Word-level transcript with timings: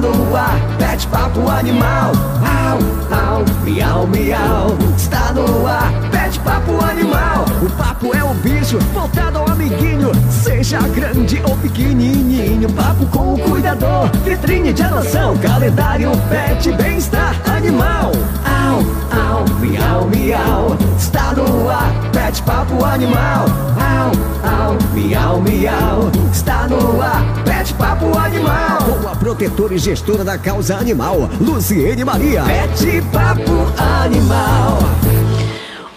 no 0.00 0.34
ar, 0.34 0.58
pet 0.78 1.06
papo 1.08 1.48
animal. 1.48 2.12
Au, 2.42 2.78
au, 3.10 3.44
miau, 3.64 4.06
miau. 4.06 4.76
Está 4.96 5.32
no 5.32 5.66
ar, 5.66 5.92
pet 6.10 6.38
papo 6.40 6.82
animal. 6.84 7.44
O 7.62 7.70
papo 7.76 8.14
é 8.14 8.24
o 8.24 8.34
bicho, 8.34 8.78
voltado 8.92 9.38
ao 9.38 9.49
amiguinho. 9.70 10.10
Seja 10.30 10.80
grande 10.80 11.40
ou 11.48 11.56
pequenininho. 11.56 12.70
Papo 12.72 13.06
com 13.06 13.34
o 13.34 13.38
cuidador, 13.38 14.10
vitrine 14.24 14.72
de 14.72 14.82
adoção. 14.82 15.36
Calendário 15.38 16.10
pet, 16.28 16.72
bem-estar 16.72 17.40
animal. 17.48 18.12
Au, 18.44 18.78
au, 19.16 19.44
miau, 19.60 20.06
miau. 20.06 20.76
Está 20.98 21.32
no 21.32 21.68
ar, 21.68 21.92
pet 22.12 22.42
papo 22.42 22.84
animal. 22.84 23.46
Au, 23.78 24.10
au, 24.48 24.78
miau, 24.94 25.40
miau. 25.40 26.10
Está 26.32 26.66
no 26.68 27.00
ar, 27.00 27.24
pet 27.44 27.72
papo 27.74 28.16
animal. 28.18 28.78
Com 29.02 29.08
a 29.08 29.16
protetora 29.16 29.74
e 29.74 29.78
gestora 29.78 30.24
da 30.24 30.38
causa 30.38 30.76
animal, 30.76 31.28
Luciene 31.40 32.04
Maria. 32.04 32.42
Pet 32.44 33.02
papo 33.12 33.72
animal. 34.04 34.78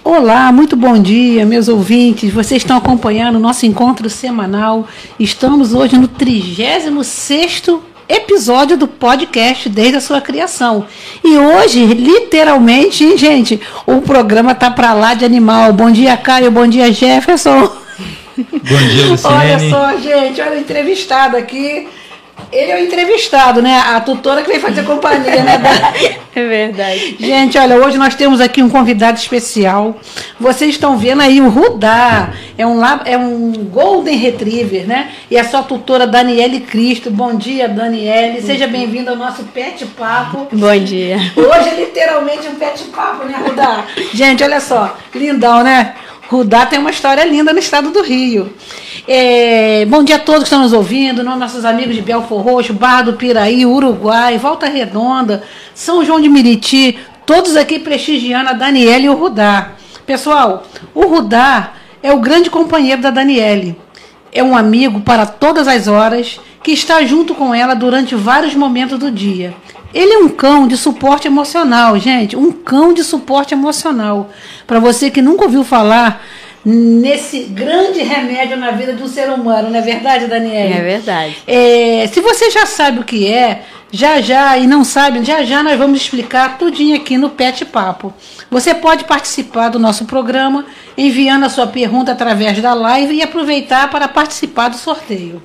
Olá, 0.05 0.51
muito 0.51 0.75
bom 0.75 1.01
dia, 1.01 1.45
meus 1.45 1.69
ouvintes. 1.69 2.33
Vocês 2.33 2.61
estão 2.61 2.75
acompanhando 2.75 3.37
o 3.37 3.39
nosso 3.39 3.65
encontro 3.65 4.09
semanal. 4.09 4.85
Estamos 5.17 5.73
hoje 5.73 5.97
no 5.97 6.09
36º 6.09 7.79
episódio 8.09 8.75
do 8.75 8.85
podcast 8.85 9.69
desde 9.69 9.95
a 9.95 10.01
sua 10.01 10.19
criação. 10.19 10.85
E 11.23 11.37
hoje, 11.37 11.85
literalmente, 11.85 13.15
gente, 13.17 13.61
o 13.87 14.01
programa 14.01 14.53
tá 14.53 14.69
para 14.69 14.93
lá 14.93 15.13
de 15.13 15.23
animal. 15.23 15.71
Bom 15.71 15.89
dia, 15.89 16.17
Caio. 16.17 16.51
Bom 16.51 16.67
dia, 16.67 16.91
Jefferson. 16.91 17.71
Bom 18.37 18.77
dia, 18.89 19.05
Luciene. 19.07 19.35
Olha 19.35 19.69
só, 19.69 19.97
gente, 19.99 20.41
olha 20.41 20.57
o 20.57 20.59
entrevistado 20.59 21.37
aqui. 21.37 21.87
Ele 22.53 22.71
é 22.71 22.75
o 22.75 22.79
entrevistado, 22.79 23.61
né? 23.61 23.79
A 23.79 23.99
tutora 23.99 24.43
que 24.43 24.49
vem 24.49 24.59
fazer 24.59 24.83
companhia, 24.85 25.43
né? 25.43 25.59
É 26.35 26.47
verdade. 26.47 27.17
Gente, 27.19 27.57
olha, 27.57 27.77
hoje 27.77 27.97
nós 27.97 28.15
temos 28.15 28.39
aqui 28.39 28.61
um 28.61 28.69
convidado 28.69 29.17
especial. 29.17 29.97
Vocês 30.39 30.71
estão 30.71 30.97
vendo 30.97 31.21
aí 31.21 31.41
o 31.41 31.49
Rudá. 31.49 32.29
É 32.57 32.65
um, 32.65 32.79
é 33.05 33.17
um 33.17 33.51
Golden 33.71 34.15
Retriever, 34.15 34.87
né? 34.87 35.11
E 35.29 35.37
a 35.37 35.43
sua 35.43 35.63
tutora 35.63 36.05
Daniele 36.05 36.59
Cristo. 36.59 37.09
Bom 37.09 37.35
dia, 37.35 37.67
Daniele. 37.67 38.41
Seja 38.41 38.67
bem-vinda 38.67 39.11
ao 39.11 39.17
nosso 39.17 39.43
Pet 39.45 39.85
Papo. 39.87 40.47
Bom 40.51 40.77
dia. 40.77 41.17
Hoje 41.35 41.69
é 41.69 41.75
literalmente 41.75 42.47
um 42.47 42.55
pet 42.55 42.83
papo, 42.85 43.25
né, 43.25 43.35
Rudá? 43.45 43.85
Gente, 44.13 44.43
olha 44.43 44.59
só, 44.59 44.95
lindão, 45.13 45.63
né? 45.63 45.95
Rudá 46.29 46.65
tem 46.65 46.79
uma 46.79 46.89
história 46.89 47.23
linda 47.25 47.53
no 47.53 47.59
estado 47.59 47.91
do 47.91 48.01
Rio. 48.01 48.53
É, 49.07 49.85
bom 49.85 50.03
dia 50.03 50.15
a 50.15 50.19
todos 50.19 50.43
que 50.43 50.45
estão 50.45 50.61
nos 50.61 50.73
ouvindo, 50.73 51.23
no- 51.23 51.35
nossos 51.35 51.65
amigos 51.65 51.95
de 51.95 52.01
Belfor 52.01 52.41
Roxo, 52.41 52.73
Barra 52.73 53.03
do 53.03 53.13
Piraí, 53.13 53.65
Uruguai, 53.65 54.37
Volta 54.37 54.67
Redonda, 54.67 55.43
São 55.75 56.03
João 56.03 56.21
de 56.21 56.29
Meriti, 56.29 56.97
todos 57.25 57.55
aqui 57.55 57.77
prestigiando 57.79 58.49
a 58.49 58.53
Daniele 58.53 59.05
e 59.05 59.09
o 59.09 59.15
Rudá. 59.15 59.71
Pessoal, 60.05 60.63
o 60.95 61.05
Rudá 61.05 61.73
é 62.01 62.11
o 62.13 62.19
grande 62.19 62.49
companheiro 62.49 63.01
da 63.01 63.11
Daniele. 63.11 63.75
É 64.31 64.41
um 64.41 64.57
amigo 64.57 65.01
para 65.01 65.25
todas 65.25 65.67
as 65.67 65.87
horas 65.87 66.39
que 66.63 66.71
está 66.71 67.03
junto 67.03 67.35
com 67.35 67.53
ela 67.53 67.75
durante 67.75 68.15
vários 68.15 68.55
momentos 68.55 68.97
do 68.97 69.11
dia. 69.11 69.53
Ele 69.93 70.13
é 70.13 70.17
um 70.17 70.29
cão 70.29 70.67
de 70.67 70.75
suporte 70.75 71.27
emocional, 71.27 71.97
gente, 71.99 72.35
um 72.35 72.51
cão 72.51 72.93
de 72.93 73.03
suporte 73.03 73.53
emocional. 73.53 74.29
Para 74.65 74.79
você 74.79 75.11
que 75.11 75.21
nunca 75.21 75.43
ouviu 75.43 75.63
falar 75.63 76.25
nesse 76.65 77.39
grande 77.43 78.01
remédio 78.01 78.55
na 78.57 78.71
vida 78.71 78.93
de 78.93 79.03
um 79.03 79.07
ser 79.07 79.29
humano, 79.29 79.69
não 79.69 79.77
é 79.77 79.81
verdade, 79.81 80.27
Daniela? 80.27 80.75
É 80.75 80.81
verdade. 80.81 81.37
É, 81.45 82.07
se 82.11 82.21
você 82.21 82.49
já 82.49 82.65
sabe 82.65 82.99
o 82.99 83.03
que 83.03 83.27
é, 83.27 83.63
já 83.91 84.19
já 84.21 84.57
e 84.57 84.65
não 84.65 84.83
sabe, 84.83 85.23
já 85.23 85.43
já 85.43 85.61
nós 85.61 85.77
vamos 85.77 86.01
explicar 86.01 86.57
tudinho 86.57 86.95
aqui 86.95 87.17
no 87.17 87.29
Pet 87.29 87.63
Papo. 87.65 88.11
Você 88.49 88.73
pode 88.73 89.03
participar 89.03 89.69
do 89.69 89.77
nosso 89.77 90.05
programa 90.05 90.65
enviando 90.97 91.45
a 91.45 91.49
sua 91.49 91.67
pergunta 91.67 92.11
através 92.11 92.59
da 92.59 92.73
live 92.73 93.13
e 93.13 93.21
aproveitar 93.21 93.89
para 93.91 94.07
participar 94.07 94.69
do 94.69 94.77
sorteio. 94.77 95.41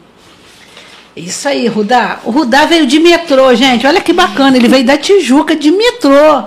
Isso 1.19 1.49
aí, 1.49 1.67
Rudá. 1.67 2.21
O 2.25 2.31
Rudá 2.31 2.65
veio 2.65 2.87
de 2.87 2.99
metrô, 2.99 3.55
gente. 3.55 3.87
Olha 3.87 4.01
que 4.01 4.13
bacana. 4.13 4.57
Ele 4.57 4.69
veio 4.69 4.85
da 4.85 4.97
Tijuca 4.97 5.57
de 5.57 5.71
metrô. 5.71 6.45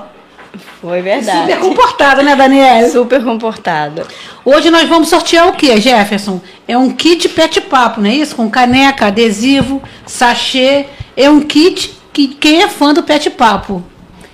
Foi 0.81 1.01
verdade. 1.01 1.51
Super 1.51 1.59
comportado, 1.59 2.23
né, 2.23 2.35
Daniela? 2.35 2.89
Super 2.89 3.23
comportado. 3.23 4.01
Hoje 4.43 4.71
nós 4.71 4.89
vamos 4.89 5.09
sortear 5.09 5.47
o 5.47 5.53
que, 5.53 5.79
Jefferson? 5.79 6.41
É 6.67 6.77
um 6.77 6.89
kit 6.89 7.29
pet 7.29 7.61
papo, 7.61 8.01
não 8.01 8.09
é 8.09 8.15
isso? 8.15 8.35
Com 8.35 8.49
caneca, 8.49 9.07
adesivo, 9.07 9.81
sachê. 10.05 10.87
É 11.15 11.29
um 11.29 11.41
kit 11.41 11.93
que 12.11 12.29
quem 12.29 12.63
é 12.63 12.67
fã 12.67 12.93
do 12.93 13.03
pet 13.03 13.29
papo. 13.29 13.83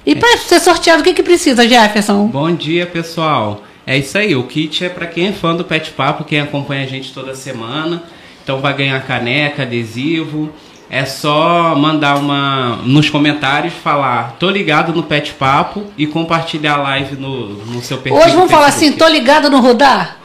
E 0.06 0.16
para 0.16 0.38
ser 0.38 0.62
sorteado, 0.62 1.02
o 1.02 1.04
que, 1.04 1.14
que 1.14 1.22
precisa, 1.22 1.68
Jefferson? 1.68 2.28
Bom 2.28 2.54
dia, 2.56 2.86
pessoal. 2.86 3.62
É 3.86 3.98
isso 3.98 4.18
aí, 4.18 4.36
o 4.36 4.44
kit 4.44 4.84
é 4.84 4.90
para 4.90 5.08
quem 5.08 5.28
é 5.28 5.32
fã 5.32 5.56
do 5.56 5.64
Pet 5.64 5.92
Papo, 5.92 6.26
quem 6.26 6.42
acompanha 6.42 6.84
a 6.84 6.88
gente 6.88 7.14
toda 7.14 7.34
semana. 7.34 8.04
Então 8.48 8.62
vai 8.62 8.74
ganhar 8.74 9.06
caneca, 9.06 9.64
adesivo. 9.64 10.50
É 10.90 11.04
só 11.04 11.76
mandar 11.76 12.16
uma 12.16 12.78
nos 12.86 13.10
comentários 13.10 13.74
falar, 13.74 14.38
tô 14.40 14.50
ligado 14.50 14.94
no 14.94 15.04
Pet 15.04 15.34
Papo 15.34 15.84
e 15.98 16.08
compartilhar 16.08 16.76
a 16.76 16.78
live 16.78 17.18
no, 17.18 17.50
no 17.66 17.82
seu 17.82 17.98
perfil. 17.98 18.22
Hoje 18.22 18.34
vamos 18.34 18.50
falar 18.50 18.68
assim, 18.68 18.94
tô 18.94 19.06
ligado 19.06 19.50
no 19.50 19.60
Rudá? 19.60 20.16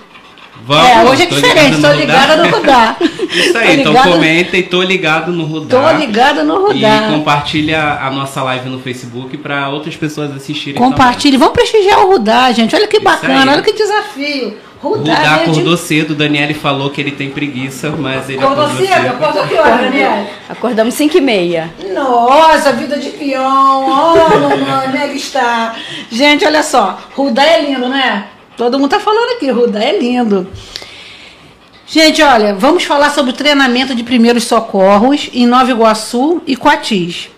Vamos, 0.65 0.89
é, 0.89 1.03
hoje 1.05 1.23
é 1.23 1.27
tô 1.27 1.35
diferente, 1.35 1.81
tô 1.81 1.93
ligada 1.93 2.37
no 2.37 2.49
Rudá. 2.57 2.97
Isso 3.33 3.59
aí, 3.59 3.81
então 3.81 3.93
ligada- 3.93 4.11
comentem, 4.11 4.63
tô 4.63 4.83
ligado 4.83 5.33
no 5.33 5.45
Rudá. 5.45 5.77
Tô 5.91 5.97
ligada 5.99 6.45
no 6.45 6.55
E 6.71 6.75
Rudá. 6.75 7.09
compartilha 7.11 7.99
a 8.01 8.11
nossa 8.11 8.43
live 8.43 8.69
no 8.69 8.79
Facebook 8.79 9.37
para 9.39 9.69
outras 9.71 9.97
pessoas 9.97 10.31
assistirem 10.35 10.81
Compartilhe. 10.81 11.37
Vamos 11.37 11.55
prestigiar 11.55 12.01
o 12.05 12.13
Rudá, 12.13 12.53
gente. 12.53 12.77
Olha 12.77 12.87
que 12.87 12.97
Isso 12.99 13.05
bacana, 13.05 13.43
aí. 13.43 13.49
olha 13.49 13.63
que 13.63 13.73
desafio. 13.73 14.57
Rudá, 14.81 15.15
Rudá 15.15 15.37
de- 15.37 15.43
acordou 15.51 15.77
cedo, 15.77 16.11
o 16.11 16.15
Daniele 16.17 16.55
falou 16.55 16.91
que 16.91 17.01
ele 17.01 17.13
tem 17.13 17.31
preguiça, 17.31 17.91
mas 17.91 18.29
ele 18.29 18.39
Acordou 18.43 18.65
acordou 18.67 18.85
cedo? 18.87 18.95
cedo. 19.03 19.07
Acordou 19.15 19.47
que 19.47 19.55
hora, 19.55 19.77
Daniela? 19.77 20.27
Acordamos 20.51 20.95
5 20.95 21.19
e 21.19 21.21
meia. 21.21 21.71
Nossa, 21.95 22.73
vida 22.73 22.99
de 22.99 23.11
peão. 23.11 23.85
Oh, 23.87 24.39
mamãe, 24.41 24.89
mega 24.89 25.13
está. 25.15 25.75
Gente, 26.11 26.45
olha 26.45 26.65
só. 26.65 26.99
Rudá 27.15 27.45
é 27.45 27.61
lindo, 27.63 27.89
né? 27.89 28.25
Todo 28.57 28.79
mundo 28.79 28.91
tá 28.91 29.01
falando 29.01 29.33
aqui, 29.33 29.51
Rudá 29.51 29.83
é 29.83 29.99
lindo. 29.99 30.47
Gente, 31.87 32.23
olha, 32.23 32.55
vamos 32.55 32.85
falar 32.85 33.11
sobre 33.11 33.33
o 33.33 33.35
treinamento 33.35 33.95
de 33.95 34.03
primeiros 34.03 34.45
socorros 34.45 35.29
em 35.33 35.47
Nova 35.47 35.71
Iguaçu 35.71 36.43
e 36.47 36.57
Coatis. 36.57 37.29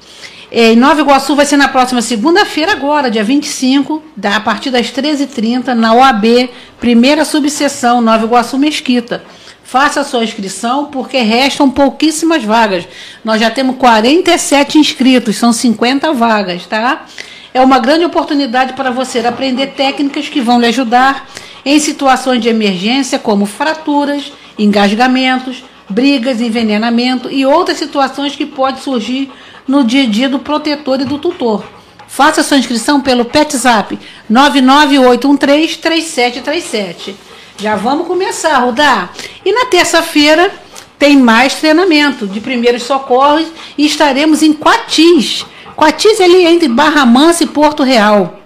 É, 0.50 0.72
Em 0.72 0.76
Nova 0.76 1.00
Iguaçu 1.00 1.34
vai 1.34 1.46
ser 1.46 1.56
na 1.56 1.66
próxima 1.66 2.00
segunda-feira 2.00 2.72
agora, 2.72 3.10
dia 3.10 3.24
25, 3.24 4.00
da, 4.16 4.36
a 4.36 4.40
partir 4.40 4.70
das 4.70 4.92
13h30, 4.92 5.74
na 5.74 5.94
OAB, 5.94 6.50
primeira 6.78 7.24
subseção, 7.24 8.00
Nova 8.00 8.24
Iguaçu 8.24 8.56
Mesquita. 8.56 9.24
Faça 9.64 10.00
a 10.00 10.04
sua 10.04 10.22
inscrição, 10.22 10.86
porque 10.86 11.18
restam 11.18 11.68
pouquíssimas 11.68 12.44
vagas. 12.44 12.86
Nós 13.24 13.40
já 13.40 13.50
temos 13.50 13.76
47 13.76 14.78
inscritos, 14.78 15.36
são 15.36 15.52
50 15.52 16.12
vagas, 16.12 16.66
tá? 16.66 17.06
É 17.54 17.60
uma 17.60 17.78
grande 17.78 18.04
oportunidade 18.04 18.72
para 18.72 18.90
você 18.90 19.20
aprender 19.20 19.68
técnicas 19.68 20.28
que 20.28 20.40
vão 20.40 20.58
lhe 20.58 20.66
ajudar 20.66 21.30
em 21.64 21.78
situações 21.78 22.42
de 22.42 22.48
emergência, 22.48 23.16
como 23.16 23.46
fraturas, 23.46 24.32
engasgamentos, 24.58 25.62
brigas, 25.88 26.40
envenenamento 26.40 27.30
e 27.30 27.46
outras 27.46 27.78
situações 27.78 28.34
que 28.34 28.44
podem 28.44 28.82
surgir 28.82 29.30
no 29.68 29.84
dia 29.84 30.02
a 30.02 30.06
dia 30.06 30.28
do 30.28 30.40
protetor 30.40 31.00
e 31.00 31.04
do 31.04 31.16
tutor. 31.16 31.62
Faça 32.08 32.42
sua 32.42 32.58
inscrição 32.58 33.00
pelo 33.00 33.24
PetZap 33.24 33.96
998133737. 34.28 37.14
Já 37.56 37.76
vamos 37.76 38.08
começar, 38.08 38.58
Rudá. 38.58 39.10
E 39.44 39.52
na 39.52 39.66
terça-feira 39.66 40.52
tem 40.98 41.16
mais 41.16 41.54
treinamento 41.54 42.26
de 42.26 42.40
primeiros 42.40 42.82
socorros 42.82 43.46
e 43.78 43.86
estaremos 43.86 44.42
em 44.42 44.52
Quatis. 44.52 45.46
É 45.76 46.24
ali 46.24 46.46
entre 46.46 46.68
Barra 46.68 47.04
Mansa 47.04 47.44
e 47.44 47.46
Porto 47.46 47.82
Real 47.82 48.40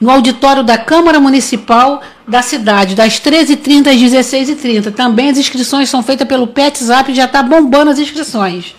no 0.00 0.10
auditório 0.10 0.62
da 0.62 0.76
Câmara 0.76 1.18
Municipal 1.18 2.02
da 2.26 2.42
cidade, 2.42 2.94
das 2.94 3.20
13h30 3.20 3.88
às 3.88 3.96
16h30. 3.96 4.92
Também 4.92 5.30
as 5.30 5.38
inscrições 5.38 5.88
são 5.88 6.02
feitas 6.02 6.28
pelo 6.28 6.46
PetZap, 6.46 7.14
já 7.14 7.24
está 7.24 7.42
bombando 7.42 7.90
as 7.90 7.98
inscrições. 7.98 8.74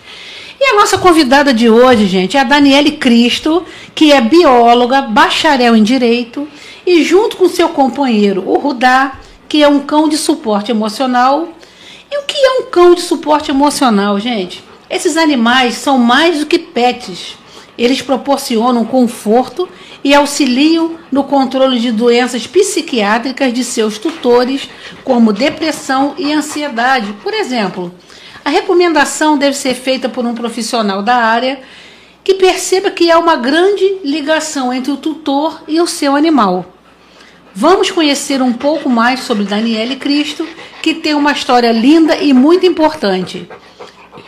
E 0.60 0.64
a 0.70 0.74
nossa 0.76 0.96
convidada 0.96 1.52
de 1.52 1.68
hoje, 1.68 2.06
gente, 2.06 2.36
é 2.36 2.40
a 2.40 2.44
Daniele 2.44 2.92
Cristo, 2.92 3.64
que 3.94 4.12
é 4.12 4.20
bióloga, 4.20 5.02
bacharel 5.02 5.76
em 5.76 5.82
Direito, 5.82 6.48
e 6.86 7.02
junto 7.02 7.36
com 7.36 7.48
seu 7.48 7.68
companheiro, 7.70 8.48
o 8.48 8.58
Rudá, 8.58 9.18
que 9.48 9.62
é 9.62 9.68
um 9.68 9.80
cão 9.80 10.08
de 10.08 10.16
suporte 10.16 10.70
emocional. 10.70 11.48
E 12.10 12.18
o 12.18 12.22
que 12.22 12.36
é 12.36 12.50
um 12.60 12.70
cão 12.70 12.94
de 12.94 13.00
suporte 13.00 13.50
emocional, 13.50 14.18
gente? 14.20 14.62
Esses 14.88 15.16
animais 15.16 15.74
são 15.74 15.98
mais 15.98 16.38
do 16.38 16.46
que 16.46 16.58
pets. 16.58 17.36
Eles 17.76 18.00
proporcionam 18.00 18.84
conforto 18.84 19.68
e 20.02 20.14
auxiliam 20.14 20.96
no 21.10 21.24
controle 21.24 21.78
de 21.78 21.90
doenças 21.90 22.46
psiquiátricas 22.46 23.52
de 23.52 23.64
seus 23.64 23.98
tutores, 23.98 24.68
como 25.04 25.32
depressão 25.32 26.14
e 26.16 26.32
ansiedade. 26.32 27.12
Por 27.22 27.34
exemplo, 27.34 27.92
A 28.46 28.48
recomendação 28.48 29.36
deve 29.36 29.56
ser 29.56 29.74
feita 29.74 30.08
por 30.08 30.24
um 30.24 30.32
profissional 30.32 31.02
da 31.02 31.16
área 31.16 31.58
que 32.22 32.34
perceba 32.34 32.92
que 32.92 33.10
há 33.10 33.18
uma 33.18 33.34
grande 33.34 33.98
ligação 34.04 34.72
entre 34.72 34.92
o 34.92 34.96
tutor 34.96 35.64
e 35.66 35.80
o 35.80 35.86
seu 35.88 36.14
animal. 36.14 36.64
Vamos 37.52 37.90
conhecer 37.90 38.40
um 38.40 38.52
pouco 38.52 38.88
mais 38.88 39.18
sobre 39.18 39.42
Daniele 39.42 39.96
Cristo, 39.96 40.46
que 40.80 40.94
tem 40.94 41.12
uma 41.12 41.32
história 41.32 41.72
linda 41.72 42.16
e 42.18 42.32
muito 42.32 42.64
importante. 42.64 43.48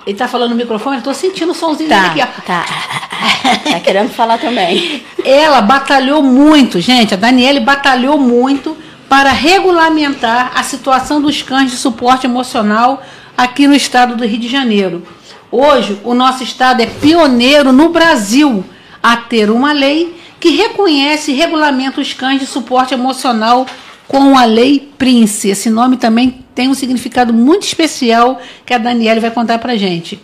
Ele 0.06 0.14
está 0.14 0.26
falando 0.28 0.50
no 0.50 0.56
microfone, 0.56 0.96
eu 0.96 0.98
estou 0.98 1.14
sentindo 1.14 1.52
o 1.52 1.54
somzinho 1.54 1.88
Tá, 1.88 2.06
aqui, 2.06 2.20
ó. 2.22 2.42
tá. 2.46 2.64
Tá 3.70 3.80
querendo 3.80 4.10
falar 4.10 4.38
também. 4.38 5.02
Ela 5.24 5.60
batalhou 5.60 6.22
muito, 6.22 6.80
gente. 6.80 7.14
A 7.14 7.16
Daniele 7.16 7.60
batalhou 7.60 8.18
muito 8.18 8.76
para 9.08 9.30
regulamentar 9.30 10.52
a 10.54 10.62
situação 10.62 11.20
dos 11.20 11.42
cães 11.42 11.70
de 11.70 11.76
suporte 11.76 12.26
emocional 12.26 13.02
aqui 13.36 13.66
no 13.66 13.74
estado 13.74 14.16
do 14.16 14.24
Rio 14.26 14.38
de 14.38 14.48
Janeiro. 14.48 15.02
Hoje, 15.50 15.98
o 16.04 16.14
nosso 16.14 16.42
estado 16.42 16.82
é 16.82 16.86
pioneiro 16.86 17.72
no 17.72 17.88
Brasil 17.88 18.64
a 19.02 19.16
ter 19.16 19.50
uma 19.50 19.72
lei 19.72 20.14
que 20.38 20.50
reconhece 20.50 21.32
e 21.32 21.34
regulamenta 21.34 22.00
os 22.00 22.12
cães 22.12 22.40
de 22.40 22.46
suporte 22.46 22.92
emocional 22.94 23.66
com 24.06 24.36
a 24.36 24.44
Lei 24.44 24.92
Prince. 24.98 25.48
Esse 25.48 25.70
nome 25.70 25.96
também 25.96 26.44
tem 26.58 26.68
um 26.68 26.74
significado 26.74 27.32
muito 27.32 27.62
especial 27.62 28.40
que 28.66 28.74
a 28.74 28.78
Daniele 28.78 29.20
vai 29.20 29.30
contar 29.30 29.60
para 29.60 29.76
gente. 29.76 30.20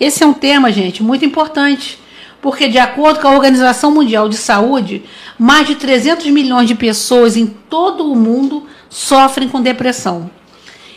Esse 0.00 0.24
é 0.24 0.26
um 0.26 0.32
tema, 0.32 0.72
gente, 0.72 1.02
muito 1.02 1.26
importante, 1.26 1.98
porque, 2.40 2.68
de 2.68 2.78
acordo 2.78 3.20
com 3.20 3.28
a 3.28 3.32
Organização 3.32 3.90
Mundial 3.90 4.26
de 4.26 4.38
Saúde, 4.38 5.02
mais 5.38 5.66
de 5.66 5.74
300 5.74 6.24
milhões 6.28 6.68
de 6.68 6.74
pessoas 6.74 7.36
em 7.36 7.46
todo 7.46 8.10
o 8.10 8.16
mundo 8.16 8.66
sofrem 8.88 9.46
com 9.46 9.60
depressão. 9.60 10.30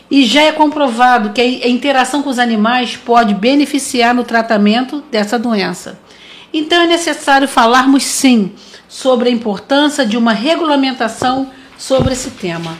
E 0.09 0.23
já 0.23 0.43
é 0.43 0.53
comprovado 0.53 1.33
que 1.33 1.41
a 1.41 1.67
interação 1.67 2.23
com 2.23 2.29
os 2.29 2.39
animais 2.39 2.95
pode 2.95 3.33
beneficiar 3.33 4.15
no 4.15 4.23
tratamento 4.23 5.03
dessa 5.11 5.37
doença. 5.37 5.99
Então 6.53 6.83
é 6.83 6.87
necessário 6.87 7.45
falarmos 7.45 8.03
sim 8.03 8.53
sobre 8.87 9.27
a 9.27 9.33
importância 9.33 10.05
de 10.05 10.15
uma 10.15 10.31
regulamentação 10.31 11.51
sobre 11.77 12.13
esse 12.13 12.31
tema. 12.31 12.77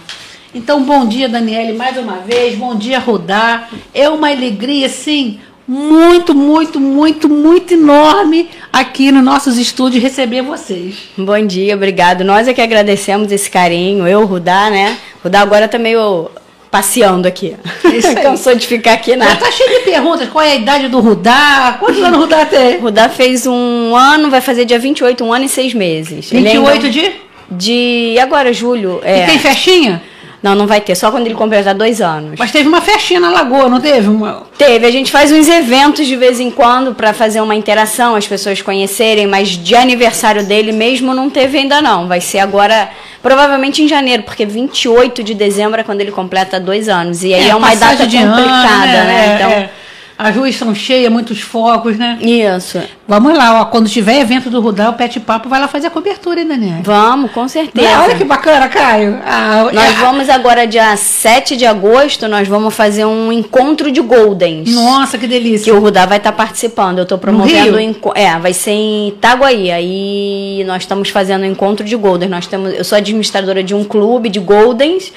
Então, 0.54 0.82
bom 0.84 1.06
dia, 1.06 1.28
Daniele, 1.28 1.74
mais 1.74 1.98
uma 1.98 2.18
vez. 2.18 2.56
Bom 2.56 2.76
dia, 2.76 3.00
Rodar. 3.00 3.70
É 3.94 4.10
uma 4.10 4.30
alegria, 4.30 4.88
sim, 4.90 5.40
muito, 5.68 6.34
muito, 6.34 6.80
muito, 6.80 7.28
muito 7.30 7.74
enorme 7.74 8.50
aqui 8.72 9.12
nos 9.12 9.24
nossos 9.24 9.58
estúdios 9.58 10.02
receber 10.02 10.42
vocês. 10.42 10.96
Bom 11.18 11.46
dia, 11.46 11.76
obrigado. 11.76 12.24
Nós 12.24 12.48
é 12.48 12.54
que 12.54 12.62
agradecemos 12.62 13.32
esse 13.32 13.50
carinho. 13.50 14.08
Eu, 14.08 14.26
Rudá, 14.26 14.70
né? 14.70 14.98
Rudá 15.22 15.42
agora 15.42 15.68
tá 15.68 15.78
meio 15.78 16.30
passeando 16.72 17.28
aqui. 17.28 17.56
Isso. 17.94 18.16
Cansou 18.16 18.56
de 18.56 18.66
ficar 18.66 18.94
aqui 18.94 19.16
na. 19.16 19.36
tá 19.36 19.52
cheio 19.52 19.80
de 19.80 19.86
perguntas. 19.86 20.30
Qual 20.30 20.44
é 20.44 20.54
a 20.54 20.56
idade 20.56 20.88
do 20.88 21.02
Rudá? 21.02 21.76
Quantos 21.80 22.02
anos 22.02 22.18
o 22.18 22.22
Rudá 22.22 22.46
tem? 22.46 22.80
Rudá 22.80 23.10
fez 23.10 23.46
um 23.46 23.96
ano, 23.96 24.30
vai 24.30 24.42
fazer 24.42 24.64
dia 24.66 24.80
28, 24.80 25.24
um 25.24 25.34
ano 25.34 25.46
e 25.46 25.50
seis 25.50 25.74
meses. 25.74 26.32
Ele 26.32 26.44
28 26.50 26.72
ainda- 26.86 26.90
de? 26.90 27.12
de. 27.52 28.20
Agora, 28.20 28.54
julho. 28.54 29.02
É. 29.04 29.24
E 29.24 29.26
tem 29.28 29.40
festinha? 29.40 30.02
Não, 30.42 30.54
não 30.54 30.68
vai 30.68 30.80
ter, 30.80 30.94
só 30.96 31.10
quando 31.10 31.26
ele 31.26 31.34
completar 31.34 31.74
dois 31.74 32.00
anos. 32.00 32.36
Mas 32.38 32.52
teve 32.52 32.68
uma 32.68 32.80
festinha 32.80 33.20
na 33.20 33.30
Lagoa, 33.30 33.68
não 33.68 33.82
teve? 33.82 34.08
Uma... 34.08 34.44
Teve, 34.58 34.86
a 34.86 34.92
gente 34.92 35.12
faz 35.12 35.32
uns 35.32 35.48
eventos 35.48 36.06
de 36.06 36.16
vez 36.16 36.40
em 36.40 36.52
quando 36.52 36.94
para 36.94 37.12
fazer 37.12 37.42
uma 37.42 37.56
interação, 37.56 38.16
as 38.16 38.28
pessoas 38.28 38.62
conhecerem, 38.62 39.26
mas 39.26 39.50
de 39.50 39.76
aniversário 39.76 40.46
dele 40.46 40.72
mesmo 40.72 41.14
não 41.14 41.30
teve 41.30 41.58
ainda 41.58 41.82
não. 41.82 42.08
Vai 42.08 42.22
ser 42.22 42.40
agora, 42.40 42.90
provavelmente 43.22 43.82
em 43.82 43.88
janeiro, 43.88 44.24
porque 44.24 44.46
28 44.46 45.24
de 45.24 45.34
dezembro 45.34 45.82
é 45.82 45.84
quando 45.84 46.02
ele 46.02 46.12
completa 46.12 46.60
dois 46.60 46.88
anos. 46.88 47.24
E 47.24 47.34
aí 47.34 47.50
é, 47.50 47.56
uma 47.56 47.70
passagem 47.70 47.98
data 47.98 48.08
de 48.08 48.18
ano, 48.18 48.36
complicada, 48.36 49.04
né? 49.04 49.26
É, 49.26 49.36
Então, 49.36 49.50
é. 49.50 49.70
As 50.20 50.36
ruas 50.36 50.56
são 50.56 50.74
cheias, 50.74 51.12
muitos 51.12 51.42
focos, 51.42 51.96
né? 51.96 52.18
isso. 52.22 52.82
Vamos 53.08 53.38
lá, 53.38 53.62
ó. 53.62 53.66
Quando 53.66 53.88
tiver 53.88 54.20
evento 54.20 54.50
do 54.50 54.60
Rudá, 54.60 54.90
o 54.90 54.94
Pet 54.94 55.20
Papo 55.20 55.48
vai 55.48 55.62
lá 55.62 55.68
fazer 55.68 55.88
a 55.88 55.90
cobertura, 55.92 56.42
hein, 56.42 56.48
Daniel? 56.48 56.80
Vamos, 56.84 57.32
com 57.32 57.48
certeza. 57.48 58.02
Olha 58.02 58.16
que 58.16 58.24
bacana, 58.24 58.68
Caio. 58.68 59.20
Ah, 59.24 59.70
Nós 59.72 59.92
é- 59.92 59.94
vamos 59.94 60.28
agora, 60.28 60.66
dia 60.66 60.98
7 60.98 61.56
de 61.56 61.66
agosto, 61.68 62.28
nós 62.28 62.48
vamos 62.48 62.74
fazer 62.74 63.06
um 63.06 63.32
encontro 63.32 63.92
de 63.92 64.02
Goldens. 64.02 64.74
Nossa, 64.74 65.18
que 65.20 65.28
Que 65.28 65.28
delícia. 65.28 65.74
o 65.74 65.80
Rudá 65.80 66.06
vai 66.08 66.18
estar 66.18 66.32
participando. 66.32 66.98
Eu 66.98 67.04
estou 67.04 67.18
promovendo. 67.20 67.80
Enco- 67.80 68.12
É, 68.16 68.38
vai 68.40 68.54
ser 68.54 68.72
em 68.72 69.10
Itaguaí. 69.10 69.72
Aí 69.72 70.64
nós 70.66 70.82
estamos 70.84 71.10
fazendo 71.10 71.44
o 71.44 71.46
encontro 71.46 71.86
de 71.86 71.96
Goldens. 71.96 72.32
Nós 72.32 72.48
temos, 72.48 72.74
eu 72.74 72.84
sou 72.84 72.98
administradora 72.98 73.62
de 73.64 73.76
um 73.76 73.84
clube 73.84 74.30
de 74.30 74.40
Goldens. 74.40 75.14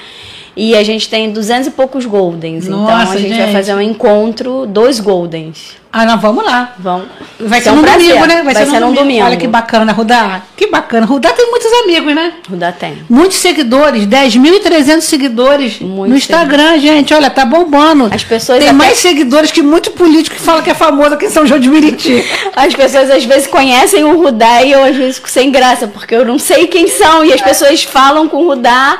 E 0.55 0.75
a 0.75 0.83
gente 0.83 1.09
tem 1.09 1.31
duzentos 1.31 1.67
e 1.67 1.71
poucos 1.71 2.05
Goldens. 2.05 2.65
então 2.65 2.79
Nossa, 2.81 3.13
a 3.13 3.17
gente, 3.17 3.29
vai 3.29 3.37
gente. 3.45 3.53
fazer 3.53 3.73
um 3.73 3.81
encontro 3.81 4.65
dos 4.67 4.99
Goldens. 4.99 5.79
Ah, 5.93 6.05
não, 6.05 6.17
vamos 6.17 6.45
lá. 6.45 6.73
Vão. 6.79 7.03
Vai 7.37 7.59
ser 7.59 7.69
ser 7.69 7.75
um 7.75 7.81
prazer. 7.81 8.07
domingo, 8.07 8.25
né? 8.25 8.43
Vai, 8.43 8.55
ser, 8.65 8.79
num 8.79 8.93
domingo. 8.93 9.25
Olha 9.25 9.35
que 9.35 9.47
bacana, 9.47 9.91
Rudá. 9.91 10.41
Que 10.55 10.67
bacana. 10.67 11.05
Rudá 11.05 11.31
tem 11.33 11.49
muitos 11.49 11.69
amigos, 11.83 12.15
né? 12.15 12.33
Rudá 12.49 12.71
tem. 12.71 13.03
Muitos 13.09 13.37
seguidores, 13.37 14.05
10.300 14.07 15.01
seguidores 15.01 15.79
Muito 15.81 16.11
no 16.11 16.15
Instagram, 16.17 16.79
gente. 16.79 17.13
Olha, 17.13 17.29
tá 17.29 17.43
bombando. 17.43 18.09
As 18.09 18.23
pessoas 18.23 18.59
Tem 18.59 18.69
até- 18.69 18.77
mais 18.77 18.97
seguidores 18.99 19.51
que 19.51 19.61
muito 19.61 19.91
político 19.91 20.37
que 20.37 20.41
fala 20.41 20.61
que 20.61 20.69
é 20.69 20.73
famoso 20.73 21.15
aqui 21.15 21.25
em 21.25 21.29
São 21.29 21.45
João 21.45 21.59
de 21.59 21.67
Meriti. 21.69 22.23
As 22.55 22.73
pessoas 22.73 23.09
às 23.11 23.25
vezes 23.25 23.47
conhecem 23.47 24.01
o 24.05 24.21
Rudá 24.21 24.63
e 24.63 24.71
eu 24.71 24.83
às 24.85 24.95
vezes 24.95 25.15
fico 25.17 25.29
sem 25.29 25.51
graça, 25.51 25.87
porque 25.87 26.15
eu 26.15 26.23
não 26.25 26.39
sei 26.39 26.67
quem 26.67 26.87
são. 26.87 27.25
E 27.25 27.33
as 27.33 27.41
pessoas 27.41 27.83
falam 27.83 28.29
com 28.29 28.37
o 28.37 28.47
Rudá, 28.47 28.97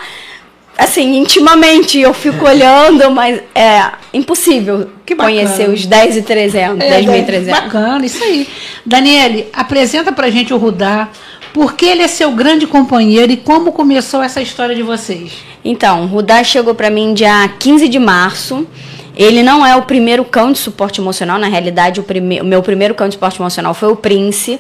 assim, 0.78 1.18
intimamente. 1.18 2.00
Eu 2.00 2.14
fico 2.14 2.46
olhando, 2.46 3.10
mas 3.12 3.42
é 3.54 3.92
impossível 4.14 4.90
conhecer 5.18 5.70
os 5.70 5.86
10 5.86 6.18
e 6.18 6.22
300, 6.22 6.80
É, 6.80 7.02
10.300. 7.02 7.50
Bacana, 7.50 8.06
isso 8.06 8.24
aí. 8.24 8.48
Daniele, 8.86 9.48
apresenta 9.54 10.12
pra 10.12 10.30
gente 10.30 10.54
o 10.54 10.58
Rudá. 10.58 11.10
Por 11.54 11.74
que 11.74 11.86
ele 11.86 12.02
é 12.02 12.08
seu 12.08 12.32
grande 12.32 12.66
companheiro 12.66 13.32
e 13.32 13.38
como 13.38 13.74
começou 13.74 14.24
essa 14.24 14.42
história 14.42 14.74
de 14.74 14.82
vocês? 14.82 15.34
Então, 15.64 16.04
o 16.04 16.08
Rudá 16.08 16.44
chegou 16.44 16.74
para 16.74 16.90
mim 16.90 17.14
dia 17.14 17.50
15 17.60 17.90
de 17.90 18.00
março. 18.00 18.66
Ele 19.16 19.44
não 19.44 19.66
é 19.66 19.76
o 19.76 19.82
primeiro 19.82 20.24
cão 20.24 20.54
de 20.54 20.58
suporte 20.58 21.02
emocional, 21.02 21.38
na 21.38 21.48
realidade, 21.48 22.00
o, 22.00 22.04
prime 22.04 22.40
o 22.40 22.46
meu 22.46 22.64
primeiro 22.64 22.96
cão 22.96 23.10
de 23.10 23.16
suporte 23.16 23.40
emocional 23.40 23.74
foi 23.74 23.92
o 23.92 23.96
Prince. 23.96 24.60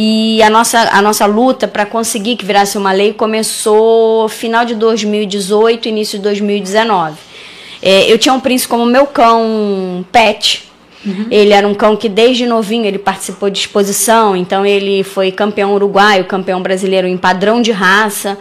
E 0.00 0.40
a 0.44 0.48
nossa, 0.48 0.78
a 0.92 1.02
nossa 1.02 1.26
luta 1.26 1.66
para 1.66 1.84
conseguir 1.84 2.36
que 2.36 2.46
virasse 2.46 2.78
uma 2.78 2.92
lei 2.92 3.12
começou 3.12 4.28
final 4.28 4.64
de 4.64 4.76
2018, 4.76 5.88
início 5.88 6.18
de 6.18 6.22
2019. 6.22 7.16
É, 7.82 8.10
eu 8.10 8.16
tinha 8.16 8.32
um 8.32 8.38
Prince 8.38 8.68
como 8.68 8.86
meu 8.86 9.06
cão 9.06 10.06
pet, 10.12 10.68
ele 11.28 11.52
era 11.52 11.66
um 11.66 11.74
cão 11.74 11.96
que 11.96 12.08
desde 12.08 12.46
novinho 12.46 12.86
ele 12.86 12.98
participou 12.98 13.50
de 13.50 13.58
exposição, 13.58 14.36
então 14.36 14.64
ele 14.64 15.02
foi 15.02 15.32
campeão 15.32 15.74
uruguaio, 15.74 16.24
campeão 16.26 16.62
brasileiro 16.62 17.08
em 17.08 17.16
padrão 17.16 17.60
de 17.60 17.72
raça. 17.72 18.38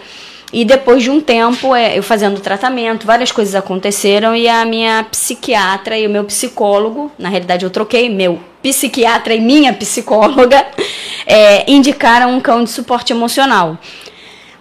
E 0.54 0.64
depois 0.64 1.02
de 1.02 1.10
um 1.10 1.20
tempo, 1.20 1.74
é, 1.74 1.98
eu 1.98 2.04
fazendo 2.04 2.40
tratamento, 2.40 3.06
várias 3.06 3.32
coisas 3.32 3.56
aconteceram 3.56 4.36
e 4.36 4.48
a 4.48 4.64
minha 4.64 5.04
psiquiatra 5.10 5.98
e 5.98 6.06
o 6.06 6.10
meu 6.10 6.24
psicólogo, 6.24 7.12
na 7.18 7.30
realidade 7.30 7.66
eu 7.66 7.70
troquei, 7.72 8.10
meu 8.10 8.40
psiquiatra 8.68 9.34
e 9.34 9.40
minha 9.40 9.72
psicóloga, 9.74 10.66
é, 11.26 11.70
indicaram 11.72 12.36
um 12.36 12.42
cão 12.42 12.64
de 12.64 12.70
suporte 12.70 13.14
emocional. 13.14 13.78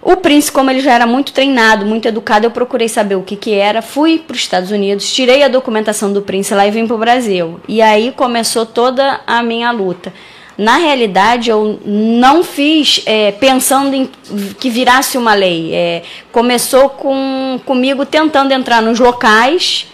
O 0.01 0.15
Prince, 0.15 0.49
como 0.49 0.71
ele 0.71 0.79
já 0.79 0.93
era 0.93 1.05
muito 1.05 1.33
treinado, 1.33 1.85
muito 1.85 2.07
educado, 2.07 2.45
eu 2.45 2.51
procurei 2.51 2.87
saber 2.87 3.15
o 3.15 3.23
que, 3.23 3.35
que 3.35 3.53
era, 3.53 3.81
fui 3.81 4.19
para 4.19 4.35
os 4.35 4.39
Estados 4.39 4.71
Unidos, 4.71 5.11
tirei 5.11 5.43
a 5.43 5.49
documentação 5.49 6.13
do 6.13 6.21
Prince 6.21 6.53
lá 6.53 6.65
e 6.65 6.71
vim 6.71 6.87
para 6.87 6.95
o 6.95 6.99
Brasil. 6.99 7.59
E 7.67 7.81
aí 7.81 8.13
começou 8.15 8.65
toda 8.65 9.19
a 9.27 9.43
minha 9.43 9.69
luta. 9.71 10.13
Na 10.57 10.77
realidade, 10.77 11.49
eu 11.49 11.79
não 11.85 12.43
fiz 12.43 13.03
é, 13.05 13.31
pensando 13.33 13.93
em 13.93 14.09
que 14.57 14.69
virasse 14.69 15.17
uma 15.17 15.33
lei. 15.33 15.73
É, 15.73 16.03
começou 16.31 16.89
com, 16.89 17.59
comigo 17.65 18.05
tentando 18.05 18.53
entrar 18.53 18.81
nos 18.81 18.99
locais 18.99 19.87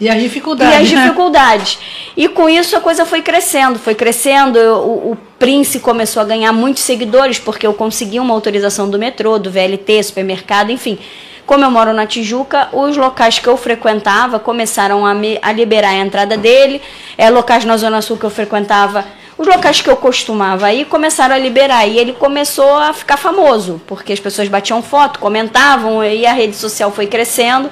E 0.00 0.08
as 0.08 0.16
e 0.16 0.20
dificuldades. 0.20 0.74
as 0.74 0.92
né? 0.92 1.02
dificuldades. 1.02 1.78
E 2.16 2.28
com 2.28 2.48
isso 2.48 2.76
a 2.76 2.80
coisa 2.80 3.04
foi 3.04 3.22
crescendo, 3.22 3.78
foi 3.78 3.94
crescendo. 3.94 4.58
O, 4.58 5.12
o 5.12 5.18
Prince 5.38 5.80
começou 5.80 6.22
a 6.22 6.24
ganhar 6.24 6.52
muitos 6.52 6.82
seguidores 6.82 7.38
porque 7.38 7.66
eu 7.66 7.74
consegui 7.74 8.20
uma 8.20 8.34
autorização 8.34 8.88
do 8.88 8.98
metrô, 8.98 9.38
do 9.38 9.50
VLT, 9.50 10.02
supermercado, 10.02 10.70
enfim. 10.70 10.98
Como 11.46 11.64
eu 11.64 11.70
moro 11.70 11.94
na 11.94 12.06
Tijuca, 12.06 12.68
os 12.72 12.96
locais 12.96 13.38
que 13.38 13.48
eu 13.48 13.56
frequentava 13.56 14.38
começaram 14.38 15.06
a, 15.06 15.14
me, 15.14 15.38
a 15.40 15.50
liberar 15.50 15.90
a 15.90 15.96
entrada 15.96 16.36
dele. 16.36 16.82
É, 17.16 17.30
locais 17.30 17.64
na 17.64 17.76
Zona 17.76 18.02
Sul 18.02 18.18
que 18.18 18.24
eu 18.24 18.30
frequentava, 18.30 19.04
os 19.38 19.46
locais 19.46 19.80
que 19.80 19.88
eu 19.88 19.96
costumava 19.96 20.70
ir 20.72 20.84
começaram 20.84 21.34
a 21.34 21.38
liberar. 21.38 21.86
E 21.86 21.98
ele 21.98 22.12
começou 22.12 22.76
a 22.76 22.92
ficar 22.92 23.16
famoso, 23.16 23.80
porque 23.86 24.12
as 24.12 24.20
pessoas 24.20 24.46
batiam 24.48 24.82
foto, 24.82 25.18
comentavam, 25.18 26.04
e 26.04 26.26
a 26.26 26.34
rede 26.34 26.54
social 26.54 26.90
foi 26.90 27.06
crescendo. 27.06 27.70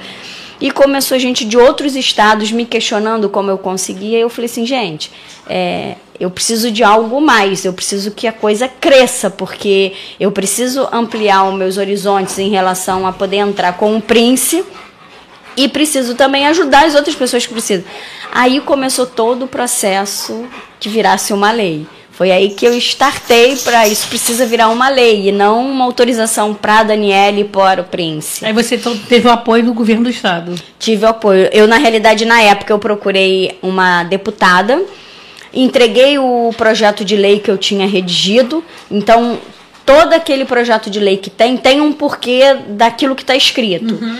E 0.61 0.71
começou 0.71 1.19
gente 1.19 1.45
de 1.45 1.59
outros 1.59 1.95
estados 1.95 2.51
me 2.51 2.65
questionando 2.65 3.29
como 3.29 3.51
eu 3.51 3.59
conseguia. 3.59 4.19
E 4.19 4.21
eu 4.21 4.31
falei 4.31 4.51
assim, 4.51 4.65
gente, 4.65 5.11
é, 5.49 5.97
eu 6.19 6.31
preciso 6.31 6.71
de 6.71 6.83
algo 6.83 7.21
mais, 7.21 7.65
eu 7.65 7.73
preciso 7.73 8.11
que 8.11 8.27
a 8.27 8.33
coisa 8.33 8.69
cresça, 8.69 9.29
porque 9.29 9.93
eu 10.19 10.33
preciso 10.33 10.89
ampliar 10.93 11.49
os 11.49 11.55
meus 11.55 11.77
horizontes 11.77 12.39
em 12.39 12.49
relação 12.49 13.07
a 13.07 13.13
poder 13.13 13.37
entrar 13.37 13.75
com 13.75 13.95
um 13.95 14.01
Prince 14.01 14.65
e 15.57 15.69
preciso 15.69 16.15
também 16.15 16.47
ajudar 16.47 16.87
as 16.87 16.95
outras 16.95 17.15
pessoas 17.15 17.47
que 17.47 17.53
precisam. 17.53 17.85
Aí 18.33 18.61
começou 18.61 19.07
todo 19.07 19.45
o 19.45 19.49
processo 19.49 20.47
que 20.79 20.89
virasse 20.89 21.33
uma 21.33 21.51
lei. 21.51 21.87
Foi 22.17 22.31
aí 22.31 22.49
que 22.49 22.65
eu 22.65 22.73
startei 22.79 23.57
para 23.57 23.87
isso 23.87 24.09
precisa 24.09 24.47
virar 24.47 24.71
uma 24.71 24.89
lei 24.89 25.29
e 25.29 25.33
não 25.33 25.71
uma 25.71 25.85
autorização 25.85 26.55
para 26.55 26.79
a 26.79 26.83
Daniele 26.83 27.43
e 27.43 27.45
para 27.45 27.83
o 27.83 27.85
Prince. 27.85 28.43
Aí 28.43 28.55
você 28.55 28.79
teve 29.07 29.29
o 29.29 29.31
apoio 29.31 29.63
do 29.63 29.75
governo 29.75 30.05
do 30.05 30.11
estado. 30.11 30.55
Tive 30.79 31.05
o 31.05 31.09
apoio. 31.09 31.51
Eu 31.53 31.69
na 31.69 31.77
realidade 31.77 32.25
na 32.25 32.41
época 32.41 32.73
eu 32.73 32.79
procurei 32.79 33.59
uma 33.61 34.03
deputada, 34.03 34.83
entreguei 35.53 36.19
o 36.19 36.55
projeto 36.57 37.05
de 37.05 37.17
lei 37.17 37.39
que 37.39 37.51
eu 37.51 37.59
tinha 37.59 37.87
redigido. 37.87 38.65
Então 38.91 39.39
todo 39.85 40.15
aquele 40.15 40.47
projeto 40.47 40.89
de 40.89 40.99
lei 40.99 41.19
que 41.19 41.29
tem 41.29 41.55
tem 41.59 41.83
um 41.83 41.93
porquê 41.93 42.57
daquilo 42.69 43.15
que 43.15 43.23
está 43.25 43.37
escrito. 43.37 43.93
Uhum. 43.93 44.19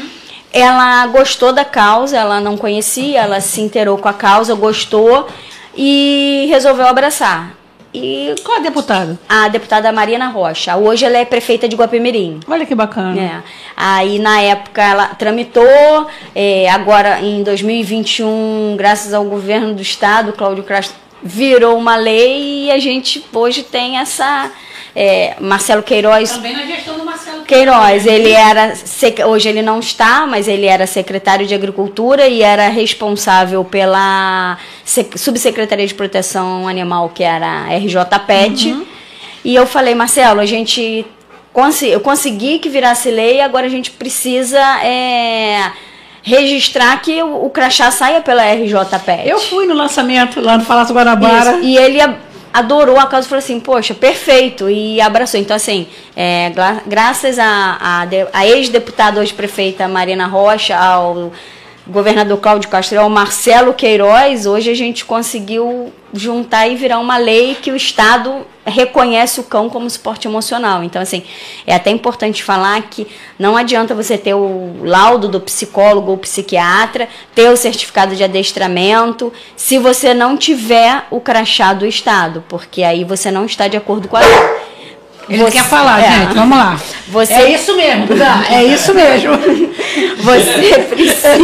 Ela 0.53 1.07
gostou 1.07 1.51
da 1.51 1.65
causa, 1.65 2.19
ela 2.19 2.43
não 2.43 2.59
conhecia, 2.59 3.23
ela 3.23 3.41
se 3.41 3.63
inteirou 3.63 3.97
com 3.97 4.09
a 4.09 4.13
causa, 4.13 4.55
gostou 4.55 5.27
e 5.75 6.47
resolveu 6.51 6.87
abraçar. 6.87 7.57
E 7.97 8.35
qual 8.45 8.59
a 8.59 8.61
deputada? 8.61 9.19
A 9.29 9.49
deputada 9.49 9.91
Mariana 9.91 10.29
Rocha. 10.29 10.77
Hoje 10.77 11.05
ela 11.05 11.17
é 11.17 11.25
prefeita 11.25 11.69
de 11.69 11.77
Guapemirim. 11.77 12.41
Olha 12.47 12.67
que 12.67 12.75
bacana. 12.75 13.21
É. 13.21 13.43
Aí 13.77 14.19
na 14.19 14.41
época 14.41 14.83
ela 14.83 15.07
tramitou, 15.09 16.07
é, 16.35 16.69
agora 16.71 17.21
em 17.21 17.43
2021, 17.43 18.75
graças 18.77 19.15
ao 19.15 19.25
governo 19.25 19.75
do 19.75 19.83
estado, 19.83 20.33
Cláudio 20.33 20.65
Castro 20.65 20.97
virou 21.23 21.77
uma 21.77 21.97
lei 21.97 22.67
e 22.67 22.71
a 22.71 22.79
gente 22.79 23.25
hoje 23.33 23.63
tem 23.63 23.99
essa 23.99 24.51
é, 24.95 25.37
Marcelo 25.41 25.83
Queiroz. 25.83 26.33
Também 26.33 26.55
na 26.55 26.67
gestão 26.67 26.97
do 26.97 27.05
Marcelo 27.05 27.43
Queiroz. 27.45 27.77
Queiroz 27.79 28.07
ele 28.07 28.33
era 28.33 28.75
hoje 29.27 29.49
ele 29.49 29.63
não 29.63 29.79
está, 29.79 30.27
mas 30.27 30.49
ele 30.49 30.67
era 30.67 30.87
secretário 30.87 31.47
de 31.47 31.55
Agricultura 31.55 32.27
e 32.27 32.43
era 32.43 32.69
responsável 32.69 33.65
pela 33.65 34.59
subsecretaria 34.87 35.87
de 35.87 35.95
Proteção 35.95 36.69
Animal, 36.69 37.11
que 37.11 37.25
era 37.25 37.65
a 37.65 37.77
RJ 37.77 37.97
Pet. 38.27 38.69
Uhum. 38.69 38.87
E 39.45 39.55
eu 39.55 39.67
falei, 39.67 39.95
Marcelo, 39.95 40.41
a 40.41 40.47
gente 40.47 41.05
eu 41.83 42.01
consegui 42.01 42.59
que 42.59 42.69
virasse 42.69 43.11
lei, 43.11 43.41
agora 43.41 43.65
a 43.65 43.71
gente 43.71 43.91
precisa 43.91 44.61
é, 44.85 45.73
registrar 46.23 47.01
que 47.01 47.23
o, 47.23 47.47
o 47.47 47.51
crachá 47.51 47.91
saia 47.91 48.21
pela 48.21 48.43
RJPET. 48.43 49.27
Eu 49.27 49.41
fui 49.41 49.67
no 49.67 49.75
lançamento 49.75 50.39
lá 50.41 50.59
no 50.59 50.67
Palácio 50.67 50.95
Guanabara. 50.95 51.53
Isso. 51.53 51.65
E 51.65 51.79
ele 51.79 51.99
adorou 52.53 52.99
a 52.99 53.07
causa 53.07 53.27
e 53.27 53.29
falou 53.29 53.39
assim, 53.39 53.59
poxa, 53.59 53.95
perfeito, 53.95 54.69
e 54.69 55.01
abraçou. 55.01 55.41
Então, 55.41 55.57
assim, 55.57 55.87
é, 56.15 56.53
graças 56.87 57.39
a, 57.39 57.79
a, 57.81 58.07
a 58.33 58.47
ex-deputada, 58.47 59.21
hoje 59.21 59.33
prefeita 59.33 59.89
Marina 59.89 60.27
Rocha, 60.27 60.77
ao 60.77 61.33
governador 61.87 62.39
Cláudio 62.39 62.69
Castro, 62.69 63.01
ao 63.01 63.09
Marcelo 63.09 63.73
Queiroz, 63.73 64.47
hoje 64.47 64.71
a 64.71 64.75
gente 64.75 65.05
conseguiu 65.05 65.93
juntar 66.13 66.67
e 66.67 66.75
virar 66.75 66.99
uma 66.99 67.17
lei 67.17 67.55
que 67.55 67.71
o 67.71 67.77
Estado 67.77 68.47
reconhece 68.65 69.39
o 69.39 69.45
cão 69.45 69.69
como 69.69 69.89
suporte 69.89 70.27
emocional. 70.27 70.83
Então, 70.83 71.01
assim, 71.01 71.23
é 71.67 71.75
até 71.75 71.91
importante 71.91 72.43
falar 72.43 72.83
que 72.83 73.07
não 73.39 73.57
adianta 73.57 73.95
você 73.95 74.19
ter 74.19 74.35
o 74.35 74.83
laudo 74.83 75.29
do 75.29 75.41
psicólogo 75.41 76.11
ou 76.11 76.19
psiquiatra, 76.19 77.09
ter 77.35 77.49
o 77.51 77.57
certificado 77.57 78.17
de 78.17 78.25
adestramento, 78.25 79.33
se 79.57 79.79
você 79.79 80.13
não 80.13 80.37
tiver 80.37 81.05
o 81.11 81.21
crachá 81.21 81.73
do 81.73 81.87
Estado, 81.87 82.43
porque 82.49 82.83
aí 82.83 83.05
você 83.05 83.31
não 83.31 83.47
está 83.47 83.69
de 83.69 83.77
acordo 83.77 84.09
com 84.09 84.17
a 84.17 84.21
lei. 84.21 84.67
Ele 85.29 85.43
você, 85.43 85.59
quer 85.59 85.65
falar, 85.65 86.01
é, 86.01 86.11
gente. 86.11 86.35
Vamos 86.35 86.57
lá. 86.57 86.81
Você, 87.09 87.33
é 87.33 87.51
isso 87.53 87.77
mesmo, 87.77 88.07
é 88.51 88.65
isso 88.65 88.95
mesmo. 88.95 89.33
Você 90.19 90.79
precisa. 90.89 91.37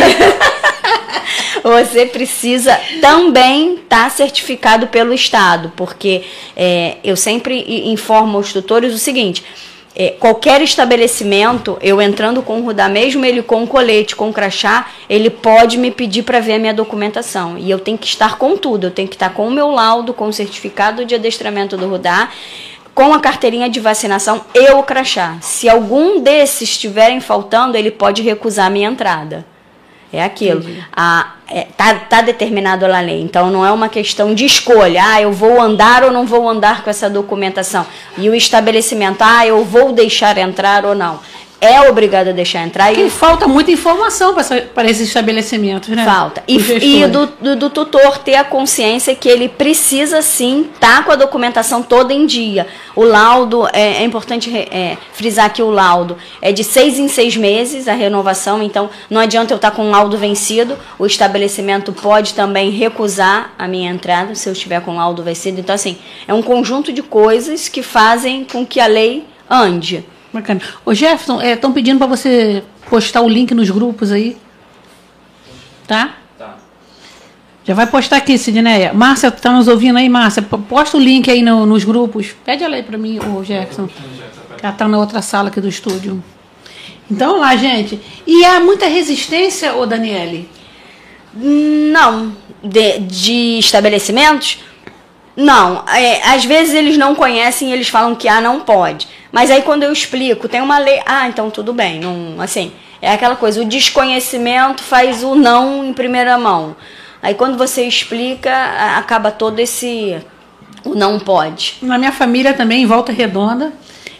você 1.63 2.07
precisa 2.07 2.79
também 3.01 3.75
estar 3.75 4.05
tá 4.05 4.11
certificado 4.11 4.89
pelo 4.89 5.13
Estado, 5.15 5.73
porque 5.77 6.23
é, 6.57 6.97
eu 7.05 7.17
sempre 7.17 7.65
informo 7.91 8.39
os 8.39 8.53
tutores 8.53 8.93
o 8.95 8.99
seguinte. 8.99 9.45
É, 9.95 10.09
qualquer 10.09 10.63
estabelecimento, 10.63 11.77
eu 11.83 12.01
entrando 12.01 12.43
com 12.43 12.59
o 12.59 12.65
Rudá, 12.65 12.89
mesmo 12.89 13.27
ele 13.27 13.43
com 13.43 13.67
colete, 13.67 14.17
com 14.17 14.33
crachá, 14.33 14.89
ele 15.09 15.29
pode 15.29 15.77
me 15.77 15.91
pedir 15.91 16.23
para 16.23 16.41
ver 16.41 16.55
a 16.55 16.59
minha 16.59 16.73
documentação. 16.73 17.59
E 17.59 17.71
eu 17.71 17.79
tenho 17.79 17.99
que 17.99 18.07
estar 18.07 18.39
com 18.39 18.57
tudo. 18.57 18.87
Eu 18.87 18.91
tenho 18.91 19.07
que 19.07 19.15
estar 19.15 19.35
com 19.35 19.47
o 19.47 19.51
meu 19.51 19.71
laudo, 19.71 20.15
com 20.15 20.29
o 20.29 20.33
certificado 20.33 21.05
de 21.05 21.15
adestramento 21.15 21.77
do 21.77 21.87
Rudá 21.87 22.31
com 22.95 23.13
a 23.15 23.21
carteirinha 23.21 23.69
de 23.69 23.81
vacinação 23.81 24.45
e 24.55 24.71
o 24.73 24.83
crachá. 24.83 25.37
Se 25.41 25.69
algum 25.69 26.21
desses 26.21 26.71
estiverem 26.71 27.21
faltando, 27.21 27.77
ele 27.77 27.91
pode 27.91 28.23
recusar 28.23 28.67
a 28.67 28.71
minha 28.71 28.89
entrada. 28.89 29.45
É 30.13 30.23
aquilo. 30.23 30.63
A, 30.95 31.33
é, 31.49 31.67
tá, 31.75 31.95
tá 31.95 32.21
determinado 32.21 32.87
na 32.87 33.01
lei. 33.01 33.23
Então 33.23 33.51
não 33.51 33.65
é 33.65 33.73
uma 33.73 33.89
questão 33.89 34.35
de 34.35 34.45
escolha. 34.45 35.03
Ah, 35.03 35.23
eu 35.23 35.33
vou 35.33 35.59
andar 35.59 36.05
ou 36.05 36.13
não 36.13 36.27
vou 36.27 36.47
andar 36.47 36.85
com 36.85 36.91
essa 36.91 37.09
documentação. 37.09 37.87
E 38.19 38.29
o 38.29 38.35
estabelecimento, 38.35 39.23
ah, 39.23 39.47
eu 39.47 39.65
vou 39.65 39.93
deixar 39.93 40.37
entrar 40.37 40.85
ou 40.85 40.95
não 40.95 41.21
é 41.63 41.89
obrigado 41.89 42.29
a 42.29 42.33
deixar 42.33 42.65
entrar. 42.65 42.89
Porque 42.89 43.03
e 43.03 43.09
falta 43.09 43.47
muita 43.47 43.71
informação 43.71 44.35
para 44.75 44.91
esses 44.91 45.07
estabelecimentos, 45.07 45.89
né? 45.91 46.05
Falta. 46.05 46.43
E, 46.49 46.57
e 46.57 47.07
do, 47.07 47.27
do, 47.27 47.57
do, 47.57 47.71
tutor 47.71 48.19
ter 48.19 48.35
a 48.35 48.43
consciência 48.43 49.15
que 49.15 49.29
ele 49.29 49.49
precisa 49.49 50.21
sim 50.23 50.69
estar 50.75 50.99
tá 50.99 51.03
com 51.05 51.13
a 51.13 51.15
documentação 51.15 51.81
toda 51.81 52.13
em 52.13 52.27
dia. 52.27 52.67
O 52.97 53.05
laudo, 53.05 53.69
é, 53.73 53.99
é 53.99 54.05
importante 54.05 54.51
é, 54.53 54.99
frisar 55.13 55.53
que 55.53 55.63
o 55.63 55.71
laudo 55.71 56.17
é 56.41 56.51
de 56.51 56.65
seis 56.65 56.99
em 56.99 57.07
seis 57.07 57.37
meses 57.37 57.87
a 57.87 57.93
renovação, 57.93 58.61
então 58.61 58.91
não 59.09 59.21
adianta 59.21 59.53
eu 59.53 59.57
estar 59.57 59.71
tá 59.71 59.77
com 59.77 59.85
um 59.85 59.91
laudo 59.93 60.19
vencido, 60.19 60.77
o 60.99 61.07
estabelecimento 61.07 61.93
pode 61.93 62.35
também 62.35 62.71
recusar 62.71 63.53
a 63.57 63.69
minha 63.69 63.89
entrada 63.89 64.35
se 64.35 64.49
eu 64.49 64.53
estiver 64.53 64.81
com 64.81 64.95
um 64.95 64.97
laudo 64.97 65.23
vencido. 65.23 65.61
Então, 65.61 65.77
assim, 65.77 65.97
é 66.27 66.35
um 66.35 66.43
conjunto 66.43 66.93
de 66.93 67.05
coisas 67.05 67.69
que 67.69 67.85
fazem 67.85 68.45
com 68.45 68.67
que 68.67 68.81
a 68.81 68.87
lei 68.89 69.25
ande. 69.49 70.05
Bacana. 70.33 70.61
Ô 70.85 70.95
Jefferson, 70.95 71.43
estão 71.43 71.71
é, 71.71 71.75
pedindo 71.75 71.99
para 71.99 72.07
você 72.07 72.63
postar 72.89 73.21
o 73.21 73.29
link 73.29 73.53
nos 73.55 73.69
grupos 73.71 74.11
aí. 74.11 74.37
Tá? 75.87 76.15
Tá. 76.39 76.57
Já 77.65 77.75
vai 77.75 77.87
postar 77.87 78.17
aqui, 78.17 78.39
Sidneia. 78.39 78.93
Márcia, 78.93 79.31
tá 79.31 79.53
nos 79.53 79.69
ouvindo 79.69 79.99
aí, 79.99 80.09
Márcia? 80.09 80.43
Posta 80.43 80.97
o 80.97 81.01
link 81.01 81.31
aí 81.31 81.43
no, 81.43 81.67
nos 81.67 81.85
grupos. 81.85 82.35
Pede 82.45 82.65
ela 82.65 82.77
aí 82.77 82.83
para 82.83 82.97
mim, 82.97 83.19
o 83.19 83.45
Jefferson. 83.45 83.89
Ela 84.63 84.73
tá 84.73 84.89
na 84.89 84.99
outra 84.99 85.21
sala 85.21 85.49
aqui 85.49 85.61
do 85.61 85.69
estúdio. 85.69 86.23
Então, 87.11 87.39
lá, 87.41 87.55
gente. 87.57 88.01
E 88.27 88.45
há 88.45 88.61
muita 88.61 88.87
resistência, 88.87 89.75
ô 89.75 89.85
Daniele? 89.85 90.49
Não. 91.35 92.35
De, 92.63 93.01
de 93.01 93.59
estabelecimentos? 93.59 94.61
Não. 95.37 95.85
É, 95.89 96.23
às 96.29 96.45
vezes 96.45 96.75
eles 96.75 96.97
não 96.97 97.15
conhecem 97.15 97.71
e 97.71 97.73
eles 97.73 97.89
falam 97.89 98.15
que 98.15 98.29
ah, 98.29 98.41
não 98.41 98.61
pode. 98.61 99.09
Mas 99.31 99.51
aí 99.51 99.63
quando 99.63 99.83
eu 99.83 99.93
explico, 99.93 100.49
tem 100.49 100.61
uma 100.61 100.79
lei, 100.79 101.01
ah, 101.07 101.29
então 101.29 101.51
tudo 101.51 101.73
bem, 101.73 102.01
não, 102.01 102.41
assim, 102.41 102.73
é 103.01 103.13
aquela 103.13 103.35
coisa, 103.35 103.63
o 103.63 103.65
desconhecimento 103.65 104.83
faz 104.83 105.23
o 105.23 105.35
não 105.35 105.85
em 105.85 105.93
primeira 105.93 106.37
mão. 106.37 106.77
Aí 107.23 107.35
quando 107.35 107.57
você 107.57 107.85
explica, 107.85 108.53
acaba 108.99 109.31
todo 109.31 109.59
esse 109.59 110.21
o 110.85 110.95
não 110.95 111.19
pode. 111.19 111.77
Na 111.83 111.97
minha 111.97 112.13
família 112.13 112.53
também, 112.53 112.83
em 112.83 112.87
Volta 112.87 113.13
Redonda, 113.13 113.73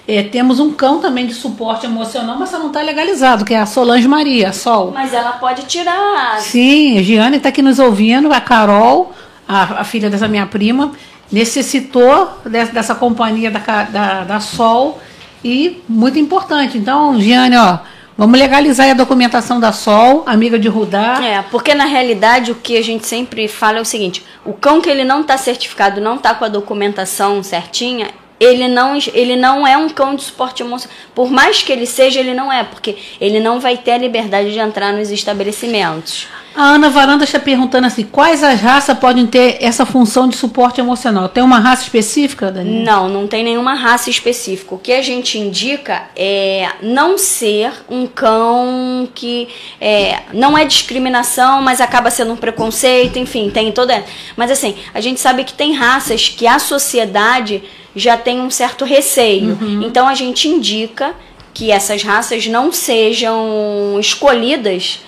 é, 0.07 0.23
temos 0.23 0.59
um 0.59 0.73
cão 0.73 1.01
também 1.01 1.27
de 1.27 1.35
suporte 1.35 1.87
emocional, 1.87 2.37
mas 2.39 2.53
ela 2.53 2.61
não 2.61 2.69
está 2.69 2.83
legalizado, 2.83 3.45
que 3.45 3.55
é 3.55 3.61
a 3.61 3.67
Solange 3.67 4.09
Maria, 4.09 4.49
a 4.49 4.53
Sol. 4.53 4.91
Mas 4.93 5.13
ela 5.13 5.33
pode 5.33 5.63
tirar. 5.67 6.41
Sim, 6.41 6.99
a 6.99 7.03
Giane 7.03 7.37
está 7.37 7.51
aqui 7.51 7.63
nos 7.63 7.79
ouvindo, 7.79 8.33
a 8.33 8.41
Carol, 8.41 9.13
a, 9.53 9.81
a 9.81 9.85
filha 9.85 10.09
dessa 10.09 10.27
minha 10.27 10.47
prima, 10.47 10.93
necessitou 11.31 12.29
dessa, 12.45 12.73
dessa 12.73 12.95
companhia 12.95 13.51
da, 13.51 13.61
da, 13.85 14.25
da, 14.25 14.41
Sol 14.41 14.99
e 15.45 15.83
muito 15.89 16.19
importante. 16.19 16.79
Então, 16.79 17.21
Giane, 17.21 17.57
ó, 17.57 17.79
vamos 18.17 18.39
legalizar 18.39 18.89
a 18.89 18.95
documentação 18.95 19.61
da 19.61 19.71
Sol, 19.71 20.23
amiga 20.27 20.59
de 20.59 20.69
Rudá. 20.69 21.21
É, 21.23 21.43
porque 21.43 21.75
na 21.75 21.85
realidade 21.85 22.51
o 22.51 22.55
que 22.55 22.79
a 22.79 22.83
gente 22.83 23.07
sempre 23.07 23.47
fala 23.47 23.79
é 23.79 23.81
o 23.83 23.85
seguinte: 23.85 24.25
o 24.45 24.55
cão 24.55 24.81
que 24.81 24.89
ele 24.89 25.05
não 25.05 25.21
está 25.21 25.37
certificado, 25.37 26.01
não 26.01 26.17
está 26.17 26.35
com 26.35 26.47
a 26.47 26.49
documentação 26.49 27.43
certinha, 27.43 28.09
ele 28.41 28.67
não, 28.67 28.99
ele 29.13 29.37
não 29.37 29.67
é 29.67 29.77
um 29.77 29.89
cão 29.89 30.15
de 30.15 30.23
suporte 30.25 30.63
emocional. 30.63 30.97
Por 31.15 31.31
mais 31.31 31.63
que 31.63 31.73
ele 31.73 31.87
seja, 31.87 32.19
ele 32.19 32.35
não 32.35 32.53
é, 32.53 32.65
porque 32.65 32.97
ele 33.21 33.39
não 33.39 33.61
vai 33.61 33.77
ter 33.77 33.93
a 33.93 33.99
liberdade 33.99 34.53
de 34.53 34.59
entrar 34.59 34.93
nos 34.93 35.11
estabelecimentos. 35.11 36.27
A 36.55 36.75
Ana 36.75 36.91
Varanda 36.91 37.25
está 37.25 37.39
perguntando 37.39 37.87
assim: 37.87 38.05
quais 38.05 38.43
as 38.43 38.61
raças 38.61 38.97
podem 38.99 39.27
ter 39.27 39.57
essa 39.61 39.87
função 39.87 40.29
de 40.29 40.37
suporte 40.37 40.81
emocional? 40.81 41.29
Tem 41.29 41.43
uma 41.43 41.59
raça 41.59 41.83
específica, 41.83 42.51
Dani? 42.51 42.83
Não, 42.85 43.09
não 43.09 43.27
tem 43.27 43.43
nenhuma 43.43 43.75
raça 43.75 44.11
específica. 44.11 44.75
O 44.75 44.79
que 44.79 44.93
a 44.93 45.03
gente 45.03 45.39
indica 45.39 46.05
é 46.15 46.69
não 46.83 47.17
ser 47.17 47.73
um 47.89 48.07
cão 48.07 49.09
que 49.15 49.49
é, 49.81 50.21
não 50.33 50.57
é 50.57 50.65
discriminação, 50.65 51.63
mas 51.63 51.81
acaba 51.81 52.11
sendo 52.11 52.33
um 52.33 52.37
preconceito, 52.37 53.19
enfim, 53.19 53.51
tem 53.51 53.73
toda. 53.73 54.05
Mas 54.37 54.51
assim, 54.51 54.75
a 54.93 55.01
gente 55.01 55.21
sabe 55.21 55.45
que 55.45 55.55
tem 55.55 55.73
raças 55.73 56.29
que 56.29 56.47
a 56.47 56.59
sociedade 56.59 57.63
já 57.97 58.17
tem 58.17 58.41
um 58.41 58.51
certo 58.51 58.85
receio. 58.85 59.59
Uhum. 59.61 59.83
Então 59.83 60.07
a 60.07 60.15
gente 60.15 60.49
indica 60.49 61.15
que 61.55 61.71
essas 61.71 62.03
raças 62.03 62.47
não 62.47 62.73
sejam 62.73 63.99
escolhidas 64.01 65.01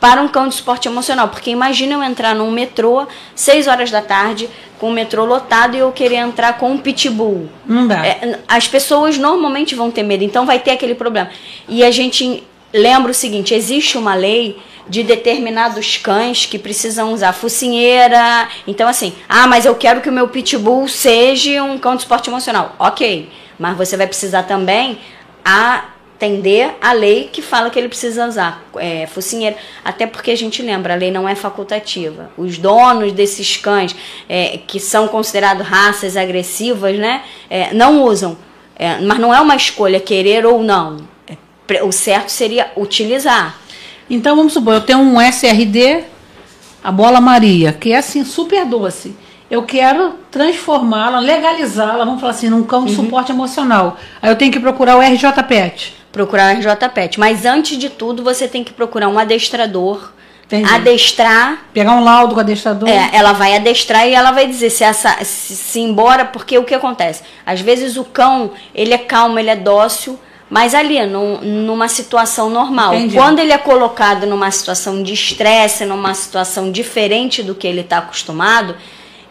para 0.00 0.20
um 0.22 0.28
cão 0.28 0.48
de 0.48 0.54
suporte 0.54 0.88
emocional. 0.88 1.28
Porque 1.28 1.50
imagina 1.50 1.94
eu 1.94 2.02
entrar 2.02 2.34
num 2.34 2.50
metrô, 2.50 3.06
6 3.34 3.68
horas 3.68 3.90
da 3.90 4.00
tarde, 4.00 4.48
com 4.78 4.88
o 4.88 4.92
metrô 4.92 5.24
lotado 5.24 5.76
e 5.76 5.78
eu 5.78 5.92
querer 5.92 6.16
entrar 6.16 6.56
com 6.58 6.72
um 6.72 6.78
pitbull. 6.78 7.48
Não 7.66 7.86
dá. 7.86 8.04
É, 8.04 8.38
as 8.48 8.66
pessoas 8.66 9.18
normalmente 9.18 9.74
vão 9.74 9.90
ter 9.90 10.02
medo, 10.02 10.24
então 10.24 10.46
vai 10.46 10.58
ter 10.58 10.70
aquele 10.70 10.94
problema. 10.94 11.30
E 11.68 11.84
a 11.84 11.90
gente 11.90 12.42
lembra 12.72 13.12
o 13.12 13.14
seguinte: 13.14 13.54
existe 13.54 13.98
uma 13.98 14.14
lei 14.14 14.58
de 14.88 15.02
determinados 15.04 15.98
cães 15.98 16.46
que 16.46 16.58
precisam 16.58 17.12
usar 17.12 17.32
focinheira. 17.32 18.48
Então, 18.66 18.88
assim, 18.88 19.12
ah, 19.28 19.46
mas 19.46 19.64
eu 19.64 19.74
quero 19.74 20.00
que 20.00 20.08
o 20.08 20.12
meu 20.12 20.26
pitbull 20.28 20.88
seja 20.88 21.62
um 21.62 21.78
cão 21.78 21.94
de 21.94 22.02
suporte 22.02 22.28
emocional. 22.28 22.74
Ok, 22.78 23.28
mas 23.58 23.76
você 23.76 23.96
vai 23.96 24.06
precisar 24.06 24.44
também 24.44 24.98
atender 26.20 26.76
a 26.82 26.92
lei 26.92 27.30
que 27.32 27.40
fala 27.40 27.70
que 27.70 27.78
ele 27.78 27.88
precisa 27.88 28.26
usar 28.26 28.62
é, 28.76 29.06
focinheira. 29.06 29.56
Até 29.82 30.06
porque 30.06 30.30
a 30.30 30.36
gente 30.36 30.60
lembra, 30.60 30.92
a 30.92 30.96
lei 30.96 31.10
não 31.10 31.26
é 31.26 31.34
facultativa. 31.34 32.30
Os 32.36 32.58
donos 32.58 33.12
desses 33.12 33.56
cães, 33.56 33.96
é, 34.28 34.58
que 34.66 34.78
são 34.78 35.08
considerados 35.08 35.66
raças 35.66 36.18
agressivas, 36.18 36.98
né, 36.98 37.22
é, 37.48 37.72
não 37.72 38.02
usam. 38.02 38.36
É, 38.76 39.00
mas 39.00 39.18
não 39.18 39.34
é 39.34 39.40
uma 39.40 39.56
escolha 39.56 39.98
querer 39.98 40.44
ou 40.44 40.62
não. 40.62 40.98
É, 41.26 41.82
o 41.82 41.90
certo 41.90 42.28
seria 42.28 42.70
utilizar. 42.76 43.58
Então 44.08 44.36
vamos 44.36 44.52
supor, 44.52 44.74
eu 44.74 44.80
tenho 44.82 44.98
um 44.98 45.18
SRD, 45.20 46.04
a 46.84 46.92
bola 46.92 47.20
Maria, 47.20 47.72
que 47.72 47.92
é 47.92 47.98
assim, 47.98 48.24
super 48.24 48.66
doce. 48.66 49.16
Eu 49.50 49.62
quero 49.62 50.14
transformá-la, 50.30 51.18
legalizá-la, 51.18 52.04
vamos 52.04 52.20
falar 52.20 52.32
assim, 52.32 52.50
num 52.50 52.62
cão 52.62 52.84
de 52.84 52.94
suporte 52.94 53.32
emocional. 53.32 53.96
Aí 54.20 54.30
eu 54.30 54.36
tenho 54.36 54.52
que 54.52 54.60
procurar 54.60 54.96
o 54.96 55.00
RJ 55.00 55.42
Pet. 55.48 55.99
Procurar 56.12 56.54
o 56.54 56.58
RJ 56.58 56.88
Pet. 56.92 57.20
Mas 57.20 57.44
antes 57.44 57.78
de 57.78 57.88
tudo, 57.88 58.22
você 58.22 58.48
tem 58.48 58.64
que 58.64 58.72
procurar 58.72 59.08
um 59.08 59.18
adestrador. 59.18 60.12
Entendi. 60.46 60.68
Adestrar. 60.68 61.64
Pegar 61.72 61.92
um 61.92 62.02
laudo 62.02 62.34
com 62.34 62.38
o 62.38 62.42
adestrador. 62.42 62.88
É, 62.88 63.10
ela 63.12 63.32
vai 63.32 63.54
adestrar 63.54 64.08
e 64.08 64.14
ela 64.14 64.32
vai 64.32 64.46
dizer 64.48 64.70
se 64.70 64.82
essa 64.82 65.24
se, 65.24 65.54
se 65.54 65.78
embora, 65.78 66.24
porque 66.24 66.58
o 66.58 66.64
que 66.64 66.74
acontece? 66.74 67.22
Às 67.46 67.60
vezes 67.60 67.96
o 67.96 68.04
cão, 68.04 68.50
ele 68.74 68.92
é 68.92 68.98
calmo, 68.98 69.38
ele 69.38 69.50
é 69.50 69.54
dócil, 69.54 70.18
mas 70.50 70.74
ali, 70.74 71.06
num, 71.06 71.40
numa 71.40 71.86
situação 71.86 72.50
normal. 72.50 72.92
Entendi. 72.92 73.14
Quando 73.14 73.38
ele 73.38 73.52
é 73.52 73.58
colocado 73.58 74.26
numa 74.26 74.50
situação 74.50 75.00
de 75.04 75.12
estresse, 75.12 75.84
numa 75.84 76.12
situação 76.12 76.72
diferente 76.72 77.40
do 77.40 77.54
que 77.54 77.68
ele 77.68 77.82
está 77.82 77.98
acostumado, 77.98 78.74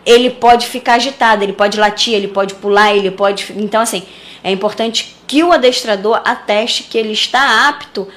ele 0.06 0.30
pode 0.30 0.68
ficar 0.68 0.94
agitado, 0.94 1.44
ele 1.44 1.52
pode 1.52 1.78
latir, 1.78 2.14
ele 2.14 2.30
pode 2.30 2.56
pular, 2.56 2.96
ele 2.96 3.12
pode. 3.12 3.54
Então, 3.58 3.82
assim, 3.82 4.04
é 4.42 4.50
importante 4.50 5.19
que 5.30 5.44
o 5.44 5.52
adestrador 5.52 6.20
ateste 6.26 6.86
que 6.86 6.98
ele 6.98 7.14
está 7.14 7.70
apto 7.70 8.08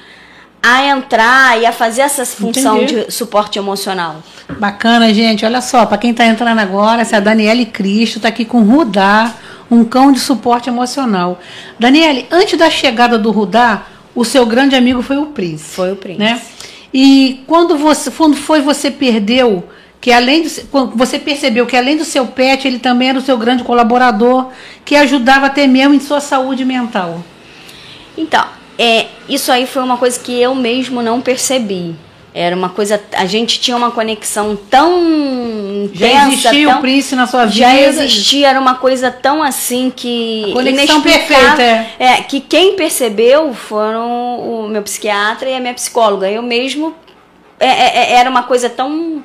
a 0.63 0.83
entrar 0.87 1.61
e 1.61 1.65
a 1.65 1.71
fazer 1.71 2.01
essa 2.01 2.25
função 2.25 2.81
Entendi. 2.81 3.05
de 3.05 3.11
suporte 3.13 3.59
emocional. 3.59 4.23
Bacana, 4.57 5.13
gente. 5.13 5.45
Olha 5.45 5.61
só, 5.61 5.85
para 5.85 5.99
quem 5.99 6.09
está 6.09 6.25
entrando 6.25 6.57
agora, 6.57 7.03
essa 7.03 7.15
é 7.15 7.17
a 7.17 7.21
Daniele 7.21 7.67
Cristo, 7.67 8.15
está 8.15 8.29
aqui 8.29 8.43
com 8.43 8.61
o 8.61 8.63
Rudá, 8.63 9.31
um 9.69 9.85
cão 9.85 10.11
de 10.11 10.19
suporte 10.19 10.69
emocional. 10.69 11.39
Daniele, 11.77 12.25
antes 12.31 12.57
da 12.57 12.67
chegada 12.67 13.15
do 13.19 13.29
Rudá, 13.29 13.83
o 14.15 14.25
seu 14.25 14.43
grande 14.47 14.75
amigo 14.75 15.03
foi 15.03 15.17
o 15.17 15.27
Príncipe. 15.27 15.69
Foi 15.69 15.91
o 15.91 15.95
príncipe. 15.95 16.23
Né? 16.23 16.41
E 16.91 17.43
quando 17.45 17.77
você, 17.77 18.09
quando 18.09 18.35
foi 18.35 18.59
você 18.59 18.89
perdeu, 18.89 19.63
que 20.03 20.11
além 20.11 20.45
quando 20.69 20.97
você 20.97 21.17
percebeu 21.17 21.65
que 21.65 21.77
além 21.77 21.95
do 21.95 22.03
seu 22.03 22.27
pet, 22.27 22.67
ele 22.67 22.77
também 22.77 23.07
era 23.07 23.17
o 23.17 23.21
seu 23.21 23.37
grande 23.37 23.63
colaborador, 23.63 24.49
que 24.83 24.97
ajudava 24.97 25.45
até 25.45 25.65
mesmo 25.65 25.93
em 25.93 25.99
sua 26.01 26.19
saúde 26.19 26.65
mental. 26.65 27.23
Então, 28.17 28.43
é, 28.77 29.05
isso 29.29 29.49
aí 29.49 29.65
foi 29.65 29.81
uma 29.81 29.95
coisa 29.95 30.19
que 30.19 30.37
eu 30.37 30.53
mesmo 30.53 31.01
não 31.01 31.21
percebi. 31.21 31.95
Era 32.33 32.53
uma 32.53 32.67
coisa. 32.67 33.01
A 33.15 33.25
gente 33.25 33.61
tinha 33.61 33.77
uma 33.77 33.91
conexão 33.91 34.57
tão 34.69 35.89
Já 35.93 36.07
intensa, 36.07 36.27
existia 36.49 36.67
tão- 36.67 36.79
o 36.79 36.81
Príncipe 36.81 37.15
na 37.15 37.25
sua 37.27 37.45
vida? 37.45 37.59
Já 37.59 37.79
existia, 37.79 38.49
era 38.49 38.59
uma 38.59 38.75
coisa 38.75 39.09
tão 39.09 39.41
assim 39.41 39.89
que. 39.95 40.47
A 40.49 40.53
conexão 40.53 41.01
perfeita, 41.01 41.85
É, 41.97 42.15
que 42.27 42.41
quem 42.41 42.75
percebeu 42.75 43.53
foram 43.53 44.37
o 44.39 44.67
meu 44.67 44.81
psiquiatra 44.81 45.49
e 45.49 45.55
a 45.55 45.61
minha 45.61 45.73
psicóloga. 45.73 46.29
Eu 46.29 46.41
mesmo. 46.41 46.93
é, 47.57 47.67
é, 47.67 47.97
é, 47.97 48.13
era 48.15 48.29
uma 48.29 48.43
coisa 48.43 48.69
tão. 48.69 49.23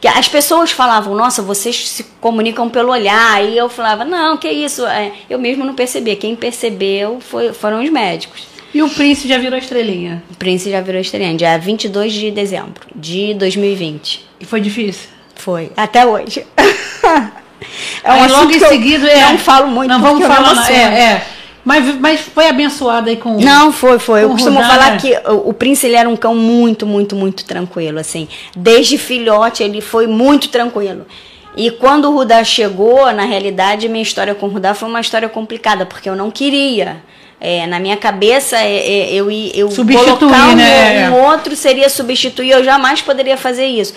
Que 0.00 0.08
as 0.08 0.28
pessoas 0.28 0.70
falavam, 0.70 1.14
nossa, 1.14 1.42
vocês 1.42 1.88
se 1.88 2.04
comunicam 2.20 2.68
pelo 2.68 2.90
olhar. 2.92 3.42
E 3.44 3.56
eu 3.56 3.68
falava, 3.68 4.04
não, 4.04 4.36
que 4.36 4.48
isso? 4.48 4.86
É, 4.86 5.12
eu 5.28 5.38
mesmo 5.38 5.64
não 5.64 5.74
percebia. 5.74 6.16
Quem 6.16 6.36
percebeu 6.36 7.18
foi, 7.20 7.52
foram 7.52 7.82
os 7.82 7.90
médicos. 7.90 8.56
E 8.74 8.82
o 8.82 8.90
Príncipe 8.90 9.28
já 9.28 9.38
virou 9.38 9.58
estrelinha. 9.58 10.22
O 10.30 10.34
Prince 10.34 10.70
já 10.70 10.82
virou 10.82 11.00
estreante, 11.00 11.38
dia 11.38 11.56
22 11.58 12.12
de 12.12 12.30
dezembro 12.30 12.86
de 12.94 13.32
2020. 13.32 14.26
E 14.38 14.44
foi 14.44 14.60
difícil. 14.60 15.08
Foi. 15.34 15.72
Até 15.74 16.04
hoje. 16.04 16.46
é 18.04 18.10
Aí 18.10 18.28
logo 18.28 18.50
em 18.50 18.58
que 18.58 18.64
eu 18.64 18.68
seguida, 18.68 19.08
é. 19.08 19.20
Não 19.20 19.38
falo 19.38 19.68
muito 19.68 19.90
Não 19.90 20.00
vamos 20.00 20.20
eu 20.20 20.28
falar. 20.28 20.54
não. 20.54 20.62
É, 20.64 21.12
é. 21.12 21.26
Mas, 21.66 21.98
mas 21.98 22.20
foi 22.20 22.46
abençoada 22.46 23.10
aí 23.10 23.16
com. 23.16 23.40
Não, 23.40 23.72
foi, 23.72 23.98
foi. 23.98 24.22
Eu 24.22 24.30
costumo 24.30 24.60
rodar, 24.60 24.70
falar 24.70 24.90
né? 24.92 24.98
que 24.98 25.12
o, 25.28 25.48
o 25.48 25.52
Prince 25.52 25.84
ele 25.84 25.96
era 25.96 26.08
um 26.08 26.14
cão 26.14 26.32
muito, 26.32 26.86
muito, 26.86 27.16
muito 27.16 27.44
tranquilo, 27.44 27.98
assim. 27.98 28.28
Desde 28.56 28.96
filhote 28.96 29.64
ele 29.64 29.80
foi 29.80 30.06
muito 30.06 30.48
tranquilo. 30.48 31.04
E 31.56 31.72
quando 31.72 32.08
o 32.08 32.12
Rudá 32.12 32.44
chegou, 32.44 33.12
na 33.12 33.24
realidade, 33.24 33.88
minha 33.88 34.02
história 34.02 34.32
com 34.32 34.46
o 34.46 34.48
Rudá 34.48 34.74
foi 34.74 34.88
uma 34.88 35.00
história 35.00 35.28
complicada, 35.28 35.84
porque 35.84 36.08
eu 36.08 36.14
não 36.14 36.30
queria. 36.30 37.02
É, 37.40 37.66
na 37.66 37.80
minha 37.80 37.96
cabeça, 37.96 38.56
é, 38.58 38.76
é, 38.76 39.12
eu, 39.12 39.28
eu 39.28 39.68
Substituir, 39.68 40.18
colocar 40.18 40.48
um, 40.50 40.54
né? 40.54 41.10
um 41.10 41.14
outro 41.14 41.56
seria 41.56 41.88
substituir, 41.88 42.50
eu 42.52 42.62
jamais 42.62 43.02
poderia 43.02 43.36
fazer 43.36 43.66
isso. 43.66 43.92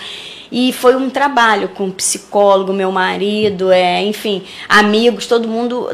E 0.51 0.73
foi 0.73 0.95
um 0.95 1.07
trabalho 1.07 1.69
com 1.69 1.85
um 1.85 1.91
psicólogo, 1.91 2.73
meu 2.73 2.91
marido, 2.91 3.71
é, 3.71 4.01
enfim, 4.01 4.41
amigos, 4.67 5.27
todo 5.27 5.47
mundo 5.47 5.89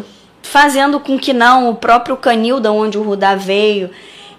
fazendo 0.46 1.00
com 1.00 1.18
que 1.18 1.34
não, 1.34 1.70
o 1.70 1.76
próprio 1.76 2.16
canil 2.16 2.60
da 2.60 2.72
onde 2.72 2.98
o 2.98 3.04
Rudá 3.04 3.36
veio. 3.36 3.90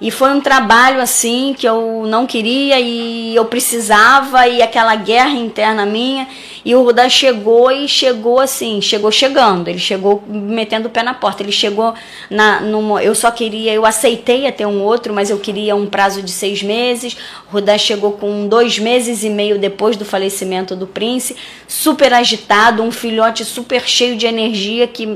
E 0.01 0.11
foi 0.11 0.31
um 0.31 0.41
trabalho 0.41 1.01
assim 1.01 1.55
que 1.59 1.67
eu 1.67 2.05
não 2.07 2.27
queria 2.27 2.79
e 2.79 3.35
eu 3.35 3.47
precisava 3.47 4.47
e 4.47 4.63
aquela 4.63 4.95
guerra 4.95 5.31
interna 5.33 5.87
minha. 5.87 6.29
E 6.67 6.75
o 6.75 6.83
Rudá 6.83 7.09
chegou 7.09 7.71
e 7.71 7.87
chegou 7.87 8.41
assim, 8.41 8.81
chegou 8.81 9.13
chegando, 9.13 9.69
ele 9.69 9.79
chegou 9.79 10.21
metendo 10.29 10.89
o 10.89 10.91
pé 10.91 11.01
na 11.01 11.15
porta. 11.15 11.41
Ele 11.45 11.53
chegou 11.53 11.95
na. 12.29 12.61
Numa, 12.61 13.01
eu 13.05 13.15
só 13.15 13.31
queria, 13.31 13.73
eu 13.73 13.87
aceitei 13.87 14.49
até 14.49 14.67
um 14.67 14.83
outro, 14.83 15.15
mas 15.15 15.31
eu 15.31 15.39
queria 15.39 15.77
um 15.77 15.87
prazo 15.87 16.21
de 16.23 16.31
seis 16.33 16.65
meses. 16.65 17.17
O 17.49 17.53
Rudá 17.53 17.79
chegou 17.79 18.11
com 18.13 18.49
dois 18.49 18.81
meses 18.81 19.23
e 19.23 19.31
meio 19.31 19.61
depois 19.61 19.97
do 19.97 20.05
falecimento 20.05 20.75
do 20.75 20.89
Prince, 20.89 21.37
super 21.69 22.13
agitado, 22.13 22.83
um 22.83 22.91
filhote 22.91 23.45
super 23.45 23.87
cheio 23.87 24.17
de 24.17 24.27
energia 24.27 24.89
que 24.89 25.07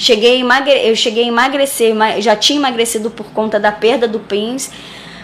cheguei 0.00 0.32
a 0.32 0.38
emagre, 0.40 0.72
eu 0.84 0.96
cheguei 0.96 1.22
a 1.24 1.28
emagrecer, 1.28 1.90
ema- 1.92 2.20
já 2.20 2.34
tinha 2.34 2.58
emagrecido 2.58 3.08
por 3.08 3.26
conta 3.26 3.60
da 3.60 3.70
perda 3.70 4.08
do 4.08 4.18
Prince. 4.18 4.70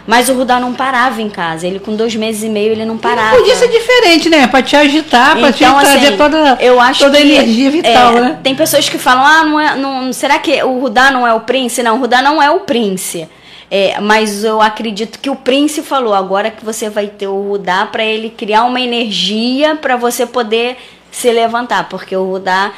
Mas 0.09 0.31
o 0.31 0.33
Rudá 0.33 0.59
não 0.59 0.73
parava 0.73 1.21
em 1.21 1.29
casa. 1.29 1.66
Ele 1.66 1.79
com 1.79 1.94
dois 1.94 2.16
meses 2.16 2.42
e 2.42 2.49
meio 2.49 2.73
ele 2.73 2.87
não 2.87 2.97
parava. 2.97 3.37
Podia 3.37 3.55
ser 3.55 3.68
diferente, 3.68 4.31
né? 4.31 4.47
Pra 4.47 4.62
te 4.62 4.75
agitar, 4.75 5.37
pra 5.38 5.53
te 5.53 5.62
Então, 5.62 5.79
trazer 5.79 6.07
assim, 6.07 6.16
toda, 6.16 6.57
eu 6.61 6.81
acho 6.81 7.05
toda 7.05 7.18
a 7.18 7.21
energia 7.21 7.71
vital, 7.71 8.16
é, 8.16 8.21
né? 8.23 8.40
Tem 8.42 8.55
pessoas 8.55 8.88
que 8.88 8.97
falam, 8.97 9.23
ah, 9.23 9.44
não 9.44 9.61
é, 9.61 9.77
não, 9.77 10.11
será 10.11 10.38
que 10.38 10.62
o 10.62 10.79
Rudá 10.79 11.11
não 11.11 11.27
é 11.27 11.35
o 11.35 11.40
Prince? 11.40 11.83
Não, 11.83 11.97
o 11.97 12.01
Rudá 12.01 12.23
não 12.23 12.42
é 12.42 12.51
o 12.51 12.61
Prince. 12.61 13.29
É, 13.71 14.01
mas 14.01 14.44
eu 14.44 14.62
acredito 14.62 15.18
que 15.18 15.29
o 15.29 15.37
Prince 15.37 15.83
falou, 15.83 16.14
agora 16.14 16.51
que 16.51 16.64
você 16.64 16.88
vai 16.88 17.09
ter 17.09 17.27
o 17.27 17.42
Rudá 17.51 17.85
para 17.85 18.03
ele 18.03 18.31
criar 18.31 18.64
uma 18.64 18.81
energia 18.81 19.77
para 19.77 19.94
você 19.97 20.25
poder 20.25 20.79
se 21.11 21.31
levantar, 21.31 21.87
porque 21.90 22.16
o 22.16 22.25
Rudá 22.25 22.73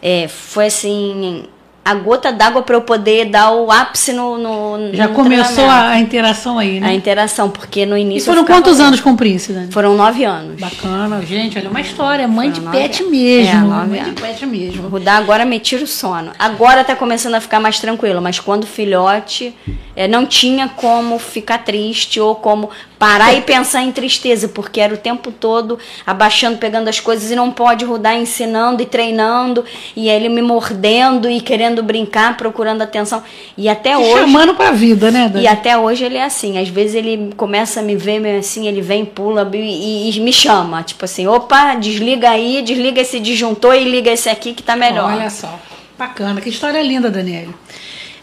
é, 0.00 0.28
foi 0.28 0.66
assim 0.66 1.46
a 1.86 1.94
gota 1.94 2.32
d'água 2.32 2.62
para 2.62 2.74
eu 2.74 2.80
poder 2.82 3.26
dar 3.26 3.52
o 3.52 3.70
ápice 3.70 4.12
no, 4.12 4.36
no 4.36 4.92
Já 4.92 5.06
no 5.06 5.14
começou 5.14 5.64
a, 5.64 5.90
a 5.90 6.00
interação 6.00 6.58
aí, 6.58 6.78
a 6.78 6.80
né? 6.80 6.94
interação, 6.94 7.48
porque 7.48 7.86
no 7.86 7.96
E 7.96 8.00
início 8.00 8.26
foram 8.26 8.40
eu 8.40 8.44
ficava- 8.44 8.60
quantos 8.62 8.80
anos 8.80 9.00
com 9.00 9.10
o 9.12 9.16
Príncipe, 9.16 9.52
né? 9.52 9.68
Foram 9.70 9.94
nove 9.94 10.24
anos. 10.24 10.60
Bacana, 10.60 11.22
gente, 11.22 11.56
olha 11.58 11.70
uma 11.70 11.80
história, 11.80 12.26
mãe 12.26 12.50
de 12.50 12.60
Foram 12.60 12.72
nove 12.72 12.82
pet 12.88 13.00
anos. 13.02 13.12
mesmo. 13.12 13.50
É, 13.50 13.60
nove 13.60 13.86
mãe 13.90 14.00
de 14.02 14.08
anos. 14.08 14.20
pet 14.20 14.44
O 14.44 14.48
mesmo. 14.48 14.88
Rudá 14.88 15.16
agora 15.16 15.44
me 15.44 15.60
tira 15.60 15.84
o 15.84 15.86
sono. 15.86 16.32
Agora 16.38 16.82
tá 16.82 16.96
começando 16.96 17.34
a 17.36 17.40
ficar 17.40 17.60
mais 17.60 17.78
tranquilo, 17.78 18.20
mas 18.20 18.40
quando 18.40 18.66
filhote, 18.66 19.54
é, 19.94 20.08
não 20.08 20.26
tinha 20.26 20.68
como 20.68 21.18
ficar 21.20 21.58
triste 21.58 22.18
ou 22.20 22.34
como 22.34 22.68
parar 22.98 23.34
e 23.34 23.42
pensar 23.42 23.82
em 23.82 23.92
tristeza, 23.92 24.48
porque 24.48 24.80
era 24.80 24.92
o 24.94 24.96
tempo 24.96 25.30
todo 25.30 25.78
abaixando, 26.06 26.56
pegando 26.58 26.88
as 26.88 26.98
coisas 26.98 27.30
e 27.30 27.36
não 27.36 27.50
pode 27.50 27.84
Rudá 27.84 28.14
ensinando 28.14 28.82
e 28.82 28.86
treinando, 28.86 29.64
e 29.94 30.08
ele 30.08 30.28
me 30.28 30.40
mordendo 30.42 31.28
e 31.30 31.40
querendo 31.40 31.75
brincar, 31.82 32.36
procurando 32.36 32.82
atenção. 32.82 33.22
E 33.56 33.68
até 33.68 33.90
Te 33.90 33.96
hoje. 33.96 34.12
chamando 34.12 34.54
pra 34.54 34.70
vida, 34.72 35.10
né, 35.10 35.28
Dani? 35.28 35.44
E 35.44 35.48
até 35.48 35.76
hoje 35.78 36.04
ele 36.04 36.16
é 36.16 36.24
assim. 36.24 36.58
Às 36.58 36.68
vezes 36.68 36.94
ele 36.94 37.30
começa 37.36 37.80
a 37.80 37.82
me 37.82 37.96
ver 37.96 38.18
meio 38.20 38.38
assim, 38.38 38.66
ele 38.68 38.80
vem, 38.80 39.04
pula 39.04 39.48
e, 39.54 40.10
e 40.16 40.20
me 40.20 40.32
chama. 40.32 40.82
Tipo 40.82 41.04
assim, 41.04 41.26
opa, 41.26 41.74
desliga 41.74 42.30
aí, 42.30 42.62
desliga 42.62 43.00
esse 43.00 43.18
disjuntor 43.20 43.74
e 43.74 43.84
liga 43.84 44.10
esse 44.10 44.28
aqui 44.28 44.52
que 44.54 44.62
tá 44.62 44.76
melhor. 44.76 45.12
Olha 45.12 45.30
só. 45.30 45.58
Bacana, 45.98 46.40
que 46.40 46.48
história 46.50 46.82
linda, 46.82 47.10
Daniele. 47.10 47.54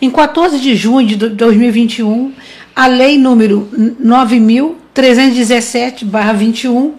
Em 0.01 0.09
14 0.09 0.59
de 0.59 0.75
junho 0.75 1.07
de 1.07 1.15
do- 1.15 1.29
2021, 1.29 2.33
a 2.75 2.87
lei 2.87 3.17
número 3.17 3.67
317-21, 4.93 6.91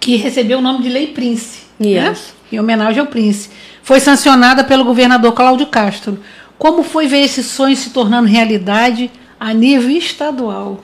que 0.00 0.16
recebeu 0.16 0.58
o 0.58 0.62
nome 0.62 0.82
de 0.82 0.88
Lei 0.88 1.08
Prince. 1.08 1.60
Né? 1.78 2.10
Isso. 2.12 2.34
Em 2.52 2.58
homenagem 2.60 3.00
ao 3.00 3.06
Prince. 3.06 3.50
Foi 3.86 4.00
sancionada 4.00 4.64
pelo 4.64 4.84
governador 4.84 5.32
Cláudio 5.32 5.68
Castro. 5.68 6.18
Como 6.58 6.82
foi 6.82 7.06
ver 7.06 7.20
esse 7.20 7.40
sonho 7.40 7.76
se 7.76 7.90
tornando 7.90 8.26
realidade 8.26 9.08
a 9.38 9.54
nível 9.54 9.90
estadual? 9.90 10.80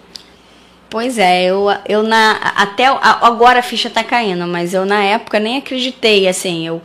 Pois 0.89 1.19
é, 1.19 1.47
eu, 1.47 1.67
eu 1.89 2.05
na. 2.05 2.35
Até 2.55 2.87
agora 2.87 3.59
a 3.59 3.63
ficha 3.63 3.91
tá 3.91 4.05
caindo, 4.05 4.47
mas 4.47 4.73
eu 4.73 4.87
na 4.87 5.03
época 5.03 5.41
nem 5.41 5.57
acreditei, 5.57 6.29
assim, 6.29 6.65
eu. 6.65 6.81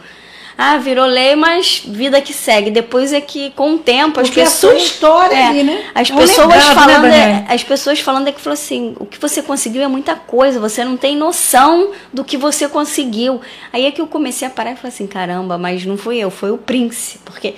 Ah, 0.58 0.78
virou 0.78 1.06
lei, 1.06 1.36
mas 1.36 1.84
vida 1.86 2.20
que 2.20 2.34
segue. 2.34 2.72
Depois 2.72 3.14
é 3.14 3.22
que, 3.22 3.52
com 3.52 3.76
o 3.76 3.78
tempo, 3.78 4.20
as 4.20 4.28
Porque 4.28 4.40
é 4.40 4.44
a 4.44 4.46
pessoas. 4.48 4.74
sua 4.82 4.88
história 4.88 5.36
é, 5.36 5.46
ali, 5.48 5.64
né? 5.64 5.86
As 5.94 6.10
É 6.10 6.16
pessoas 6.16 6.48
legado, 6.48 6.68
né, 6.70 6.74
falando. 6.76 7.06
é, 7.06 7.10
Daniela? 7.10 7.46
as 7.50 7.64
pessoas 7.64 8.00
falando 8.00 8.28
é 8.28 8.32
que 8.32 8.42
falou 8.42 8.56
assim: 8.56 8.96
o 9.00 9.06
que 9.06 9.20
você 9.20 9.42
conseguiu 9.44 9.84
é 9.84 9.88
muita 9.88 10.16
coisa, 10.16 10.60
você 10.60 10.84
não 10.84 10.98
tem 10.98 11.16
noção 11.16 11.92
do 12.12 12.24
que 12.24 12.38
você 12.38 12.68
conseguiu. 12.68 13.40
Aí 13.72 13.86
é 13.86 13.92
que 13.92 14.02
eu 14.02 14.08
comecei 14.08 14.48
a 14.48 14.52
parar 14.52 14.72
e 14.72 14.76
falei 14.76 14.90
assim: 14.90 15.06
caramba, 15.06 15.58
mas 15.60 15.86
não 15.86 15.96
fui 15.96 16.18
eu, 16.18 16.32
foi 16.32 16.50
o 16.52 16.58
Prince. 16.58 17.20
Porque. 17.24 17.54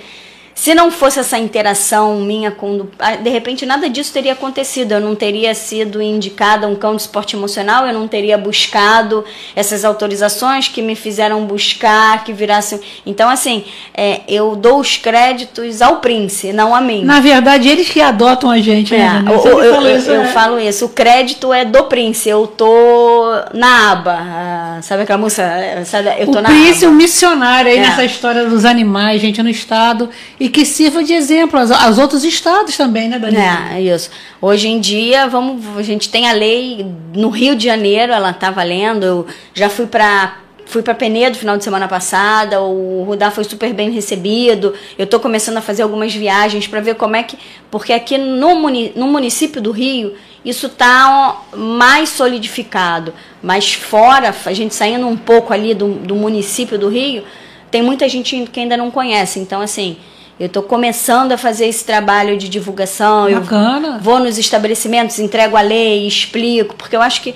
Se 0.62 0.74
não 0.74 0.90
fosse 0.90 1.18
essa 1.18 1.38
interação 1.38 2.16
minha 2.20 2.50
com. 2.50 2.86
ah, 2.98 3.16
De 3.16 3.30
repente, 3.30 3.64
nada 3.64 3.88
disso 3.88 4.12
teria 4.12 4.34
acontecido. 4.34 4.92
Eu 4.92 5.00
não 5.00 5.14
teria 5.14 5.54
sido 5.54 6.02
indicada 6.02 6.68
um 6.68 6.74
cão 6.76 6.94
de 6.94 7.00
esporte 7.00 7.34
emocional, 7.34 7.86
eu 7.86 7.94
não 7.94 8.06
teria 8.06 8.36
buscado 8.36 9.24
essas 9.56 9.86
autorizações 9.86 10.68
que 10.68 10.82
me 10.82 10.94
fizeram 10.94 11.46
buscar, 11.46 12.24
que 12.24 12.32
virassem. 12.34 12.78
Então, 13.06 13.30
assim, 13.30 13.64
é, 13.94 14.20
eu 14.28 14.54
dou 14.54 14.80
os 14.80 14.98
créditos 14.98 15.80
ao 15.80 15.96
Prince, 15.96 16.52
não 16.52 16.74
a 16.74 16.80
mim. 16.82 17.04
Na 17.06 17.20
verdade, 17.20 17.66
eles 17.66 17.88
que 17.88 18.02
adotam 18.02 18.50
a 18.50 18.58
gente, 18.58 18.92
né? 18.94 19.24
É, 19.26 19.30
o- 19.30 19.42
o- 19.56 19.62
eu, 19.62 19.74
falou 19.74 19.88
eu- 19.88 19.96
isso, 19.98 20.10
eu 20.10 20.22
né? 20.24 20.28
falo 20.28 20.60
isso. 20.60 20.84
O 20.84 20.88
crédito 20.90 21.54
é 21.54 21.64
do 21.64 21.84
Prince. 21.84 22.28
Eu 22.28 22.46
tô 22.46 23.32
na 23.54 23.92
aba. 23.92 24.18
ah, 24.20 24.78
sabe 24.82 25.04
aquela 25.04 25.18
música? 25.18 25.40
eh, 25.42 25.84
sabe? 25.86 26.10
Eu 26.18 26.26
tô 26.30 26.38
o 26.38 26.42
na 26.42 26.50
Prince, 26.50 26.84
aba. 26.84 26.92
um 26.92 26.96
missionário 26.96 27.70
aí 27.70 27.78
É. 27.78 27.80
nessa 27.80 28.04
história 28.04 28.44
dos 28.44 28.66
animais, 28.66 29.22
gente, 29.22 29.42
no 29.42 29.48
estado, 29.48 30.10
e 30.38 30.49
que 30.50 30.64
sirva 30.64 31.02
de 31.02 31.12
exemplo 31.12 31.58
aos, 31.58 31.70
aos 31.70 31.98
outros 31.98 32.24
estados 32.24 32.76
também, 32.76 33.08
né, 33.08 33.18
Daniela? 33.18 33.74
É, 33.74 33.80
isso. 33.80 34.10
Hoje 34.40 34.68
em 34.68 34.80
dia, 34.80 35.26
vamos, 35.26 35.64
a 35.76 35.82
gente 35.82 36.08
tem 36.08 36.28
a 36.28 36.32
lei 36.32 36.84
no 37.14 37.28
Rio 37.28 37.54
de 37.54 37.64
Janeiro, 37.64 38.12
ela 38.12 38.32
tá 38.32 38.50
valendo. 38.50 39.04
Eu 39.04 39.26
já 39.54 39.68
fui 39.68 39.86
para 39.86 40.36
fui 40.70 40.82
para 40.82 40.94
Penedo 40.94 41.36
final 41.36 41.58
de 41.58 41.64
semana 41.64 41.88
passada, 41.88 42.60
o 42.60 43.02
Rudá 43.02 43.28
foi 43.30 43.42
super 43.42 43.74
bem 43.74 43.90
recebido. 43.90 44.72
Eu 44.96 45.04
tô 45.04 45.18
começando 45.18 45.56
a 45.56 45.60
fazer 45.60 45.82
algumas 45.82 46.14
viagens 46.14 46.68
para 46.68 46.80
ver 46.80 46.94
como 46.94 47.16
é 47.16 47.24
que, 47.24 47.36
porque 47.70 47.92
aqui 47.92 48.16
no, 48.16 48.54
muni, 48.54 48.92
no 48.94 49.08
município 49.08 49.60
do 49.60 49.72
Rio 49.72 50.14
isso 50.44 50.68
tá 50.68 51.42
ó, 51.52 51.56
mais 51.56 52.08
solidificado, 52.10 53.12
mas 53.42 53.74
fora, 53.74 54.34
a 54.46 54.52
gente 54.52 54.74
saindo 54.74 55.06
um 55.06 55.16
pouco 55.16 55.52
ali 55.52 55.74
do, 55.74 55.88
do 55.94 56.14
município 56.14 56.78
do 56.78 56.88
Rio, 56.88 57.24
tem 57.70 57.82
muita 57.82 58.08
gente 58.08 58.48
que 58.50 58.60
ainda 58.60 58.76
não 58.76 58.90
conhece. 58.90 59.40
Então 59.40 59.60
assim, 59.60 59.98
eu 60.40 60.46
estou 60.46 60.62
começando 60.62 61.32
a 61.32 61.36
fazer 61.36 61.66
esse 61.66 61.84
trabalho 61.84 62.38
de 62.38 62.48
divulgação. 62.48 63.28
eu 63.28 63.40
Bacana. 63.40 63.98
vou 64.00 64.18
nos 64.18 64.38
estabelecimentos, 64.38 65.18
entrego 65.18 65.54
a 65.54 65.60
lei, 65.60 66.06
explico, 66.06 66.74
porque 66.76 66.96
eu 66.96 67.02
acho 67.02 67.20
que 67.20 67.34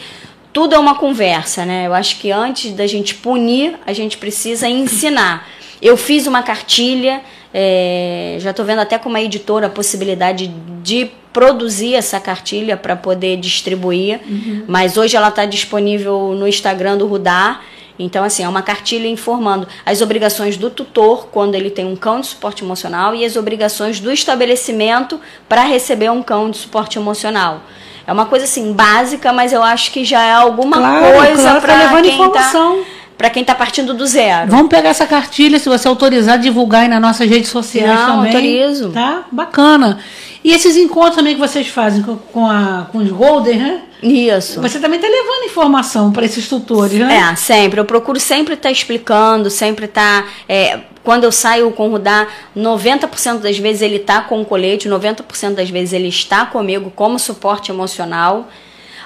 tudo 0.55 0.75
é 0.75 0.79
uma 0.79 0.95
conversa, 0.95 1.67
né? 1.67 1.87
Eu 1.87 1.93
acho 1.93 2.19
que 2.19 2.33
antes 2.33 2.73
da 2.73 2.87
gente 2.87 3.15
punir, 3.15 3.77
a 3.87 3.93
gente 3.93 4.17
precisa 4.17 4.67
ensinar. 4.67 5.47
Eu 5.83 5.99
fiz 5.99 6.27
uma 6.27 6.43
cartilha, 6.43 7.21
é, 7.53 8.39
já 8.41 8.53
estou 8.53 8.65
vendo 8.65 8.79
até 8.79 8.97
com 8.97 9.11
uma 9.11 9.21
editora 9.21 9.67
a 9.67 9.71
possibilidade 9.71 10.51
de 10.83 11.11
produzir 11.31 11.95
essa 11.95 12.19
cartilha 12.19 12.75
para 12.75 12.97
poder 12.97 13.37
distribuir, 13.37 14.21
mas 14.67 14.97
hoje 14.97 15.15
ela 15.15 15.29
está 15.29 15.45
disponível 15.45 16.35
no 16.35 16.49
Instagram 16.49 16.97
do 16.97 17.07
Rudar. 17.07 17.63
Então, 17.99 18.25
assim, 18.25 18.43
é 18.43 18.49
uma 18.49 18.63
cartilha 18.63 19.07
informando 19.07 19.69
as 19.87 20.01
obrigações 20.01 20.57
do 20.57 20.69
tutor 20.69 21.29
quando 21.31 21.55
ele 21.55 21.71
tem 21.71 21.85
um 21.85 21.95
cão 21.95 22.21
de 22.21 22.27
suporte 22.27 22.65
emocional 22.65 23.15
e 23.15 23.25
as 23.25 23.37
obrigações 23.37 24.01
do 24.01 24.11
estabelecimento 24.11 25.21
para 25.49 25.63
receber 25.63 26.11
um 26.11 26.23
cão 26.23 26.51
de 26.51 26.57
suporte 26.59 26.99
emocional. 26.99 27.61
É 28.07 28.13
uma 28.13 28.27
coisa 28.27 28.45
assim 28.45 28.73
básica, 28.73 29.33
mas 29.33 29.53
eu 29.53 29.63
acho 29.63 29.91
que 29.93 30.05
já 30.05 30.23
é 30.23 30.33
alguma 30.33 30.77
Claro, 30.77 31.17
coisa 31.17 31.43
claro, 31.43 31.55
tá 31.55 31.61
para 31.61 31.77
levando 31.79 32.03
quem 32.05 32.15
informação. 32.15 32.79
tá 32.79 32.85
para 33.17 33.31
quem 33.31 33.45
tá 33.45 33.55
partindo 33.55 33.95
do 33.95 34.07
zero. 34.07 34.51
Vamos 34.51 34.69
pegar 34.69 34.91
essa 34.91 35.07
cartilha, 35.07 35.59
se 35.59 35.69
você 35.69 35.87
autorizar, 35.87 36.39
divulgar 36.39 36.83
aí 36.83 36.89
nas 36.89 37.01
nossas 37.01 37.29
redes 37.29 37.49
sociais 37.49 37.89
Não, 37.89 38.17
também. 38.17 38.35
autorizo. 38.35 38.91
Tá? 38.91 39.25
Bacana. 39.31 39.99
E 40.43 40.53
esses 40.53 40.77
encontros 40.77 41.17
também 41.17 41.35
que 41.35 41.41
vocês 41.41 41.69
fazem 41.69 42.03
com, 42.03 42.47
a, 42.47 42.87
com 42.93 42.99
os 42.99 43.11
Golden, 43.11 43.59
né? 43.59 43.83
Isso. 44.03 44.61
Você 44.61 44.79
também 44.79 45.01
está 45.01 45.09
levando 45.09 45.47
informação 45.47 46.13
para 46.13 46.27
esses 46.27 46.47
tutores, 46.47 46.99
né? 46.99 47.31
É, 47.33 47.37
sempre. 47.37 47.81
Eu 47.81 47.87
procuro 47.87 48.21
sempre 48.21 48.53
estar 48.53 48.71
explicando, 48.71 49.49
sempre 49.49 49.87
estar. 49.87 50.29
é, 50.47 50.81
quando 51.03 51.25
eu 51.25 51.33
saio 51.33 51.71
com 51.71 51.89
o 51.89 51.93
Rudá, 51.93 52.27
90% 52.57 53.39
das 53.39 53.59
vezes 53.59 53.81
ele 53.83 53.97
está 53.97 54.23
com 54.23 54.41
o 54.41 54.45
colete, 54.45 54.89
90% 54.89 55.55
das 55.55 55.71
vezes 55.71 55.93
ele 55.93 56.09
está 56.09 56.45
comigo 56.47 56.93
como 56.95 57.19
suporte 57.19 57.71
emocional. 57.71 58.49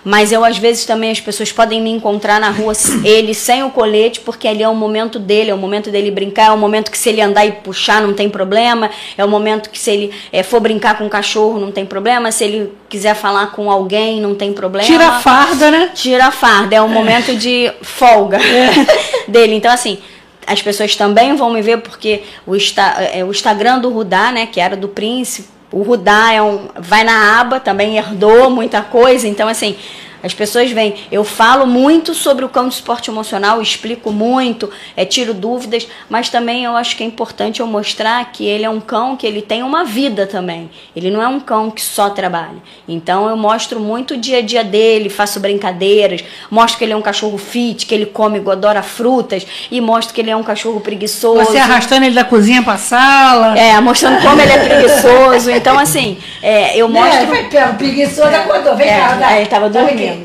Mas 0.08 0.32
eu, 0.32 0.42
às 0.42 0.56
vezes, 0.56 0.86
também 0.86 1.10
as 1.10 1.20
pessoas 1.20 1.52
podem 1.52 1.82
me 1.82 1.90
encontrar 1.90 2.40
na 2.40 2.48
rua, 2.48 2.72
ele 3.04 3.34
sem 3.34 3.62
o 3.62 3.68
colete, 3.68 4.20
porque 4.20 4.48
ali 4.48 4.62
é 4.62 4.68
o 4.68 4.74
momento 4.74 5.18
dele, 5.18 5.50
é 5.50 5.54
o 5.54 5.58
momento 5.58 5.90
dele 5.90 6.10
brincar, 6.10 6.46
é 6.46 6.50
o 6.50 6.56
momento 6.56 6.90
que 6.90 6.96
se 6.96 7.10
ele 7.10 7.20
andar 7.20 7.44
e 7.44 7.52
puxar 7.52 8.00
não 8.00 8.14
tem 8.14 8.26
problema, 8.26 8.90
é 9.18 9.22
o 9.22 9.28
momento 9.28 9.68
que 9.68 9.78
se 9.78 9.90
ele 9.90 10.10
é, 10.32 10.42
for 10.42 10.60
brincar 10.60 10.96
com 10.96 11.04
o 11.04 11.10
cachorro 11.10 11.60
não 11.60 11.70
tem 11.70 11.84
problema, 11.84 12.32
se 12.32 12.42
ele 12.42 12.72
quiser 12.88 13.14
falar 13.14 13.48
com 13.48 13.70
alguém 13.70 14.18
não 14.18 14.34
tem 14.34 14.50
problema. 14.50 14.86
Tira 14.86 15.08
a 15.08 15.20
farda, 15.20 15.70
né? 15.70 15.90
Tira 15.94 16.24
a 16.24 16.30
farda, 16.30 16.74
é 16.74 16.80
um 16.80 16.88
momento 16.88 17.36
de 17.36 17.70
folga 17.82 18.38
dele. 19.28 19.56
Então, 19.56 19.70
assim, 19.70 19.98
as 20.46 20.62
pessoas 20.62 20.96
também 20.96 21.36
vão 21.36 21.50
me 21.50 21.60
ver 21.60 21.82
porque 21.82 22.22
o, 22.46 22.56
Insta, 22.56 22.82
é, 23.12 23.22
o 23.22 23.30
Instagram 23.30 23.78
do 23.78 23.90
Rudá, 23.90 24.32
né, 24.32 24.46
que 24.46 24.58
era 24.58 24.74
do 24.74 24.88
Príncipe, 24.88 25.57
o 25.70 25.82
Rudá 25.82 26.32
é 26.32 26.42
um, 26.42 26.68
vai 26.78 27.04
na 27.04 27.40
aba, 27.40 27.60
também 27.60 27.96
herdou 27.96 28.50
muita 28.50 28.82
coisa. 28.82 29.28
Então, 29.28 29.48
assim, 29.48 29.76
as 30.22 30.34
pessoas 30.34 30.70
vêm. 30.70 30.94
Eu 31.10 31.24
falo 31.24 31.66
muito 31.66 32.14
sobre 32.14 32.44
o 32.44 32.48
cão 32.48 32.68
de 32.68 32.74
esporte 32.74 33.10
emocional, 33.10 33.60
explico 33.62 34.10
muito, 34.10 34.70
é, 34.96 35.04
tiro 35.04 35.34
dúvidas, 35.34 35.86
mas 36.08 36.28
também 36.28 36.64
eu 36.64 36.76
acho 36.76 36.96
que 36.96 37.02
é 37.02 37.06
importante 37.06 37.60
eu 37.60 37.66
mostrar 37.66 38.24
que 38.32 38.44
ele 38.46 38.64
é 38.64 38.70
um 38.70 38.80
cão 38.80 39.16
que 39.16 39.26
ele 39.26 39.42
tem 39.42 39.62
uma 39.62 39.84
vida 39.84 40.26
também. 40.26 40.70
Ele 40.94 41.10
não 41.10 41.22
é 41.22 41.28
um 41.28 41.40
cão 41.40 41.70
que 41.70 41.82
só 41.82 42.10
trabalha. 42.10 42.56
Então 42.88 43.28
eu 43.28 43.36
mostro 43.36 43.80
muito 43.80 44.14
o 44.14 44.16
dia 44.16 44.38
a 44.38 44.42
dia 44.42 44.64
dele, 44.64 45.08
faço 45.08 45.40
brincadeiras, 45.40 46.24
mostro 46.50 46.78
que 46.78 46.84
ele 46.84 46.92
é 46.92 46.96
um 46.96 47.02
cachorro 47.02 47.38
fit, 47.38 47.86
que 47.86 47.94
ele 47.94 48.06
come, 48.06 48.42
adora 48.50 48.82
frutas, 48.82 49.46
e 49.70 49.80
mostro 49.80 50.14
que 50.14 50.20
ele 50.20 50.30
é 50.30 50.36
um 50.36 50.42
cachorro 50.42 50.80
preguiçoso. 50.80 51.44
Você 51.44 51.58
arrastando 51.58 52.04
ele 52.04 52.14
da 52.14 52.24
cozinha 52.24 52.62
para 52.62 52.78
sala. 52.78 53.58
É, 53.58 53.78
mostrando 53.80 54.20
como 54.22 54.40
ele 54.40 54.52
é 54.52 54.58
preguiçoso. 54.58 55.50
Então, 55.50 55.78
assim, 55.78 56.18
é, 56.42 56.76
eu 56.76 56.88
mostro. 56.88 57.22
É, 57.22 57.26
vai, 57.26 57.48
pega, 57.48 57.72
preguiçoso, 57.74 58.34
acordou. 58.34 58.76
Vem 58.76 58.88
É, 58.88 58.98
cá, 58.98 59.14
Dá. 59.14 59.26
aí 59.28 59.46
tava 59.46 59.68
Dá 59.68 59.82
dormindo. 59.82 60.17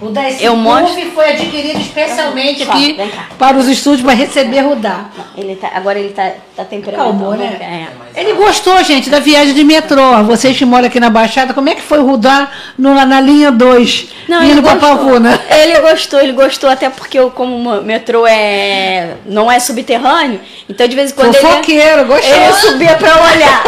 O 0.00 0.08
da 0.08 0.30
Eu 0.30 0.56
mostro- 0.56 1.10
foi 1.14 1.30
adquirido 1.30 1.78
especialmente 1.80 2.64
Só, 2.64 2.72
aqui 2.72 2.98
para 3.38 3.56
os 3.58 3.68
estúdios 3.68 4.02
para 4.02 4.14
receber 4.14 4.60
Rudá. 4.60 5.04
Ele 5.36 5.56
tá, 5.56 5.70
agora 5.74 5.98
ele 5.98 6.10
tá, 6.14 6.30
tá 6.56 6.64
temperamental. 6.64 7.12
Calmou, 7.12 7.34
né? 7.36 7.88
É. 8.14 8.20
Ele 8.20 8.32
gostou, 8.32 8.82
gente, 8.82 9.10
da 9.10 9.20
viagem 9.20 9.52
de 9.54 9.62
metrô. 9.62 10.22
Vocês 10.24 10.56
que 10.56 10.64
moram 10.64 10.86
aqui 10.86 10.98
na 10.98 11.10
Baixada, 11.10 11.52
como 11.52 11.68
é 11.68 11.74
que 11.74 11.82
foi 11.82 11.98
Rudá 12.00 12.48
no- 12.78 12.94
na 12.94 13.20
linha 13.20 13.52
2? 13.52 14.08
Não, 14.26 14.42
indo 14.42 14.52
ele 14.52 14.60
gostou. 14.62 14.80
Pavuna? 14.80 15.38
Ele 15.50 15.80
gostou, 15.80 16.20
ele 16.20 16.32
gostou 16.32 16.70
até 16.70 16.88
porque 16.88 17.18
eu, 17.18 17.30
como 17.30 17.54
o 17.78 17.82
metrô 17.84 18.26
é 18.26 19.14
não 19.26 19.50
é 19.52 19.60
subterrâneo, 19.60 20.40
então 20.68 20.86
de 20.88 20.96
vez 20.96 21.10
em 21.10 21.14
quando 21.14 21.34
ele, 21.34 21.44
Fofoqueiro, 21.46 22.04
gostou. 22.06 22.34
ele 22.34 22.52
subia 22.54 22.94
pra 22.96 23.14
olhar. 23.22 23.62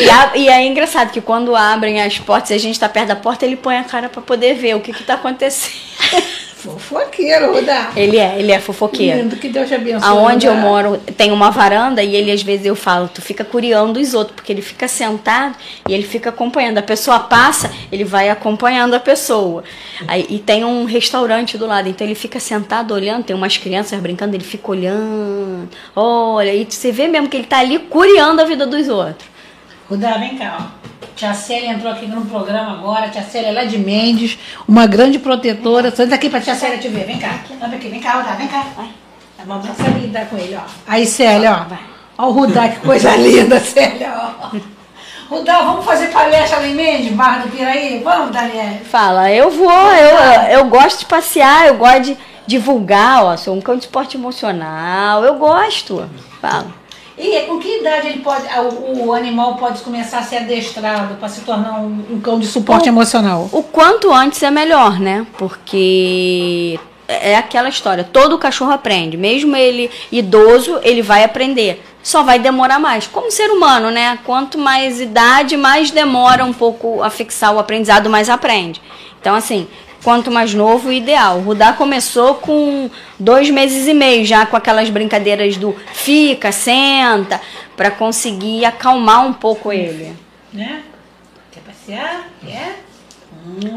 E, 0.00 0.10
a- 0.10 0.30
e 0.34 0.48
é 0.48 0.64
engraçado 0.66 1.10
que 1.10 1.20
quando 1.20 1.54
abrem 1.56 2.00
as 2.02 2.18
portas 2.18 2.50
e 2.50 2.54
a 2.54 2.58
gente 2.58 2.78
tá 2.78 2.88
perto 2.88 3.08
da 3.08 3.16
porta, 3.16 3.44
ele 3.44 3.56
põe 3.56 3.76
a 3.76 3.82
cara 3.84 4.08
pra 4.08 4.20
poder 4.22 4.54
ver 4.54 4.74
o 4.76 4.80
que 4.80 4.92
que 4.92 5.02
tá 5.02 5.16
acontecendo. 5.60 6.40
Fofoqueiro, 6.60 7.54
Rudá. 7.54 7.90
Ele 7.96 8.18
é, 8.18 8.38
ele 8.38 8.52
é 8.52 8.60
fofoqueiro. 8.60 9.22
Lindo, 9.22 9.36
que 9.36 9.48
Deus 9.48 9.66
te 9.66 9.74
abençoe. 9.74 10.06
Aonde 10.06 10.44
eu 10.44 10.54
moro 10.54 10.98
tem 11.16 11.32
uma 11.32 11.50
varanda 11.50 12.02
e 12.02 12.14
ele 12.14 12.30
às 12.30 12.42
vezes 12.42 12.66
eu 12.66 12.76
falo, 12.76 13.08
tu 13.08 13.22
fica 13.22 13.42
curiando 13.42 13.98
os 13.98 14.12
outros, 14.12 14.36
porque 14.36 14.52
ele 14.52 14.60
fica 14.60 14.86
sentado 14.86 15.56
e 15.88 15.94
ele 15.94 16.02
fica 16.02 16.28
acompanhando. 16.28 16.76
A 16.76 16.82
pessoa 16.82 17.18
passa, 17.18 17.72
ele 17.90 18.04
vai 18.04 18.28
acompanhando 18.28 18.92
a 18.92 19.00
pessoa. 19.00 19.64
Aí, 20.06 20.26
e 20.28 20.38
tem 20.38 20.62
um 20.62 20.84
restaurante 20.84 21.56
do 21.56 21.66
lado, 21.66 21.88
então 21.88 22.06
ele 22.06 22.14
fica 22.14 22.38
sentado 22.38 22.92
olhando, 22.92 23.24
tem 23.24 23.34
umas 23.34 23.56
crianças 23.56 23.98
brincando, 23.98 24.36
ele 24.36 24.44
fica 24.44 24.70
olhando. 24.70 25.66
Olha, 25.96 26.54
e 26.54 26.66
você 26.68 26.92
vê 26.92 27.08
mesmo 27.08 27.30
que 27.30 27.38
ele 27.38 27.46
tá 27.46 27.60
ali 27.60 27.78
curiando 27.78 28.42
a 28.42 28.44
vida 28.44 28.66
dos 28.66 28.86
outros. 28.86 29.30
Rudá, 29.90 30.18
vem 30.18 30.38
cá, 30.38 30.56
ó. 30.60 30.80
Tia 31.16 31.34
Célia 31.34 31.72
entrou 31.72 31.92
aqui 31.92 32.06
no 32.06 32.24
programa 32.24 32.74
agora. 32.74 33.08
Tia 33.08 33.22
Célia 33.22 33.48
é 33.48 33.52
lá 33.52 33.64
de 33.64 33.76
Mendes, 33.76 34.38
uma 34.68 34.86
grande 34.86 35.18
protetora. 35.18 35.90
Senta 35.90 36.14
aqui 36.14 36.30
pra 36.30 36.40
tia 36.40 36.54
Célia 36.54 36.78
te 36.78 36.86
ver. 36.86 37.06
Vem 37.06 37.18
cá. 37.18 37.40
Vem 37.48 37.74
aqui, 37.74 37.88
vem 37.88 38.00
cá, 38.00 38.12
Rudá, 38.12 38.30
vem 38.36 38.46
cá. 38.46 38.64
A 39.36 39.44
mamãe 39.44 39.72
sabe 39.76 39.98
lidar 39.98 40.26
com 40.26 40.38
ele, 40.38 40.56
ó. 40.56 40.60
Aí, 40.86 41.04
Célia, 41.04 41.66
ó. 42.16 42.24
Ó 42.24 42.28
o 42.28 42.32
Rudá, 42.32 42.68
que 42.68 42.78
coisa 42.80 43.16
linda, 43.16 43.58
Célia, 43.60 44.14
ó. 44.14 44.56
Rudá, 45.28 45.62
vamos 45.62 45.84
fazer 45.84 46.06
palestra 46.06 46.60
lá 46.60 46.68
em 46.68 46.74
Mendes, 46.74 47.12
Barra 47.12 47.38
do 47.38 47.48
Piraí? 47.48 48.00
Vamos, 48.04 48.30
Daniel? 48.30 48.80
Fala, 48.84 49.30
eu 49.32 49.50
vou, 49.50 49.92
eu, 49.92 50.16
eu 50.50 50.64
gosto 50.66 51.00
de 51.00 51.06
passear, 51.06 51.66
eu 51.66 51.76
gosto 51.76 52.02
de 52.02 52.18
divulgar, 52.46 53.24
ó, 53.24 53.36
sou 53.36 53.56
um 53.56 53.60
cão 53.60 53.76
de 53.76 53.82
esporte 53.82 54.16
emocional, 54.16 55.24
eu 55.24 55.34
gosto. 55.34 56.08
Fala. 56.40 56.79
E 57.22 57.46
com 57.46 57.58
que 57.58 57.80
idade 57.80 58.08
ele 58.08 58.20
pode, 58.20 58.44
o, 58.46 59.06
o 59.08 59.12
animal 59.12 59.56
pode 59.56 59.82
começar 59.82 60.18
a 60.18 60.22
ser 60.22 60.38
adestrado 60.38 61.16
para 61.16 61.28
se 61.28 61.42
tornar 61.42 61.80
um, 61.80 62.04
um 62.12 62.20
cão 62.20 62.38
de 62.40 62.46
suporte 62.46 62.88
O- 62.88 62.92
emocional? 62.92 63.48
O 63.52 63.62
quanto 63.62 64.12
antes 64.12 64.42
é 64.42 64.50
melhor, 64.50 64.98
né? 64.98 65.26
Porque 65.36 66.78
é 67.06 67.36
aquela 67.36 67.68
história, 67.68 68.04
todo 68.04 68.38
cachorro 68.38 68.70
aprende, 68.70 69.16
mesmo 69.16 69.54
ele 69.56 69.90
idoso, 70.10 70.78
ele 70.82 71.02
vai 71.02 71.24
aprender. 71.24 71.84
Só 72.02 72.22
vai 72.22 72.38
demorar 72.38 72.78
mais. 72.78 73.06
Como 73.06 73.30
ser 73.30 73.50
humano, 73.50 73.90
né? 73.90 74.18
Quanto 74.24 74.56
mais 74.56 75.00
idade, 75.00 75.56
mais 75.56 75.90
demora 75.90 76.44
um 76.44 76.52
pouco 76.52 77.02
a 77.02 77.10
fixar 77.10 77.54
o 77.54 77.58
aprendizado, 77.58 78.08
mais 78.08 78.30
aprende. 78.30 78.80
Então, 79.20 79.34
assim, 79.34 79.68
quanto 80.02 80.30
mais 80.30 80.54
novo, 80.54 80.92
ideal. 80.92 81.38
O 81.38 81.42
Rudá 81.42 81.72
começou 81.72 82.34
com 82.34 82.90
dois 83.18 83.50
meses 83.50 83.86
e 83.86 83.94
meio, 83.94 84.24
já 84.24 84.46
com 84.46 84.56
aquelas 84.56 84.90
brincadeiras 84.90 85.56
do 85.56 85.74
fica, 85.92 86.52
senta, 86.52 87.40
para 87.76 87.90
conseguir 87.90 88.64
acalmar 88.64 89.26
um 89.26 89.32
pouco 89.32 89.72
ele. 89.72 90.14
Né? 90.52 90.82
Quer 91.52 91.60
passear? 91.60 92.28
Quer? 92.44 92.84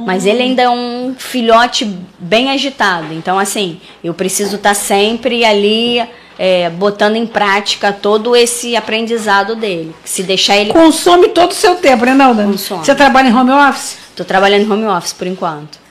Mas 0.05 0.25
ele 0.25 0.43
ainda 0.43 0.62
é 0.63 0.69
um 0.69 1.15
filhote 1.17 1.86
bem 2.19 2.51
agitado. 2.51 3.13
Então, 3.13 3.39
assim, 3.39 3.79
eu 4.03 4.13
preciso 4.13 4.57
estar 4.57 4.73
sempre 4.73 5.43
ali 5.45 6.05
é, 6.38 6.69
botando 6.69 7.15
em 7.15 7.25
prática 7.25 7.91
todo 7.91 8.36
esse 8.36 8.75
aprendizado 8.75 9.55
dele. 9.55 9.95
Se 10.03 10.23
deixar 10.23 10.57
ele. 10.57 10.73
Consome 10.73 11.29
todo 11.29 11.51
o 11.51 11.55
seu 11.55 11.75
tempo, 11.75 12.05
né, 12.05 12.13
não, 12.13 12.36
Dani? 12.36 12.51
Consome. 12.51 12.86
Você 12.86 12.93
trabalha 12.95 13.29
em 13.29 13.36
home 13.36 13.51
office? 13.51 13.97
Tô 14.15 14.23
trabalhando 14.23 14.63
em 14.63 14.71
home 14.71 14.86
office 14.86 15.13
por 15.13 15.27
enquanto. 15.27 15.83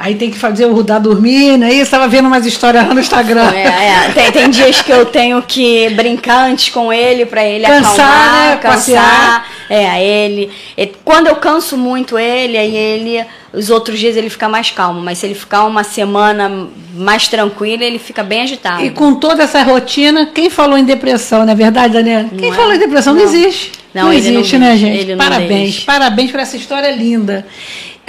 Aí 0.00 0.14
tem 0.14 0.30
que 0.30 0.38
fazer 0.38 0.64
o 0.64 0.72
Rudá 0.72 0.96
dormir, 0.96 1.58
né? 1.58 1.74
Estava 1.74 2.06
vendo 2.06 2.26
umas 2.26 2.46
histórias 2.46 2.86
lá 2.86 2.94
no 2.94 3.00
Instagram. 3.00 3.50
É, 3.52 4.06
é, 4.06 4.10
tem, 4.14 4.30
tem 4.30 4.48
dias 4.48 4.80
que 4.80 4.92
eu 4.92 5.04
tenho 5.04 5.42
que 5.42 5.90
brincar 5.90 6.48
antes 6.48 6.68
com 6.72 6.92
ele 6.92 7.26
para 7.26 7.44
ele 7.44 7.66
Cansar, 7.66 8.06
acalmar, 8.06 8.48
né? 8.50 8.56
cansar. 8.62 8.74
Passear. 8.76 9.46
É, 9.68 10.04
ele, 10.04 10.50
ele- 10.76 10.92
Quando 11.04 11.26
eu 11.26 11.34
canso 11.34 11.76
muito 11.76 12.16
ele, 12.16 12.56
aí 12.56 12.76
ele. 12.76 13.26
Os 13.52 13.70
outros 13.70 13.98
dias 13.98 14.16
ele 14.16 14.30
fica 14.30 14.48
mais 14.48 14.70
calmo. 14.70 15.00
Mas 15.00 15.18
se 15.18 15.26
ele 15.26 15.34
ficar 15.34 15.64
uma 15.64 15.82
semana 15.82 16.68
mais 16.94 17.26
tranquila, 17.26 17.82
ele 17.82 17.98
fica 17.98 18.22
bem 18.22 18.42
agitado. 18.42 18.84
E 18.84 18.90
com 18.90 19.16
toda 19.16 19.42
essa 19.42 19.64
rotina, 19.64 20.26
quem 20.26 20.48
falou 20.48 20.78
em 20.78 20.84
depressão, 20.84 21.44
não 21.44 21.52
é 21.52 21.56
verdade, 21.56 21.94
Daniela? 21.94 22.28
Quem 22.38 22.50
é. 22.50 22.54
falou 22.54 22.72
em 22.72 22.78
depressão 22.78 23.14
não, 23.14 23.24
Não. 23.24 23.28
existe. 23.34 23.72
Não, 23.92 24.02
Não, 24.02 24.08
não 24.10 24.16
existe, 24.16 24.58
né, 24.58 24.68
deixa, 24.70 24.86
gente? 24.86 24.98
ele 24.98 25.16
não 25.16 25.24
parabéns, 25.24 25.80
parabéns 25.80 26.30
por 26.30 26.38
essa 26.38 26.56
história 26.56 26.90
linda. 26.94 27.44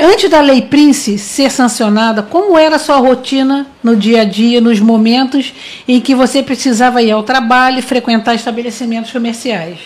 Antes 0.01 0.29
da 0.29 0.39
Lei 0.39 0.61
Prince 0.61 1.17
ser 1.19 1.51
sancionada, 1.51 2.23
como 2.23 2.57
era 2.57 2.77
a 2.77 2.79
sua 2.79 2.95
rotina 2.95 3.67
no 3.83 3.97
dia 3.97 4.21
a 4.21 4.23
dia, 4.23 4.61
nos 4.61 4.79
momentos 4.79 5.53
em 5.85 5.99
que 5.99 6.15
você 6.15 6.41
precisava 6.41 7.01
ir 7.01 7.11
ao 7.11 7.21
trabalho 7.21 7.79
e 7.79 7.81
frequentar 7.81 8.33
estabelecimentos 8.33 9.11
comerciais? 9.11 9.77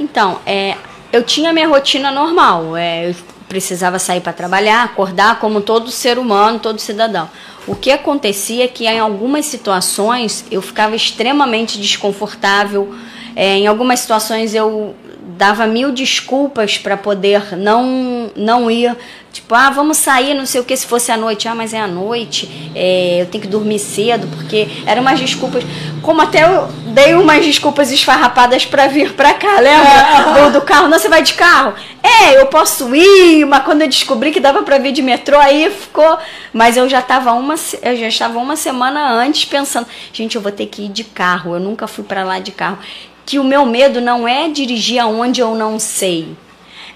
Então, 0.00 0.40
é, 0.46 0.78
eu 1.12 1.22
tinha 1.22 1.52
minha 1.52 1.68
rotina 1.68 2.10
normal. 2.10 2.74
É, 2.74 3.10
eu 3.10 3.14
precisava 3.46 3.98
sair 3.98 4.22
para 4.22 4.32
trabalhar, 4.32 4.82
acordar 4.82 5.38
como 5.38 5.60
todo 5.60 5.90
ser 5.90 6.18
humano, 6.18 6.58
todo 6.58 6.78
cidadão. 6.78 7.28
O 7.66 7.74
que 7.74 7.90
acontecia 7.92 8.64
é 8.64 8.68
que 8.68 8.86
em 8.86 8.98
algumas 8.98 9.44
situações 9.44 10.46
eu 10.50 10.62
ficava 10.62 10.96
extremamente 10.96 11.78
desconfortável. 11.78 12.94
É, 13.36 13.58
em 13.58 13.66
algumas 13.66 14.00
situações 14.00 14.54
eu 14.54 14.94
dava 15.36 15.66
mil 15.66 15.92
desculpas 15.92 16.78
para 16.78 16.96
poder 16.96 17.56
não 17.56 18.30
não 18.36 18.70
ir. 18.70 18.96
Tipo, 19.32 19.52
ah, 19.56 19.68
vamos 19.68 19.96
sair, 19.96 20.32
não 20.32 20.46
sei 20.46 20.60
o 20.60 20.64
que, 20.64 20.76
se 20.76 20.86
fosse 20.86 21.10
à 21.10 21.16
noite. 21.16 21.48
Ah, 21.48 21.56
mas 21.56 21.74
é 21.74 21.80
à 21.80 21.88
noite, 21.88 22.70
é, 22.72 23.20
eu 23.20 23.26
tenho 23.26 23.42
que 23.42 23.48
dormir 23.48 23.80
cedo, 23.80 24.28
porque 24.28 24.68
eram 24.86 25.02
umas 25.02 25.18
desculpas. 25.18 25.64
Como 26.02 26.20
até 26.20 26.44
eu 26.44 26.68
dei 26.92 27.14
umas 27.14 27.44
desculpas 27.44 27.90
esfarrapadas 27.90 28.64
para 28.64 28.86
vir 28.86 29.12
para 29.14 29.34
cá, 29.34 29.58
lembra? 29.58 30.50
Do, 30.50 30.60
do 30.60 30.62
carro. 30.62 30.86
Não, 30.86 30.98
você 30.98 31.08
vai 31.08 31.20
de 31.20 31.34
carro? 31.34 31.74
É, 32.00 32.38
eu 32.40 32.46
posso 32.46 32.94
ir, 32.94 33.44
mas 33.44 33.64
quando 33.64 33.82
eu 33.82 33.88
descobri 33.88 34.30
que 34.30 34.38
dava 34.38 34.62
para 34.62 34.78
vir 34.78 34.92
de 34.92 35.02
metrô, 35.02 35.36
aí 35.38 35.68
ficou. 35.68 36.16
Mas 36.52 36.76
eu 36.76 36.88
já 36.88 37.02
tava 37.02 37.32
uma, 37.32 37.56
eu 37.82 37.96
já 37.96 38.06
estava 38.06 38.38
uma 38.38 38.54
semana 38.54 39.14
antes 39.14 39.44
pensando, 39.44 39.88
gente, 40.12 40.36
eu 40.36 40.42
vou 40.42 40.52
ter 40.52 40.66
que 40.66 40.82
ir 40.82 40.88
de 40.90 41.02
carro. 41.02 41.54
Eu 41.54 41.60
nunca 41.60 41.88
fui 41.88 42.04
para 42.04 42.22
lá 42.22 42.38
de 42.38 42.52
carro. 42.52 42.78
Que 43.26 43.38
o 43.38 43.44
meu 43.44 43.64
medo 43.64 44.00
não 44.00 44.26
é 44.28 44.48
dirigir 44.48 44.98
aonde 44.98 45.40
eu 45.40 45.54
não 45.54 45.78
sei 45.78 46.36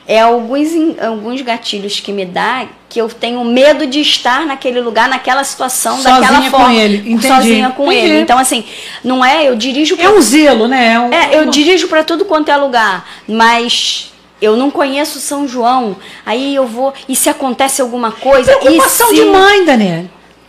é 0.09 0.21
alguns, 0.21 0.71
alguns 0.99 1.43
gatilhos 1.43 2.01
que 2.01 2.11
me 2.13 2.25
dá 2.25 2.67
que 2.89 2.99
eu 2.99 3.11
tenho 3.11 3.45
medo 3.45 3.87
de 3.87 4.01
estar 4.01 4.47
naquele 4.47 4.81
lugar, 4.81 5.07
naquela 5.07 5.45
situação, 5.45 5.97
Sozinha 5.97 6.21
daquela 6.21 6.41
com 6.41 6.51
forma. 6.51 6.75
ele, 6.75 7.13
entendi. 7.13 7.29
Sozinha 7.29 7.71
com 7.71 7.93
Entendi. 7.93 8.07
ele. 8.07 8.21
Então, 8.23 8.39
assim, 8.39 8.65
não 9.05 9.23
é, 9.23 9.47
eu 9.47 9.55
dirijo 9.55 9.99
É 10.01 10.09
um 10.09 10.19
zelo, 10.23 10.67
né? 10.67 10.95
É, 10.95 10.99
um, 10.99 11.13
é, 11.13 11.29
eu 11.35 11.51
dirijo 11.51 11.89
para 11.89 12.03
tudo 12.03 12.25
quanto 12.25 12.51
é 12.51 12.57
lugar, 12.57 13.07
mas 13.29 14.11
eu 14.41 14.57
não 14.57 14.71
conheço 14.71 15.21
São 15.21 15.47
João. 15.47 15.95
Aí 16.25 16.55
eu 16.55 16.67
vou, 16.67 16.95
e 17.07 17.15
se 17.15 17.29
acontece 17.29 17.83
alguma 17.83 18.11
coisa? 18.11 18.57
Preocupação 18.57 19.09
se, 19.11 19.17
de 19.17 19.25
mãe, 19.27 19.67
Daniela. 19.67 20.07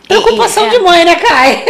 Preocupação 0.08 0.64
é. 0.64 0.68
de 0.70 0.78
mãe, 0.78 1.04
né, 1.04 1.16
Kai? 1.16 1.64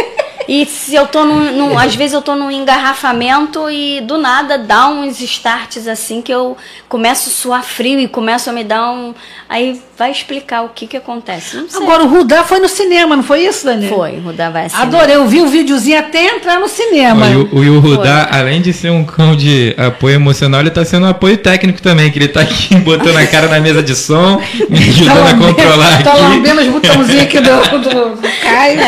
E 0.47 0.65
se 0.65 0.95
eu 0.95 1.07
tô 1.07 1.23
num, 1.25 1.51
num- 1.51 1.77
às 1.79 1.95
vezes 1.95 2.13
eu 2.13 2.21
tô 2.21 2.35
num 2.35 2.49
engarrafamento 2.51 3.69
e 3.69 4.01
do 4.01 4.17
nada 4.17 4.57
dá 4.57 4.87
uns 4.87 5.19
starts 5.21 5.87
assim 5.87 6.21
que 6.21 6.31
eu 6.33 6.57
começo 6.89 7.29
a 7.29 7.31
suar 7.31 7.63
frio 7.63 7.99
e 7.99 8.07
começo 8.07 8.49
a 8.49 8.53
me 8.53 8.63
dar 8.63 8.91
um. 8.91 9.13
Aí 9.47 9.79
vai 9.97 10.11
explicar 10.11 10.63
o 10.63 10.69
que 10.69 10.87
que 10.87 10.97
acontece. 10.97 11.57
Não 11.57 11.69
sei. 11.69 11.81
Agora, 11.81 12.03
o 12.03 12.07
Rudá 12.07 12.43
foi 12.43 12.59
no 12.59 12.67
cinema, 12.67 13.15
não 13.15 13.23
foi 13.23 13.45
isso, 13.45 13.65
Daniela? 13.65 13.95
Foi, 13.95 14.19
Rudá 14.19 14.49
vai 14.49 14.65
assim. 14.65 14.75
Adorei, 14.77 15.15
eu 15.15 15.27
vi 15.27 15.41
o 15.41 15.47
videozinho 15.47 15.99
até 15.99 16.35
entrar 16.35 16.59
no 16.59 16.67
cinema. 16.67 17.27
E 17.29 17.35
o, 17.35 17.49
o 17.55 17.63
Yu 17.63 17.79
Rudá, 17.79 18.29
além 18.31 18.61
de 18.61 18.73
ser 18.73 18.89
um 18.89 19.03
cão 19.03 19.35
de 19.35 19.75
apoio 19.77 20.15
emocional, 20.15 20.61
ele 20.61 20.71
tá 20.71 20.83
sendo 20.83 21.05
um 21.05 21.09
apoio 21.09 21.37
técnico 21.37 21.81
também, 21.81 22.09
que 22.11 22.17
ele 22.17 22.27
tá 22.29 22.41
aqui 22.41 22.75
botando 22.81 23.17
a 23.17 23.27
cara 23.27 23.47
na 23.47 23.59
mesa 23.59 23.83
de 23.83 23.95
som, 23.95 24.41
me 24.69 24.79
ajudando 24.89 25.17
a 25.17 25.23
lambendo- 25.23 25.45
controlar 25.55 26.03
Tá 26.03 26.11
aqui. 26.13 26.21
lambendo 26.21 26.61
os 26.61 26.67
botãozinhos 26.67 27.21
aqui 27.23 27.39
do, 27.39 27.79
do, 27.79 28.15
do 28.15 28.27
Caio. 28.41 28.79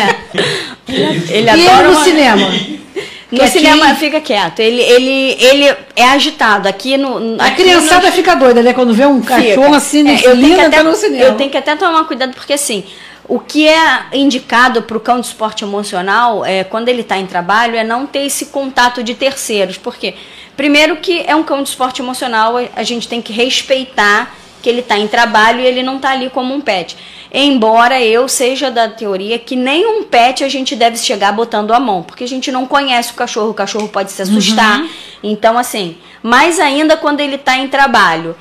Ele 0.88 1.30
E 1.30 1.34
ele 1.38 1.50
adora 1.50 1.88
no 1.88 1.94
uma- 1.96 2.04
cinema? 2.04 2.48
No 3.32 3.40
Quietinho? 3.40 3.64
cinema 3.66 3.96
fica 3.96 4.22
quieto. 4.22 4.60
Ele, 4.60 4.80
ele, 4.80 5.38
ele 5.44 5.76
é 5.96 6.04
agitado. 6.10 6.68
Aqui 6.68 6.98
no. 6.98 7.42
A 7.42 7.48
aqui 7.48 7.64
criançada 7.64 8.06
nos- 8.06 8.16
fica 8.16 8.36
doida, 8.36 8.62
né? 8.62 8.74
Quando 8.74 8.94
vê 8.94 9.08
um 9.08 9.22
cachorro 9.22 9.64
Fica. 9.66 9.78
assim, 9.78 10.08
É, 10.08 10.14
eu 10.18 10.20
tenho 10.22 10.36
que 10.36 10.42
lindo, 10.50 10.62
até, 10.62 10.78
tá 10.78 10.84
no 10.84 10.94
cinema. 10.96 11.24
Eu 11.24 11.34
tenho 11.36 11.50
que 11.50 11.58
até 11.58 11.76
tomar 11.76 12.04
cuidado, 12.04 12.32
porque 12.36 12.54
assim, 12.54 12.84
o 13.28 13.40
que 13.40 13.68
é 13.68 14.04
indicado 14.14 14.84
para 14.84 14.96
o 14.96 15.00
cão 15.00 15.20
de 15.20 15.26
esporte 15.26 15.64
emocional, 15.64 16.46
é, 16.46 16.64
quando 16.64 16.90
ele 16.90 17.02
está 17.02 17.18
em 17.18 17.26
trabalho, 17.26 17.76
é 17.76 17.84
não 17.84 18.06
ter 18.06 18.20
esse 18.24 18.46
contato 18.48 19.02
de 19.02 19.16
terceiros. 19.16 19.78
Por 19.80 19.96
quê? 19.96 20.14
Primeiro 20.56 20.98
que 20.98 21.24
é 21.26 21.36
um 21.36 21.42
cão 21.42 21.64
de 21.64 21.70
esporte 21.70 22.04
emocional, 22.04 22.56
a- 22.60 22.66
a 22.76 22.84
gente 22.84 23.08
tem 23.08 23.20
que 23.20 23.34
respeitar 23.34 24.32
que 24.62 24.70
ele 24.70 24.82
está 24.82 24.98
em 25.00 25.08
trabalho 25.08 25.60
e 25.60 25.66
ele 25.66 25.82
não 25.82 25.96
está 25.96 26.12
ali 26.12 26.30
como 26.30 26.54
um 26.54 26.62
pet. 26.62 26.96
Embora 27.36 28.00
eu 28.00 28.28
seja 28.28 28.70
da 28.70 28.88
teoria 28.88 29.40
que 29.40 29.56
nenhum 29.56 30.04
pet 30.04 30.44
a 30.44 30.50
gente 30.50 30.76
deve 30.76 30.98
chegar 30.98 31.32
botando 31.32 31.72
a 31.72 31.80
mão, 31.80 32.04
porque 32.04 32.24
a 32.24 32.28
gente 32.28 32.52
não 32.52 32.68
conhece 32.68 33.12
o 33.12 33.16
cachorro, 33.16 33.50
o 33.50 33.54
cachorro 33.56 33.88
pode 33.88 34.12
se 34.12 34.22
assustar. 34.22 34.88
Então, 35.24 35.58
assim, 35.58 35.98
mais 36.22 36.60
ainda 36.60 36.96
quando 36.96 37.22
ele 37.22 37.36
está 37.36 37.58
em 37.58 37.68
trabalho. 37.68 38.36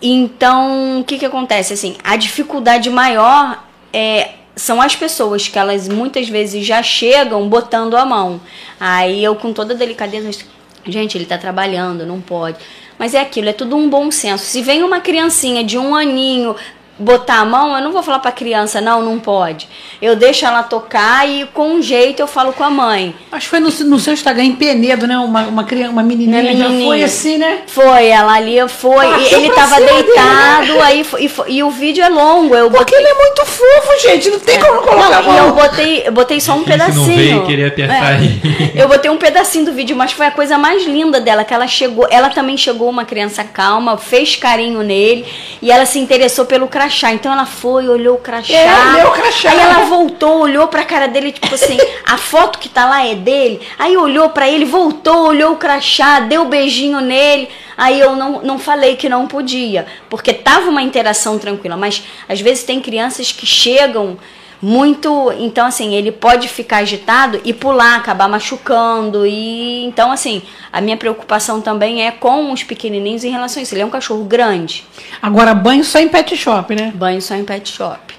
Então, 0.00 1.00
o 1.00 1.04
que, 1.04 1.18
que 1.18 1.26
acontece? 1.26 1.74
Assim, 1.74 1.96
a 2.02 2.16
dificuldade 2.16 2.88
maior 2.88 3.62
é, 3.92 4.30
são 4.56 4.80
as 4.80 4.96
pessoas 4.96 5.46
que 5.48 5.58
elas 5.58 5.86
muitas 5.86 6.26
vezes 6.26 6.64
já 6.64 6.82
chegam 6.82 7.46
botando 7.48 7.94
a 7.94 8.06
mão. 8.06 8.40
Aí 8.80 9.22
eu, 9.22 9.34
com 9.34 9.52
toda 9.52 9.74
delicadeza, 9.74 10.30
gente, 10.86 11.18
ele 11.18 11.26
tá 11.26 11.36
trabalhando, 11.36 12.06
não 12.06 12.22
pode. 12.22 12.56
Mas 12.98 13.12
é 13.12 13.20
aquilo, 13.20 13.48
é 13.48 13.52
tudo 13.52 13.76
um 13.76 13.88
bom 13.88 14.10
senso. 14.10 14.44
Se 14.44 14.62
vem 14.62 14.82
uma 14.82 15.00
criancinha 15.00 15.62
de 15.62 15.76
um 15.76 15.94
aninho 15.94 16.54
botar 16.98 17.40
a 17.40 17.44
mão, 17.44 17.76
eu 17.76 17.82
não 17.82 17.92
vou 17.92 18.02
falar 18.02 18.20
pra 18.20 18.30
criança, 18.30 18.80
não, 18.80 19.02
não 19.02 19.18
pode. 19.18 19.68
Eu 20.00 20.14
deixo 20.14 20.44
ela 20.46 20.62
tocar 20.62 21.28
e 21.28 21.44
com 21.46 21.74
um 21.74 21.82
jeito 21.82 22.20
eu 22.20 22.26
falo 22.26 22.52
com 22.52 22.62
a 22.62 22.70
mãe. 22.70 23.14
Acho 23.32 23.46
que 23.46 23.50
foi 23.50 23.58
no, 23.60 23.68
no 23.68 23.98
seu 23.98 24.12
Instagram, 24.12 24.44
em 24.44 24.52
Penedo, 24.56 25.06
né? 25.06 25.18
Uma, 25.18 25.42
uma, 25.42 25.64
criança, 25.64 25.90
uma 25.90 26.02
menininha, 26.02 26.40
Uma 26.42 26.52
já 26.52 26.68
menininha. 26.68 26.86
foi 26.88 27.02
assim, 27.02 27.38
né? 27.38 27.62
Foi, 27.66 28.06
ela 28.06 28.32
ali 28.34 28.56
foi, 28.68 29.06
e 29.22 29.34
ele 29.34 29.50
tava 29.50 29.74
cima 29.76 29.86
dele, 29.88 30.02
deitado, 30.04 30.80
aí 30.82 31.02
foi- 31.04 31.22
e, 31.24 31.28
foi- 31.28 31.50
e 31.50 31.62
o 31.62 31.70
vídeo 31.70 32.04
é 32.04 32.08
longo, 32.08 32.54
eu 32.54 32.70
Porque 32.70 32.94
botei 32.94 32.98
ele 32.98 33.08
é 33.08 33.14
muito 33.14 33.44
fofo, 33.46 34.00
gente. 34.02 34.30
Não 34.30 34.38
tem 34.38 34.60
como 34.60 34.80
colocar 34.82 35.18
a 35.18 35.22
Não, 35.22 35.34
e 35.34 35.36
eu 35.38 35.44
mão. 35.48 35.54
botei, 35.56 36.02
eu 36.06 36.12
botei 36.12 36.40
só 36.40 36.52
um 36.52 36.58
não 36.58 36.64
pedacinho. 36.64 37.04
ver 37.06 37.34
e 37.36 37.40
querer 37.46 37.66
apertar 37.68 38.12
É. 38.12 38.16
aí. 38.16 38.40
Eu 38.74 38.88
botei 38.88 39.10
um 39.10 39.16
pedacinho 39.18 39.64
do 39.64 39.72
vídeo, 39.72 39.96
mas 39.96 40.12
foi 40.12 40.26
a 40.26 40.30
coisa 40.30 40.56
mais 40.56 40.84
linda 40.86 41.20
dela, 41.20 41.42
que 41.44 41.52
ela 41.52 41.66
chegou, 41.66 42.06
ela 42.10 42.28
também 42.30 42.56
chegou 42.56 42.88
uma 42.88 43.04
criança 43.04 43.42
calma, 43.42 43.96
fez 43.96 44.36
carinho 44.36 44.82
nele 44.82 45.24
e 45.60 45.70
ela 45.72 45.86
se 45.86 45.98
interessou 45.98 46.44
pelo 46.44 46.68
crachá. 46.84 47.12
Então 47.12 47.32
ela 47.32 47.46
foi, 47.46 47.88
olhou 47.88 48.16
o 48.16 48.20
crachá. 48.20 48.52
É, 48.52 48.92
leu 48.96 49.08
o 49.08 49.12
crachá. 49.12 49.50
Aí 49.50 49.58
ela 49.58 49.84
voltou, 49.86 50.40
olhou 50.40 50.68
pra 50.68 50.84
cara 50.84 51.06
dele, 51.06 51.32
tipo 51.32 51.54
assim, 51.54 51.78
a 52.06 52.16
foto 52.16 52.58
que 52.58 52.68
tá 52.68 52.84
lá 52.86 53.06
é 53.06 53.14
dele. 53.14 53.60
Aí 53.78 53.96
olhou 53.96 54.30
pra 54.30 54.48
ele, 54.48 54.64
voltou, 54.64 55.28
olhou 55.28 55.52
o 55.52 55.56
crachá, 55.56 56.20
deu 56.20 56.42
um 56.42 56.48
beijinho 56.48 57.00
nele. 57.00 57.48
Aí 57.76 57.98
eu 57.98 58.14
não, 58.14 58.42
não 58.42 58.58
falei 58.58 58.96
que 58.96 59.08
não 59.08 59.26
podia, 59.26 59.86
porque 60.08 60.32
tava 60.32 60.70
uma 60.70 60.82
interação 60.82 61.40
tranquila, 61.40 61.76
mas 61.76 62.04
às 62.28 62.40
vezes 62.40 62.62
tem 62.62 62.80
crianças 62.80 63.32
que 63.32 63.44
chegam 63.44 64.16
muito, 64.60 65.32
então 65.38 65.66
assim, 65.66 65.94
ele 65.94 66.10
pode 66.10 66.48
ficar 66.48 66.78
agitado 66.78 67.40
e 67.44 67.52
pular, 67.52 67.96
acabar 67.96 68.28
machucando 68.28 69.26
e 69.26 69.84
então 69.84 70.10
assim, 70.10 70.42
a 70.72 70.80
minha 70.80 70.96
preocupação 70.96 71.60
também 71.60 72.06
é 72.06 72.10
com 72.10 72.52
os 72.52 72.62
pequenininhos 72.62 73.24
em 73.24 73.30
relação 73.30 73.60
a 73.60 73.62
isso. 73.62 73.74
Ele 73.74 73.82
é 73.82 73.86
um 73.86 73.90
cachorro 73.90 74.24
grande. 74.24 74.84
Agora, 75.20 75.54
banho 75.54 75.84
só 75.84 75.98
em 75.98 76.08
pet 76.08 76.36
shop, 76.36 76.74
né? 76.74 76.92
Banho 76.94 77.20
só 77.20 77.34
em 77.34 77.44
pet 77.44 77.70
shop. 77.70 78.14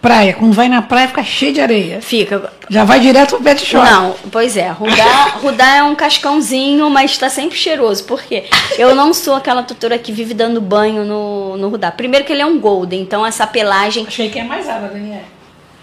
Praia, 0.00 0.32
quando 0.32 0.54
vai 0.54 0.66
na 0.66 0.80
praia 0.80 1.08
fica 1.08 1.22
cheio 1.22 1.52
de 1.52 1.60
areia. 1.60 2.00
Fica. 2.00 2.50
Já 2.70 2.84
vai 2.84 3.00
direto 3.00 3.36
pro 3.36 3.44
pet 3.44 3.66
shop. 3.66 3.84
Não, 3.84 4.14
pois 4.32 4.56
é, 4.56 4.70
Rudá, 4.70 5.24
Rudá 5.42 5.76
é 5.76 5.82
um 5.82 5.94
cascãozinho, 5.94 6.88
mas 6.88 7.10
está 7.10 7.28
sempre 7.28 7.58
cheiroso. 7.58 8.04
Por 8.04 8.22
quê? 8.22 8.44
Eu 8.78 8.94
não 8.94 9.12
sou 9.12 9.34
aquela 9.34 9.62
tutora 9.62 9.98
que 9.98 10.10
vive 10.10 10.32
dando 10.32 10.58
banho 10.58 11.04
no, 11.04 11.56
no 11.58 11.68
Rudá. 11.68 11.90
Primeiro 11.90 12.24
que 12.24 12.32
ele 12.32 12.40
é 12.40 12.46
um 12.46 12.58
golden, 12.58 13.02
então 13.02 13.26
essa 13.26 13.46
pelagem 13.46 14.06
Achei 14.06 14.30
que 14.30 14.38
é 14.38 14.44
mais 14.44 14.66
água, 14.66 14.88
Daniel. 14.88 15.20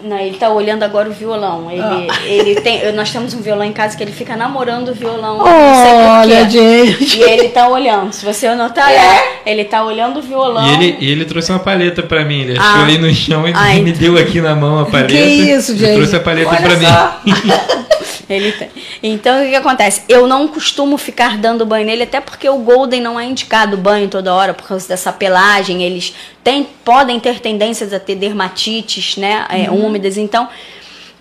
Não, 0.00 0.16
ele 0.16 0.36
tá 0.36 0.48
olhando 0.50 0.84
agora 0.84 1.08
o 1.08 1.12
violão. 1.12 1.68
Ele, 1.70 1.82
Ah. 1.82 2.06
ele 2.24 2.60
tem, 2.60 2.92
nós 2.92 3.10
temos 3.10 3.34
um 3.34 3.40
violão 3.40 3.64
em 3.64 3.72
casa 3.72 3.96
que 3.96 4.02
ele 4.04 4.12
fica 4.12 4.36
namorando 4.36 4.90
o 4.90 4.94
violão. 4.94 5.38
Olha, 5.40 6.48
gente. 6.48 7.18
E 7.18 7.22
ele 7.22 7.48
tá 7.48 7.68
olhando. 7.68 8.12
Se 8.12 8.24
você 8.24 8.54
notar, 8.54 8.90
é, 8.92 9.40
ele 9.44 9.64
tá 9.64 9.82
olhando 9.84 10.20
o 10.20 10.22
violão. 10.22 10.64
E 10.68 10.74
ele, 10.74 10.96
e 11.00 11.10
ele 11.10 11.24
trouxe 11.24 11.50
uma 11.50 11.58
paleta 11.58 12.00
pra 12.02 12.24
mim. 12.24 12.42
Ele 12.42 12.58
achou 12.58 12.80
Ah. 12.80 12.84
ali 12.84 12.96
no 12.98 13.12
chão 13.12 13.48
e 13.48 13.52
Ai. 13.52 13.80
me 13.80 13.90
deu 13.92 14.16
aqui 14.16 14.40
na 14.40 14.54
mão 14.54 14.78
a 14.78 14.86
paleta. 14.86 15.12
Que 15.12 15.18
isso, 15.18 15.76
gente. 15.76 15.94
trouxe 15.96 16.14
a 16.14 16.20
paleta 16.20 16.50
Olha 16.50 16.60
pra 16.60 16.76
só. 16.76 17.20
mim. 17.24 17.34
Ele 18.30 18.52
tem. 18.52 18.68
Então, 19.02 19.40
o 19.40 19.42
que, 19.44 19.48
que 19.50 19.56
acontece? 19.56 20.02
Eu 20.06 20.26
não 20.26 20.46
costumo 20.48 20.98
ficar 20.98 21.38
dando 21.38 21.64
banho 21.64 21.86
nele, 21.86 22.02
até 22.02 22.20
porque 22.20 22.46
o 22.46 22.58
Golden 22.58 23.00
não 23.00 23.18
é 23.18 23.24
indicado 23.24 23.74
banho 23.78 24.06
toda 24.06 24.34
hora, 24.34 24.52
por 24.52 24.68
causa 24.68 24.86
dessa 24.86 25.10
pelagem. 25.10 25.82
Eles 25.82 26.14
têm, 26.48 26.66
podem 26.82 27.20
ter 27.20 27.40
tendências 27.40 27.92
a 27.92 28.00
ter 28.00 28.14
dermatites, 28.14 29.18
né? 29.18 29.44
É, 29.50 29.70
úmidas. 29.70 30.16
Então, 30.16 30.48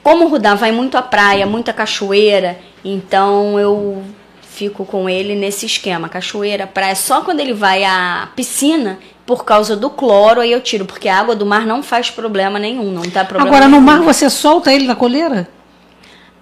como 0.02 0.24
o 0.24 0.28
Rudá 0.30 0.56
vai 0.56 0.72
muito 0.72 0.98
à 0.98 1.02
praia, 1.02 1.46
muita 1.46 1.74
cachoeira, 1.74 2.58
então 2.84 3.60
eu 3.60 4.02
fico 4.42 4.86
com 4.86 5.10
ele 5.10 5.36
nesse 5.36 5.66
esquema. 5.66 6.08
Cachoeira, 6.08 6.66
praia. 6.66 6.96
Só 6.96 7.22
quando 7.22 7.42
ele 7.42 7.54
vai 7.54 7.84
à 7.84 8.30
piscina, 8.38 9.00
por 9.26 9.44
causa 9.44 9.76
do 9.76 9.90
cloro, 9.90 10.40
aí 10.40 10.54
eu 10.54 10.62
tiro, 10.62 10.86
porque 10.86 11.10
a 11.10 11.20
água 11.20 11.36
do 11.36 11.46
mar 11.46 11.66
não 11.66 11.84
faz 11.84 12.10
problema 12.10 12.58
nenhum, 12.58 12.90
não 12.90 13.04
tá 13.04 13.26
problema 13.26 13.50
Agora, 13.50 13.66
no 13.66 13.82
nenhum. 13.82 13.84
mar 13.84 14.02
você 14.02 14.30
solta 14.30 14.72
ele 14.72 14.88
da 14.88 14.96
coleira? 14.96 15.50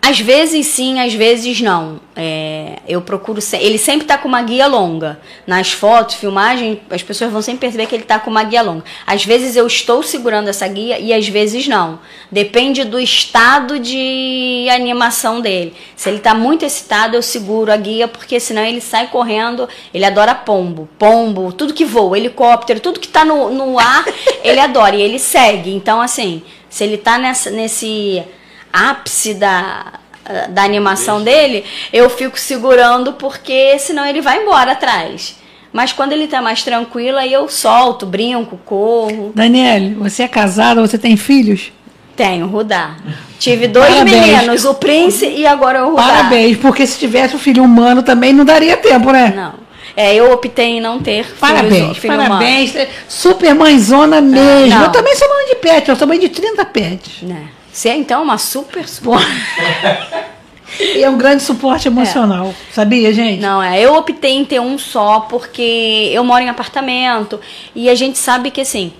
Às 0.07 0.19
vezes 0.19 0.67
sim, 0.67 0.99
às 0.99 1.13
vezes 1.15 1.61
não. 1.61 1.99
É, 2.15 2.77
eu 2.87 3.01
procuro. 3.01 3.41
se- 3.41 3.57
Ele 3.57 3.77
sempre 3.79 4.05
tá 4.05 4.17
com 4.19 4.27
uma 4.27 4.41
guia 4.43 4.67
longa. 4.67 5.19
Nas 5.47 5.71
fotos, 5.71 6.15
filmagem, 6.15 6.79
as 6.91 7.01
pessoas 7.01 7.31
vão 7.31 7.41
sempre 7.41 7.61
perceber 7.61 7.87
que 7.87 7.95
ele 7.95 8.03
tá 8.03 8.19
com 8.19 8.29
uma 8.29 8.43
guia 8.43 8.61
longa. 8.61 8.83
Às 9.07 9.25
vezes 9.25 9.55
eu 9.55 9.65
estou 9.65 10.03
segurando 10.03 10.47
essa 10.47 10.67
guia 10.67 10.99
e 10.99 11.11
às 11.11 11.27
vezes 11.27 11.67
não. 11.67 11.99
Depende 12.31 12.83
do 12.83 12.99
estado 12.99 13.79
de 13.79 14.67
animação 14.69 15.41
dele. 15.41 15.73
Se 15.95 16.07
ele 16.09 16.19
tá 16.19 16.35
muito 16.35 16.63
excitado, 16.63 17.15
eu 17.15 17.23
seguro 17.23 17.71
a 17.71 17.77
guia, 17.77 18.07
porque 18.07 18.39
senão 18.39 18.63
ele 18.63 18.81
sai 18.81 19.07
correndo. 19.07 19.67
Ele 19.91 20.05
adora 20.05 20.35
pombo. 20.35 20.87
Pombo, 20.99 21.51
tudo 21.51 21.73
que 21.73 21.83
voa, 21.83 22.15
helicóptero, 22.15 22.79
tudo 22.79 22.99
que 22.99 23.07
tá 23.07 23.25
no, 23.25 23.49
no 23.49 23.79
ar, 23.79 24.05
ele 24.43 24.59
adora. 24.59 24.95
E 24.95 25.01
ele 25.01 25.17
segue. 25.17 25.73
Então, 25.73 25.99
assim, 25.99 26.43
se 26.69 26.83
ele 26.83 26.97
tá 26.97 27.17
nessa, 27.17 27.49
nesse 27.49 28.23
ápice 28.89 29.33
da, 29.33 29.93
da 30.49 30.63
animação 30.63 31.23
dele, 31.23 31.63
eu 31.93 32.09
fico 32.09 32.39
segurando 32.39 33.13
porque 33.13 33.77
senão 33.79 34.05
ele 34.05 34.21
vai 34.21 34.41
embora 34.41 34.73
atrás. 34.73 35.37
Mas 35.71 35.91
quando 35.91 36.13
ele 36.13 36.27
tá 36.27 36.41
mais 36.41 36.63
tranquilo, 36.63 37.17
aí 37.17 37.33
eu 37.33 37.49
solto, 37.49 38.05
brinco, 38.05 38.57
corro. 38.65 39.31
Daniele, 39.35 39.93
você 39.95 40.23
é 40.23 40.27
casada, 40.27 40.79
você 40.79 40.97
tem 40.97 41.17
filhos? 41.17 41.71
Tenho, 42.15 42.47
Rudá. 42.47 42.95
Tive 43.37 43.67
dois 43.67 43.89
Parabéns. 43.93 44.25
meninos, 44.25 44.63
o 44.65 44.73
Prince 44.75 45.25
e 45.27 45.45
agora 45.45 45.85
o 45.85 45.89
Rudá. 45.91 46.03
Parabéns, 46.03 46.57
porque 46.57 46.87
se 46.87 46.97
tivesse 46.97 47.35
um 47.35 47.39
filho 47.39 47.61
humano 47.63 48.01
também 48.01 48.31
não 48.31 48.45
daria 48.45 48.77
tempo, 48.77 49.11
né? 49.11 49.33
Não. 49.35 49.65
É, 49.97 50.13
eu 50.15 50.31
optei 50.31 50.77
em 50.77 50.81
não 50.81 50.99
ter 50.99 51.23
filhos- 51.23 51.39
Parabéns, 51.39 51.97
filho 51.97 52.13
humano. 52.13 52.29
parabéns. 52.29 52.73
Super 53.09 53.53
mãezona 53.53 54.21
mesmo. 54.21 54.69
não. 54.75 54.83
Eu 54.85 54.91
também 54.91 55.13
sou 55.15 55.27
mãe 55.27 55.45
de 55.49 55.55
pet, 55.55 55.89
eu 55.89 55.95
sou 55.97 56.07
mãe 56.07 56.19
de 56.19 56.29
30 56.29 56.65
pets. 56.65 57.21
Né? 57.21 57.47
Você 57.75 57.89
é 57.89 57.97
então 57.97 58.23
uma 58.23 58.37
super 58.37 58.87
suporte. 58.87 59.25
E 60.77 61.03
é 61.03 61.09
um 61.09 61.17
grande 61.17 61.41
suporte 61.43 61.87
emocional. 61.87 62.53
Sabia, 62.73 63.13
gente? 63.13 63.39
Não, 63.39 63.63
é. 63.63 63.79
Eu 63.79 63.95
optei 63.95 64.31
em 64.31 64.43
ter 64.43 64.59
um 64.59 64.77
só 64.77 65.21
porque 65.21 66.09
eu 66.11 66.21
moro 66.23 66.43
em 66.43 66.49
apartamento 66.49 67.39
e 67.73 67.87
a 67.87 67.95
gente 67.95 68.17
sabe 68.17 68.51
que 68.51 68.59
assim. 68.59 68.91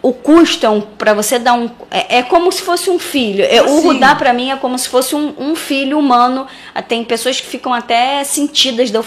O 0.00 0.12
custo 0.12 0.64
é 0.64 0.70
um, 0.70 0.80
para 0.80 1.12
você 1.12 1.38
dar 1.38 1.54
um. 1.54 1.68
É, 1.90 2.18
é 2.18 2.22
como 2.22 2.50
se 2.52 2.62
fosse 2.62 2.88
um 2.88 3.00
filho. 3.00 3.44
É, 3.44 3.60
o 3.60 3.64
Assim. 3.64 3.88
Rudá, 3.88 4.14
para 4.14 4.32
mim, 4.32 4.52
é 4.52 4.56
como 4.56 4.78
se 4.78 4.88
fosse 4.88 5.14
um, 5.14 5.34
um 5.36 5.56
filho 5.56 5.98
humano. 5.98 6.46
Tem 6.86 7.04
pessoas 7.04 7.40
que 7.40 7.46
ficam 7.46 7.74
até 7.74 8.22
sentidas 8.24 8.90
de 8.90 8.96
eu 8.96 9.04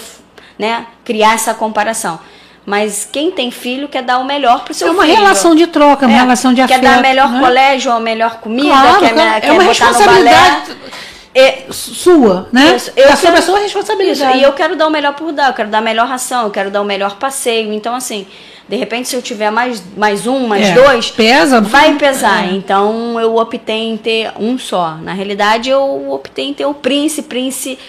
né, 0.59 0.85
criar 1.05 1.33
essa 1.33 1.53
comparação. 1.53 2.19
Mas 2.65 3.07
quem 3.11 3.31
tem 3.31 3.49
filho 3.49 3.87
quer 3.87 4.03
dar 4.03 4.19
o 4.19 4.23
melhor 4.23 4.63
pro 4.63 4.73
seu 4.73 4.87
É 4.87 4.91
uma 4.91 5.03
filho. 5.03 5.15
relação 5.17 5.55
de 5.55 5.65
troca, 5.67 6.05
uma 6.05 6.15
É, 6.15 6.19
relação 6.19 6.53
de 6.53 6.57
Quer 6.65 6.75
afeto. 6.75 6.81
dar 6.83 7.01
melhor 7.01 7.29
né? 7.31 7.39
colégio, 7.39 7.99
melhor 7.99 8.35
comida, 8.39 8.69
Claro, 8.69 8.99
quer, 8.99 9.13
claro. 9.13 9.29
é 9.29 9.41
quer 9.41 9.51
uma 9.51 9.63
botar 9.63 9.85
no 9.85 9.91
responsabilidade 9.91 10.65
balé. 10.67 10.91
É, 11.33 11.63
sua, 11.71 12.47
né? 12.51 12.75
Isso, 12.75 12.91
eu 12.95 13.07
é 13.09 13.15
sobre 13.15 13.39
a 13.39 13.41
sua 13.41 13.55
Isso, 13.55 13.63
responsabilidade. 13.63 14.37
e 14.37 14.43
eu 14.43 14.51
quero 14.53 14.75
dar 14.75 14.87
o 14.87 14.91
melhor 14.91 15.13
por 15.13 15.31
dar, 15.31 15.47
eu 15.47 15.53
quero 15.53 15.69
dar 15.69 15.77
a 15.77 15.81
melhor 15.81 16.05
ração, 16.07 16.43
eu 16.43 16.51
quero 16.51 16.69
dar 16.69 16.81
o 16.81 16.85
melhor 16.85 17.15
passeio. 17.15 17.71
Então, 17.73 17.95
assim, 17.95 18.27
de 18.67 18.75
repente, 18.75 19.07
se 19.07 19.15
eu 19.15 19.21
tiver 19.21 19.49
mais, 19.49 19.81
mais 19.97 20.27
um, 20.27 20.45
mais 20.45 20.67
É, 20.67 20.73
dois, 20.73 21.09
pesa, 21.09 21.61
vai 21.61 21.95
pesar. 21.95 22.45
É. 22.47 22.51
Então, 22.51 23.19
eu 23.19 23.37
optei 23.37 23.89
em 23.89 23.97
ter 23.97 24.31
um 24.37 24.59
só. 24.59 24.97
Na 25.01 25.13
realidade, 25.13 25.69
eu 25.69 26.11
optei 26.11 26.49
em 26.49 26.53
ter 26.53 26.65
o 26.65 26.73
Prince. 26.73 27.21
Prince 27.23 27.79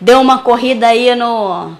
deu 0.00 0.20
uma 0.20 0.38
corrida 0.40 0.88
aí 0.88 1.14
no, 1.14 1.76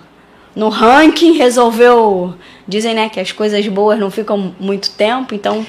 no 0.54 0.68
ranking, 0.68 1.32
resolveu. 1.32 2.34
Dizem, 2.66 2.94
né, 2.94 3.08
que 3.08 3.18
as 3.20 3.32
coisas 3.32 3.66
boas 3.68 3.98
não 3.98 4.10
ficam 4.10 4.54
muito 4.60 4.90
tempo, 4.90 5.34
então. 5.34 5.66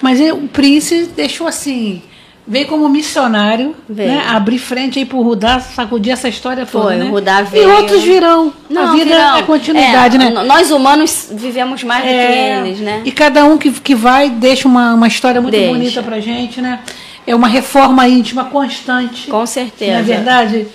Mas 0.00 0.18
o 0.20 0.48
Prince 0.48 1.10
deixou 1.14 1.46
assim. 1.46 2.02
Veio 2.48 2.66
como 2.66 2.88
missionário, 2.88 3.76
Veio. 3.88 4.08
né? 4.10 4.24
Abrir 4.26 4.58
frente 4.58 4.98
aí 4.98 5.04
pro 5.04 5.20
Rudá, 5.22 5.60
sacudir 5.60 6.12
essa 6.12 6.28
história 6.28 6.66
toda. 6.66 6.86
Foi, 6.86 6.96
né? 6.96 7.04
o 7.04 7.10
Rudá 7.10 7.42
E 7.42 7.44
veio. 7.44 7.70
outros 7.76 8.02
virão. 8.02 8.52
a 8.74 8.86
vida 8.92 9.04
virão. 9.04 9.36
é 9.36 9.42
continuidade, 9.42 10.16
É, 10.16 10.18
né? 10.18 10.30
Nós 10.44 10.70
humanos 10.72 11.28
vivemos 11.30 11.84
mais 11.84 12.02
do 12.02 12.08
É, 12.10 12.26
que 12.62 12.68
eles, 12.68 12.80
né? 12.80 13.02
E 13.04 13.12
cada 13.12 13.44
um 13.44 13.56
que, 13.56 13.70
que 13.70 13.94
vai 13.94 14.30
deixa 14.30 14.66
uma, 14.66 14.94
uma 14.94 15.06
história 15.06 15.40
muito 15.40 15.52
Deixa. 15.54 15.72
bonita 15.72 16.02
pra 16.02 16.18
gente, 16.18 16.60
né? 16.60 16.80
É 17.24 17.36
uma 17.36 17.46
reforma 17.46 18.08
íntima 18.08 18.44
constante. 18.46 19.28
Com 19.30 19.46
certeza. 19.46 19.92
Não 19.92 19.98
é 20.00 20.02
verdade? 20.02 20.66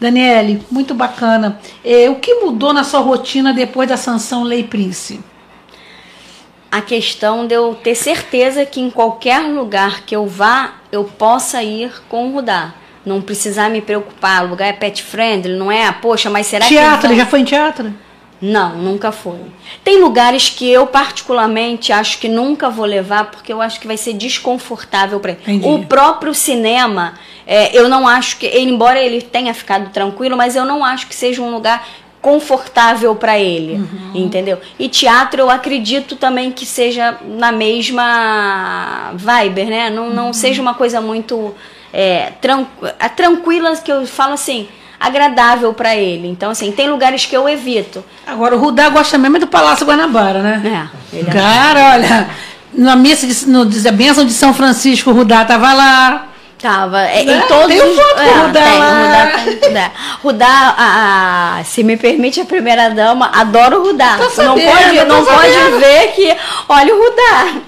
Daniele, 0.00 0.62
muito 0.70 0.94
bacana. 0.94 1.58
É, 1.84 2.08
o 2.10 2.16
que 2.16 2.34
mudou 2.34 2.72
na 2.72 2.84
sua 2.84 3.00
rotina 3.00 3.52
depois 3.54 3.88
da 3.88 3.96
sanção 3.96 4.42
Lei 4.42 4.62
Prince? 4.64 5.20
a 6.70 6.80
questão 6.82 7.46
de 7.46 7.54
eu 7.54 7.74
ter 7.74 7.94
certeza 7.94 8.66
que 8.66 8.80
em 8.80 8.90
qualquer 8.90 9.38
lugar 9.40 10.02
que 10.02 10.14
eu 10.14 10.26
vá, 10.26 10.74
eu 10.92 11.04
possa 11.04 11.62
ir 11.62 11.90
com 12.08 12.28
o 12.28 12.32
Rudá. 12.34 12.74
Não 13.04 13.22
precisar 13.22 13.70
me 13.70 13.80
preocupar, 13.80 14.44
o 14.44 14.48
lugar 14.48 14.66
é 14.68 14.72
pet 14.74 15.02
friendly, 15.02 15.56
não 15.56 15.72
é? 15.72 15.90
Poxa, 15.92 16.28
mas 16.28 16.46
será 16.48 16.66
teatro, 16.66 17.00
que. 17.00 17.06
ele 17.06 17.14
vão- 17.14 17.24
já 17.24 17.30
foi 17.30 17.40
em 17.40 17.44
teatro? 17.44 17.94
Não, 18.40 18.76
nunca 18.76 19.10
foi. 19.10 19.38
Tem 19.82 19.98
lugares 20.00 20.50
que 20.50 20.70
eu, 20.70 20.86
particularmente, 20.86 21.92
acho 21.92 22.18
que 22.18 22.28
nunca 22.28 22.68
vou 22.68 22.84
levar, 22.84 23.30
porque 23.30 23.50
eu 23.52 23.62
acho 23.62 23.80
que 23.80 23.86
vai 23.86 23.96
ser 23.96 24.12
desconfortável 24.12 25.18
para 25.20 25.32
ele. 25.46 25.66
O 25.66 25.86
próprio 25.86 26.34
cinema, 26.34 27.14
é, 27.46 27.74
eu 27.76 27.88
não 27.88 28.06
acho 28.06 28.36
que. 28.36 28.44
ele- 28.46 28.70
Embora 28.70 29.00
ele 29.00 29.22
tenha 29.22 29.54
ficado 29.54 29.90
tranquilo, 29.90 30.36
mas 30.36 30.54
eu 30.54 30.64
não 30.66 30.84
acho 30.84 31.06
que 31.06 31.14
seja 31.14 31.40
um 31.40 31.50
lugar 31.50 31.86
confortável 32.20 33.14
para 33.14 33.38
ele, 33.38 33.74
Uhum. 33.74 34.10
entendeu? 34.14 34.58
E 34.78 34.88
teatro 34.88 35.40
eu 35.40 35.48
acredito 35.48 36.16
também 36.16 36.50
que 36.50 36.66
seja 36.66 37.16
na 37.24 37.52
mesma 37.52 39.12
vibe, 39.14 39.64
né? 39.64 39.90
Não, 39.90 40.08
Uhum. 40.08 40.14
não 40.14 40.32
seja 40.32 40.60
uma 40.60 40.74
coisa 40.74 41.00
muito 41.00 41.54
é, 41.92 42.32
tran- 42.42 42.66
a 43.00 43.08
tranquila 43.08 43.74
que 43.76 43.90
eu 43.90 44.06
falo 44.06 44.34
assim, 44.34 44.68
agradável 44.98 45.72
para 45.74 45.94
ele. 45.96 46.28
Então 46.28 46.50
assim, 46.50 46.72
tem 46.72 46.88
lugares 46.88 47.24
que 47.26 47.36
eu 47.36 47.48
evito. 47.48 48.04
Agora, 48.26 48.56
o 48.56 48.58
Rudá 48.58 48.88
gosta 48.88 49.16
mesmo 49.18 49.36
é 49.36 49.40
do 49.40 49.46
Palácio 49.46 49.86
Guanabara, 49.86 50.40
né? 50.42 50.88
É, 51.12 51.18
é- 51.20 51.24
Cara, 51.24 51.92
olha, 51.94 52.28
na 52.72 52.96
missa 52.96 53.26
de, 53.26 53.46
no, 53.48 53.64
de- 53.66 53.86
a 53.88 53.92
bênção 53.92 54.24
de 54.24 54.32
São 54.32 54.52
Francisco, 54.54 55.10
o 55.10 55.14
Rudá 55.14 55.44
tava 55.44 55.72
lá. 55.72 56.26
Tava. 56.60 57.02
É, 57.02 57.22
Né? 57.22 57.36
em 57.36 57.40
todos 57.48 57.66
Tem 57.68 57.82
um 57.82 57.90
os. 57.90 57.96
foto 57.96 58.20
o 58.22 58.46
Rudá 58.46 58.62
tem, 58.62 58.78
lá. 58.78 59.02
Rudá 59.02 59.66
Rudá. 59.68 59.90
Rudá, 60.22 60.74
a, 60.78 61.58
a- 61.60 61.64
se 61.64 61.84
me 61.84 61.96
permite, 61.98 62.40
a 62.40 62.44
primeira 62.46 62.88
dama 62.90 63.30
adora 63.34 63.78
o 63.78 63.82
Rudá. 63.84 64.16
Tô 64.16 64.24
não 64.24 64.30
sabendo, 64.30 64.70
pode, 64.72 65.04
não 65.04 65.24
sabendo. 65.24 65.70
pode 65.70 65.78
ver 65.84 66.12
que. 66.12 66.36
Olha 66.68 66.94
o 66.94 66.98
Rudá. 66.98 67.60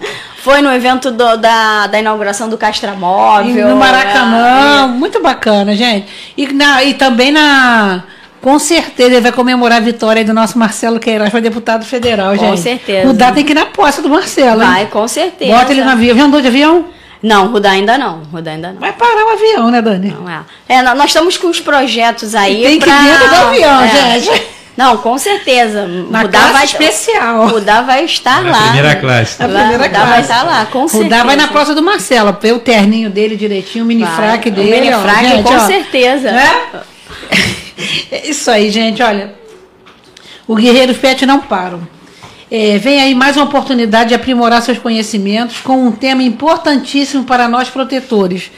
Foi 0.49 0.63
no 0.63 0.73
evento 0.73 1.11
do- 1.11 1.37
da, 1.37 1.87
da 1.87 1.99
inauguração 1.99 2.49
do 2.49 2.57
Castramóvel. 2.57 3.69
no 3.69 3.77
Maracanã. 3.77 4.85
é, 4.85 4.87
Muito 4.87 5.21
bacana, 5.23 5.75
gente. 5.77 6.07
E, 6.37 6.47
na, 6.53 6.83
e 6.85 6.95
também 6.95 7.31
na, 7.31 8.03
Com 8.41 8.59
certeza 8.59 9.11
ele 9.11 9.21
vai 9.21 9.33
comemorar 9.33 9.79
a 9.79 9.81
vitória 9.81 10.25
do 10.25 10.33
nosso 10.33 10.57
Marcelo 10.59 10.99
Queiroz 11.01 11.29
para 11.31 11.41
deputado 11.41 11.85
federal, 11.85 12.31
Com 12.37 12.39
gente. 12.47 12.61
certeza. 12.61 13.07
Rudá 13.07 13.33
tem 13.33 13.45
que 13.45 13.51
ir 13.53 13.55
na 13.55 13.67
posse 13.67 14.01
do 14.01 14.09
Marcelo, 14.09 14.63
hein? 14.63 14.69
Vai, 14.71 14.87
com 14.87 15.07
certeza. 15.09 15.53
Bota 15.55 15.73
ele 15.73 15.83
no 15.85 15.91
avião. 15.91 16.17
Já 16.17 16.25
andou 16.25 16.41
de 16.41 16.47
avião? 16.49 16.85
Não, 17.21 17.49
Rudá 17.49 17.73
ainda 17.73 17.99
não. 17.99 18.23
Rudá 18.33 18.53
ainda 18.53 18.71
não. 18.73 18.79
Vai 18.81 18.93
parar 18.93 19.27
o 19.27 19.31
avião, 19.33 19.71
né, 19.73 19.83
Dani? 19.83 20.17
Não 20.19 20.31
é. 20.31 20.41
É, 20.69 20.83
nó- 20.83 20.95
nós 20.95 21.07
estamos 21.07 21.37
com 21.37 21.49
os 21.49 21.59
projetos 21.61 22.35
aí 22.35 22.63
E 22.65 22.67
tem 22.69 22.79
que 22.79 22.85
pra... 22.87 22.95
ir 23.03 23.05
dentro 23.07 23.29
do 23.29 23.35
avião, 23.35 23.81
é. 23.83 24.21
gente. 24.21 24.43
Não, 24.79 24.97
com 24.99 25.19
certeza. 25.19 25.89
Na 25.89 26.23
Rudá 26.23 26.39
classe 26.39 26.53
vai 26.53 26.65
especial. 26.65 27.49
Rudá 27.49 27.83
vai 27.83 28.05
estar 28.05 28.45
Na 28.45 28.51
lá. 28.53 28.63
primeira 28.63 28.95
classe. 28.95 29.41
Na 29.41 29.49
Vai- 29.49 29.57
primeira 29.63 29.83
Rudá 29.87 29.99
classe. 29.99 30.11
vai 30.13 30.21
estar 30.21 30.43
lá, 30.45 30.67
com 30.67 30.87
certeza. 30.87 31.03
Rudá 31.17 31.25
vai 31.25 31.35
na 31.37 31.49
posse 31.49 31.75
do 31.75 31.83
Marcelo. 31.83 32.37
Vê 32.41 32.53
o 32.53 32.61
terninho 32.61 33.11
dele 33.11 33.35
direitinho, 33.37 33.85
o 33.85 33.87
mini 33.89 34.05
Vai. 34.05 34.15
fraque 34.15 34.49
O 34.51 34.53
dele. 34.53 34.71
mini 34.81 34.95
ó, 34.95 35.01
fraque, 35.01 35.27
gente, 35.29 35.43
com 35.43 35.55
ó. 35.57 35.67
certeza. 35.67 36.31
Né? 36.31 36.49
É 38.13 38.23
isso 38.31 38.49
aí, 38.53 38.71
gente. 38.71 39.03
Olha, 39.03 39.35
o 40.47 40.55
Guerreiros 40.55 40.97
Pet 40.97 41.27
não 41.27 41.41
param. 41.41 41.81
É, 42.51 42.79
vem 42.79 43.01
aí 43.03 43.15
mais 43.17 43.37
uma 43.37 43.47
oportunidade 43.47 44.11
de 44.11 44.15
aprimorar 44.15 44.63
seus 44.63 44.79
conhecimentos 44.79 45.59
com 45.61 45.87
um 45.89 45.91
tema 45.93 46.23
importantíssimo 46.23 47.25
para 47.25 47.49
nós 47.49 47.69
protetores. 47.69 48.51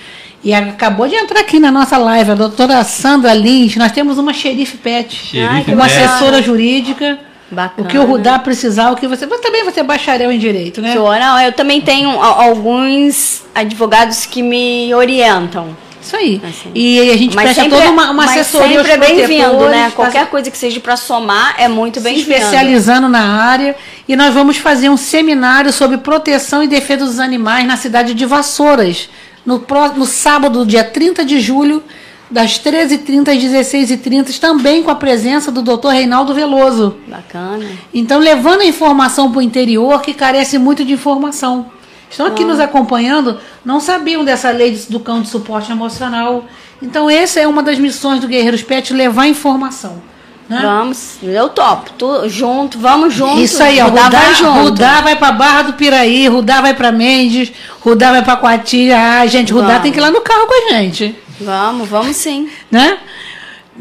E 0.42 0.54
acabou 0.54 1.06
de 1.06 1.14
entrar 1.14 1.40
aqui 1.40 1.58
na 1.58 1.70
nossa 1.70 1.98
live 1.98 2.30
a 2.30 2.34
doutora 2.34 2.82
Sandra 2.82 3.34
Lins. 3.34 3.76
Nós 3.76 3.92
temos 3.92 4.16
uma 4.18 4.32
xerife 4.32 4.78
pet, 4.78 5.14
Xerife 5.14 5.72
uma 5.74 5.84
Pet. 5.86 5.98
assessora 5.98 6.40
jurídica. 6.42 7.18
Bacana. 7.50 7.86
O 7.86 7.90
que 7.90 7.98
o 7.98 8.04
Rudá 8.06 8.38
precisar, 8.38 8.90
o 8.92 8.96
que 8.96 9.06
você. 9.08 9.26
Mas 9.26 9.40
também 9.40 9.64
você 9.64 9.80
é 9.80 9.82
bacharel 9.82 10.30
em 10.32 10.38
direito, 10.38 10.80
né? 10.80 10.94
Sou, 10.94 11.12
não, 11.18 11.38
eu 11.40 11.52
também 11.52 11.80
tenho 11.80 12.08
alguns 12.20 13.42
advogados 13.54 14.24
que 14.24 14.40
me 14.42 14.94
orientam. 14.94 15.76
Isso 16.00 16.16
aí. 16.16 16.40
Assim. 16.48 16.70
E 16.74 17.10
a 17.10 17.16
gente 17.16 17.34
Mas 17.34 17.44
presta 17.44 17.62
sempre, 17.64 17.76
toda 17.78 17.90
uma, 17.90 18.04
uma 18.04 18.14
mas 18.14 18.30
assessoria 18.30 18.76
sempre 18.82 18.92
é 18.92 18.96
bem-vindo, 18.96 19.68
né? 19.68 19.82
faz- 19.82 19.94
Qualquer 19.94 20.26
coisa 20.28 20.50
que 20.50 20.56
seja 20.56 20.80
para 20.80 20.96
somar 20.96 21.56
é 21.58 21.68
muito 21.68 22.00
bem-vindo. 22.00 22.30
especializando 22.32 23.08
na 23.08 23.20
área 23.42 23.76
e 24.08 24.16
nós 24.16 24.32
vamos 24.32 24.56
fazer 24.56 24.88
um 24.88 24.96
seminário 24.96 25.70
sobre 25.72 25.98
proteção 25.98 26.62
e 26.62 26.68
defesa 26.68 27.04
dos 27.04 27.18
animais 27.18 27.66
na 27.66 27.76
cidade 27.76 28.14
de 28.14 28.24
Vassouras, 28.24 29.10
no, 29.44 29.64
no 29.96 30.06
sábado, 30.06 30.66
dia 30.66 30.84
30 30.84 31.24
de 31.24 31.40
julho, 31.40 31.82
das 32.30 32.60
13h30 32.60 33.28
às 33.28 33.42
16h30, 33.42 34.38
também 34.38 34.82
com 34.82 34.90
a 34.90 34.94
presença 34.94 35.50
do 35.50 35.62
Dr. 35.62 35.88
Reinaldo 35.88 36.32
Veloso. 36.32 36.96
Bacana. 37.08 37.66
Então, 37.92 38.20
levando 38.20 38.60
a 38.60 38.66
informação 38.66 39.30
para 39.30 39.40
o 39.40 39.42
interior 39.42 40.00
que 40.00 40.14
carece 40.14 40.56
muito 40.58 40.84
de 40.84 40.92
informação. 40.92 41.66
Estão 42.08 42.26
aqui 42.26 42.44
nos 42.44 42.58
acompanhando, 42.58 43.38
não 43.64 43.78
sabiam 43.78 44.24
dessa 44.24 44.50
lei 44.50 44.76
do 44.88 44.98
cão 44.98 45.22
de 45.22 45.28
suporte 45.28 45.70
emocional. 45.70 46.44
Então, 46.82 47.08
essa 47.08 47.38
é 47.40 47.46
uma 47.46 47.62
das 47.62 47.78
missões 47.78 48.20
do 48.20 48.28
Guerreiros 48.28 48.62
Pet, 48.62 48.92
levar 48.92 49.26
informação. 49.26 50.02
Né? 50.50 50.60
Vamos, 50.62 51.18
eu 51.22 51.48
topo. 51.48 51.92
Tu, 51.96 52.28
junto, 52.28 52.76
vamos 52.76 53.14
junto. 53.14 53.38
Isso 53.40 53.62
aí, 53.62 53.80
ó. 53.80 53.84
Rudá 53.84 54.02
Rudá, 54.06 54.18
vai 54.18 54.34
junto. 54.34 54.58
Rudá 54.62 55.00
vai 55.00 55.14
pra 55.14 55.30
Barra 55.30 55.62
do 55.62 55.72
Piraí, 55.74 56.26
Rudá 56.26 56.60
vai 56.60 56.74
pra 56.74 56.90
Mendes, 56.90 57.52
Rudá 57.80 58.10
vai 58.10 58.24
pra 58.24 58.36
Coatia. 58.36 58.98
Ah, 58.98 59.26
gente, 59.28 59.52
Rudá 59.52 59.68
Vamos. 59.68 59.82
tem 59.82 59.92
que 59.92 59.98
ir 59.98 60.00
lá 60.00 60.10
no 60.10 60.20
carro 60.20 60.48
com 60.48 60.54
a 60.66 60.72
gente, 60.72 61.14
Vamos, 61.40 61.88
vamos 61.88 62.16
sim. 62.16 62.50
né? 62.68 62.98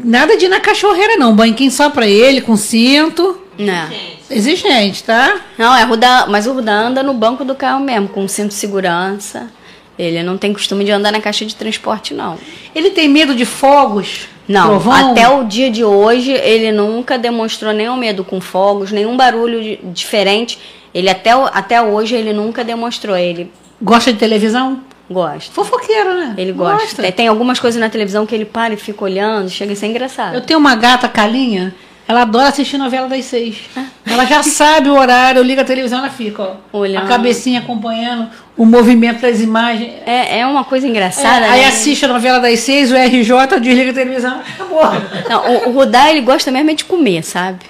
Nada 0.02 0.36
de 0.36 0.44
ir 0.44 0.48
na 0.48 0.60
cachorreira, 0.60 1.16
não. 1.16 1.34
Banquinho 1.34 1.72
só 1.72 1.90
pra 1.90 2.06
ele, 2.06 2.40
com 2.40 2.56
cinto. 2.56 3.36
Né? 3.58 3.90
Exigente, 4.30 5.02
tá? 5.02 5.40
Não, 5.58 5.74
é 5.76 5.82
Rudá, 5.82 6.26
mas 6.28 6.46
o 6.46 6.52
Rudá 6.52 6.72
anda 6.72 7.02
no 7.02 7.12
banco 7.12 7.44
do 7.44 7.54
carro 7.56 7.80
mesmo, 7.84 8.08
com 8.08 8.26
cinto 8.28 8.48
de 8.50 8.54
segurança. 8.54 9.50
Ele 9.98 10.22
não 10.22 10.38
tem 10.38 10.52
costume 10.52 10.84
de 10.84 10.92
andar 10.92 11.10
na 11.10 11.20
caixa 11.20 11.44
de 11.44 11.54
transporte, 11.54 12.14
não. 12.14 12.38
Ele 12.74 12.90
tem 12.90 13.08
medo 13.08 13.34
de 13.34 13.44
fogos? 13.44 14.28
Não, 14.50 14.66
trovão? 14.66 15.12
até 15.12 15.28
o 15.28 15.44
dia 15.44 15.70
de 15.70 15.84
hoje 15.84 16.32
ele 16.32 16.72
nunca 16.72 17.16
demonstrou 17.16 17.72
nenhum 17.72 17.96
medo 17.96 18.24
com 18.24 18.40
fogos, 18.40 18.90
nenhum 18.90 19.16
barulho 19.16 19.78
diferente. 19.92 20.58
Ele 20.92 21.08
até, 21.08 21.30
até 21.30 21.80
hoje 21.80 22.16
ele 22.16 22.32
nunca 22.32 22.64
demonstrou. 22.64 23.16
Ele 23.16 23.50
Gosta 23.80 24.12
de 24.12 24.18
televisão? 24.18 24.80
gosta. 25.10 25.52
Fofoqueiro, 25.52 26.14
né? 26.14 26.34
Ele 26.36 26.52
gosta. 26.52 27.02
Tem, 27.02 27.12
tem 27.12 27.28
algumas 27.28 27.58
coisas 27.58 27.80
na 27.80 27.88
televisão 27.88 28.24
que 28.24 28.34
ele 28.34 28.44
para 28.44 28.74
e 28.74 28.76
fica 28.76 29.04
olhando, 29.04 29.48
chega 29.48 29.72
a 29.72 29.76
ser 29.76 29.86
engraçado. 29.86 30.34
Eu 30.34 30.40
tenho 30.40 30.58
uma 30.58 30.76
gata, 30.76 31.08
Calinha, 31.08 31.74
ela 32.06 32.22
adora 32.22 32.48
assistir 32.48 32.78
novela 32.78 33.08
das 33.08 33.24
seis. 33.24 33.56
Ela 34.10 34.24
já 34.24 34.42
sabe 34.42 34.88
o 34.88 34.94
horário, 34.94 35.42
liga 35.42 35.62
a 35.62 35.64
televisão, 35.64 35.98
ela 36.00 36.10
fica, 36.10 36.42
ó. 36.42 36.78
Olhando. 36.78 37.04
A 37.04 37.08
cabecinha 37.08 37.60
acompanhando 37.60 38.28
o 38.56 38.64
movimento 38.64 39.20
das 39.22 39.40
imagens. 39.40 39.92
É, 40.06 40.40
é 40.40 40.46
uma 40.46 40.64
coisa 40.64 40.86
engraçada, 40.86 41.46
É, 41.46 41.50
aí 41.50 41.60
né? 41.62 41.68
assiste 41.68 42.04
a 42.04 42.08
novela 42.08 42.38
das 42.40 42.60
seis, 42.60 42.90
o 42.92 42.96
RJ, 42.96 43.58
desliga 43.60 43.90
a 43.90 43.94
televisão, 43.94 44.40
acabou. 44.54 44.82
Não, 45.28 45.50
o, 45.50 45.68
o 45.70 45.72
Rudá, 45.72 46.10
ele 46.10 46.20
gosta 46.20 46.50
mesmo 46.50 46.70
é 46.70 46.74
de 46.74 46.84
comer, 46.84 47.22
sabe? 47.22 47.60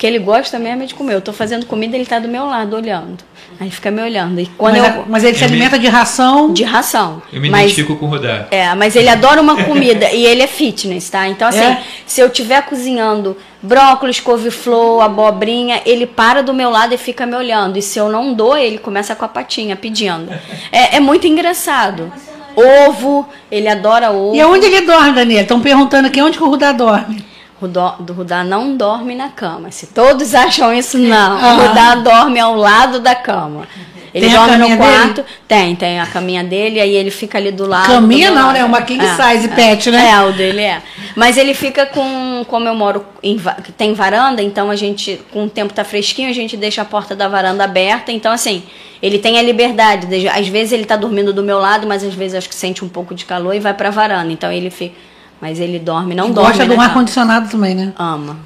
O 0.00 0.02
que 0.02 0.06
ele 0.06 0.18
gosta 0.18 0.58
mesmo 0.58 0.82
é 0.82 0.86
de 0.86 0.94
comer. 0.94 1.12
Eu 1.12 1.20
tô 1.20 1.30
fazendo 1.30 1.66
comida, 1.66 1.94
ele 1.94 2.06
tá 2.06 2.18
do 2.18 2.26
meu 2.26 2.46
lado, 2.46 2.74
olhando. 2.74 3.18
Aí 3.60 3.70
fica 3.70 3.90
me 3.90 4.00
olhando. 4.00 4.40
E 4.40 4.46
quando 4.56 4.78
mas, 4.78 4.96
eu... 4.96 5.04
mas 5.06 5.24
ele 5.24 5.34
se 5.36 5.44
me- 5.44 5.50
alimenta 5.50 5.78
de 5.78 5.88
ração. 5.88 6.50
De 6.54 6.64
ração. 6.64 7.20
Eu 7.30 7.38
me 7.38 7.50
mas, 7.50 7.64
identifico 7.64 7.96
com 7.96 8.06
o 8.06 8.08
Rudá. 8.08 8.46
É, 8.50 8.74
mas 8.74 8.96
ele 8.96 9.10
adora 9.10 9.42
uma 9.42 9.62
comida 9.64 10.10
e 10.10 10.24
ele 10.24 10.40
é 10.40 10.46
fitness, 10.46 11.10
tá? 11.10 11.28
Então, 11.28 11.46
assim, 11.46 11.60
É? 11.60 11.82
se 12.06 12.18
eu 12.18 12.28
estiver 12.28 12.62
cozinhando 12.62 13.36
brócolis, 13.62 14.18
couve-flor, 14.20 15.02
abobrinha, 15.02 15.82
ele 15.84 16.06
para 16.06 16.42
do 16.42 16.54
meu 16.54 16.70
lado 16.70 16.94
e 16.94 16.96
fica 16.96 17.26
me 17.26 17.36
olhando. 17.36 17.76
E 17.76 17.82
se 17.82 17.98
eu 17.98 18.08
não 18.08 18.32
dou, 18.32 18.56
ele 18.56 18.78
começa 18.78 19.14
com 19.14 19.26
a 19.26 19.28
patinha 19.28 19.76
pedindo. 19.76 20.32
É, 20.72 20.96
é 20.96 21.00
muito 21.00 21.26
engraçado. 21.26 22.10
Ovo, 22.56 23.28
ele 23.52 23.68
adora 23.68 24.10
ovo. 24.10 24.34
E 24.34 24.40
aonde 24.40 24.64
ele 24.64 24.80
dorme, 24.80 25.12
Daniela? 25.12 25.42
Estão 25.42 25.60
perguntando 25.60 26.06
aqui 26.08 26.22
onde 26.22 26.38
que 26.38 26.42
o 26.44 26.48
Rudá 26.48 26.72
dorme. 26.72 27.28
Do 27.68 28.12
Rudá 28.12 28.42
não 28.44 28.76
dorme 28.76 29.14
na 29.14 29.28
cama. 29.28 29.70
Se 29.70 29.88
todos 29.88 30.34
acham 30.36 30.72
isso, 30.72 30.98
não. 30.98 31.38
Ah. 31.38 31.54
O 31.54 31.68
Rudá 31.68 31.94
dorme 31.96 32.38
ao 32.40 32.54
lado 32.56 33.00
da 33.00 33.14
cama. 33.14 33.66
Ele 34.12 34.26
Tem 34.26 34.34
dorme 34.34 34.56
no 34.56 34.76
quarto. 34.76 35.14
dele? 35.22 35.28
Tem, 35.46 35.76
tem 35.76 36.00
a 36.00 36.06
caminha 36.06 36.42
dele, 36.42 36.80
aí 36.80 36.96
ele 36.96 37.12
fica 37.12 37.38
ali 37.38 37.52
do 37.52 37.64
lado. 37.64 37.86
Caminha 37.86 38.30
do 38.30 38.34
não, 38.34 38.46
lado. 38.46 38.54
né? 38.54 38.64
Uma 38.64 38.82
king 38.82 39.04
É, 39.04 39.08
size 39.14 39.46
é. 39.46 39.54
pet, 39.54 39.88
né? 39.88 40.10
É, 40.10 40.20
o 40.24 40.32
dele 40.32 40.62
é. 40.62 40.82
Mas 41.14 41.36
ele 41.36 41.54
fica 41.54 41.86
com. 41.86 42.44
Como 42.48 42.66
eu 42.66 42.74
moro 42.74 43.04
em. 43.22 43.40
Tem 43.78 43.94
varanda, 43.94 44.42
então 44.42 44.68
a 44.68 44.74
gente, 44.74 45.20
com 45.32 45.44
o 45.44 45.48
tempo 45.48 45.72
tá 45.72 45.84
fresquinho, 45.84 46.28
a 46.28 46.32
gente 46.32 46.56
deixa 46.56 46.82
a 46.82 46.84
porta 46.84 47.14
da 47.14 47.28
varanda 47.28 47.62
aberta. 47.62 48.10
Então, 48.10 48.32
assim, 48.32 48.64
ele 49.00 49.16
tem 49.18 49.38
a 49.38 49.42
liberdade. 49.42 50.08
de- 50.08 50.28
às 50.28 50.48
vezes 50.48 50.72
ele 50.72 50.84
tá 50.86 50.96
dormindo 50.96 51.32
do 51.32 51.42
meu 51.44 51.60
lado, 51.60 51.86
mas 51.86 52.02
às 52.02 52.12
vezes 52.14 52.34
acho 52.38 52.48
que 52.48 52.54
sente 52.56 52.84
um 52.84 52.88
pouco 52.88 53.14
de 53.14 53.24
calor 53.24 53.54
e 53.54 53.60
vai 53.60 53.74
pra 53.74 53.90
varanda. 53.90 54.32
Então 54.32 54.50
ele 54.50 54.70
fica. 54.70 54.96
Mas 55.40 55.58
ele 55.58 55.78
dorme, 55.78 56.14
não 56.14 56.28
E 56.28 56.32
dorme. 56.32 56.50
gosta 56.50 56.64
de 56.64 56.68
na 56.70 56.74
um 56.76 56.80
ar-condicionado 56.80 57.48
também, 57.48 57.74
né? 57.74 57.92
Ama. 57.98 58.36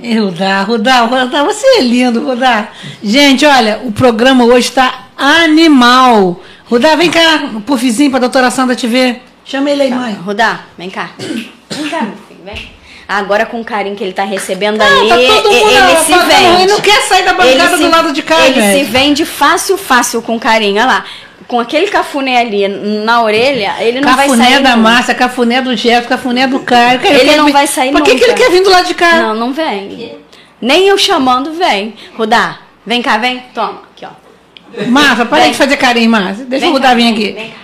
Rudá, 0.00 0.62
Rudá, 0.62 1.00
Rudá, 1.00 1.42
você 1.44 1.66
é 1.78 1.80
lindo, 1.80 2.24
Rudá. 2.24 2.68
Gente, 3.02 3.44
olha, 3.44 3.80
o 3.84 3.90
programa 3.92 4.44
hoje 4.44 4.68
está 4.68 5.06
animal. 5.16 6.40
Rudá, 6.66 6.94
vem 6.94 7.10
cá, 7.10 7.50
pro 7.66 7.76
vizinho, 7.76 8.10
pra 8.10 8.20
doutora 8.20 8.50
Sandra 8.50 8.76
te 8.76 8.86
ver. 8.86 9.22
Chama 9.44 9.70
ele 9.70 9.82
aí, 9.82 9.90
mãe. 9.90 10.12
Rudá, 10.14 10.60
vem 10.76 10.88
cá. 10.90 11.10
Vem 11.18 11.88
cá, 11.88 12.02
meu 12.02 12.14
filho, 12.28 12.40
vem. 12.44 12.70
Agora 13.08 13.46
com 13.46 13.60
o 13.60 13.64
carinho 13.64 13.96
que 13.96 14.04
ele 14.04 14.12
tá 14.12 14.22
recebendo 14.24 14.80
Ah, 14.82 14.84
ali, 14.86 15.08
tá 15.08 15.16
mundo 15.16 15.48
ele 15.54 15.96
se 15.96 16.12
pagando, 16.12 16.28
vende. 16.28 16.62
ele 16.62 16.72
não 16.72 16.80
quer 16.80 17.00
sair 17.02 17.24
da 17.24 17.32
bancada 17.32 17.76
se- 17.76 17.82
do 17.82 17.90
lado 17.90 18.12
de 18.12 18.22
cá, 18.22 18.46
Ele 18.46 18.60
gente. 18.60 18.84
se 18.84 18.90
vende 18.90 19.24
fácil, 19.24 19.78
fácil 19.78 20.20
com 20.20 20.38
carinho. 20.38 20.76
Olha 20.76 20.86
lá. 20.86 21.04
Com 21.48 21.58
aquele 21.58 21.88
cafuné 21.88 22.40
ali 22.42 22.68
na 22.68 23.22
orelha, 23.22 23.74
ele 23.80 24.00
não 24.02 24.14
vai 24.14 24.26
Cafuné 24.26 24.44
sair. 24.44 24.62
da 24.62 24.76
nunca. 24.76 24.82
Márcia, 24.90 25.14
cafuné 25.14 25.62
do 25.62 25.74
Jeff, 25.74 26.06
cafuné 26.06 26.46
do 26.46 26.60
Caio. 26.60 27.00
Ele 27.02 27.36
não 27.36 27.50
vai 27.50 27.66
sair 27.66 27.90
Por 27.90 28.02
que, 28.02 28.10
que 28.14 28.20
nunca. 28.20 28.30
ele 28.32 28.34
quer 28.34 28.50
vir 28.50 28.62
do 28.62 28.70
lado 28.70 28.86
de 28.86 28.94
cá? 28.94 29.14
Não, 29.16 29.34
não 29.34 29.52
vem. 29.52 30.18
Nem 30.60 30.86
eu 30.86 30.98
chamando, 30.98 31.52
vem. 31.54 31.94
Rudá, 32.16 32.58
vem 32.84 33.00
cá, 33.00 33.16
vem. 33.16 33.42
Toma, 33.54 33.80
aqui, 33.94 34.04
ó. 34.04 34.84
Márcia, 34.88 35.24
para 35.24 35.44
Vem. 35.44 35.52
de 35.52 35.56
fazer 35.56 35.76
carinho, 35.78 36.10
Márcia. 36.10 36.44
Deixa 36.44 36.66
Vem 36.66 36.70
o 36.70 36.72
Rudá 36.74 36.88
cá, 36.90 36.94
vir 36.94 37.12
aqui. 37.12 37.32
Vem 37.32 37.48
cá. 37.50 37.56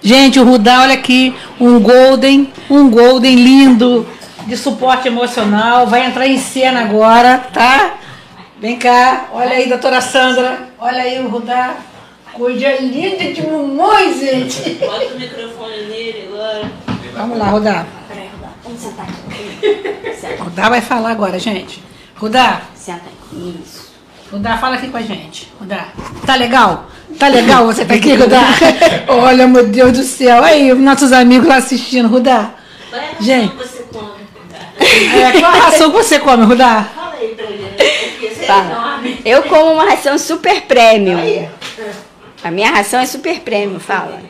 Gente, 0.00 0.38
o 0.38 0.44
Rudá, 0.44 0.82
olha 0.82 0.94
aqui, 0.94 1.34
um 1.58 1.80
golden, 1.80 2.52
um 2.70 2.88
golden 2.88 3.34
lindo, 3.34 4.06
de 4.46 4.56
suporte 4.56 5.08
emocional, 5.08 5.86
vai 5.88 6.04
entrar 6.06 6.26
em 6.28 6.38
cena 6.38 6.82
agora, 6.82 7.38
tá? 7.52 7.94
Vem 8.60 8.76
cá, 8.76 9.24
olha 9.32 9.52
aí, 9.56 9.68
doutora 9.68 10.00
Sandra, 10.02 10.68
olha 10.78 11.02
aí 11.02 11.18
o 11.20 11.28
Rudá, 11.28 11.74
coisa 12.34 12.68
linda 12.80 13.32
de 13.32 13.46
mamãe, 13.46 14.18
gente. 14.18 14.70
Bota 14.74 15.06
o 15.06 15.18
microfone 15.18 15.82
nele 15.88 16.28
agora. 16.28 16.72
Vamos 17.14 17.38
lá, 17.38 17.46
Rudá. 17.46 17.86
Peraí, 18.08 18.28
Rudá, 18.34 18.48
vamos 18.62 18.80
sentar 18.80 19.06
aqui. 19.06 20.14
Senta, 20.20 20.42
Rudá 20.42 20.68
vai 20.68 20.80
falar 20.80 21.10
agora, 21.10 21.38
gente. 21.38 21.82
Rudá, 22.16 22.62
senta 22.74 23.02
aí. 23.06 23.54
Isso. 23.62 23.92
Rudá, 24.32 24.56
fala 24.58 24.76
aqui 24.76 24.88
com 24.88 24.96
a 24.96 25.02
gente. 25.02 25.52
Rudá, 25.60 25.88
tá 26.26 26.34
legal? 26.34 26.86
Tá 27.18 27.28
legal 27.28 27.66
você 27.66 27.84
tá 27.84 27.94
aqui, 27.94 28.14
Rudá? 28.14 28.42
Olha, 29.08 29.46
meu 29.46 29.66
Deus 29.66 29.92
do 29.92 30.02
céu. 30.02 30.42
Aí, 30.42 30.72
os 30.72 30.78
nossos 30.78 31.12
amigos 31.12 31.46
lá 31.46 31.56
assistindo, 31.56 32.08
Rudá. 32.08 32.50
Qual 32.90 33.00
é 33.00 33.10
a 33.18 33.22
Gente. 33.22 33.54
ração 33.54 33.58
que 33.58 33.68
você 33.68 33.82
come? 33.92 35.22
É, 35.22 35.40
qual 35.40 35.52
a 35.52 35.54
ração 35.54 35.90
que 35.90 35.96
você 35.96 36.18
come, 36.18 36.44
Rudá? 36.44 36.88
Fala 36.94 37.14
aí 37.14 37.28
pra 37.34 37.46
gente. 37.46 38.10
Porque 38.12 38.28
você 38.34 38.42
é 38.42 38.46
Fala. 38.46 38.64
enorme. 38.70 39.20
Eu 39.24 39.42
como 39.44 39.72
uma 39.74 39.84
ração 39.84 40.18
super 40.18 40.62
premium. 40.62 41.48
A 42.44 42.50
minha 42.50 42.70
ração 42.70 43.00
é 43.00 43.06
super 43.06 43.40
premium, 43.40 43.80
fala. 43.80 44.20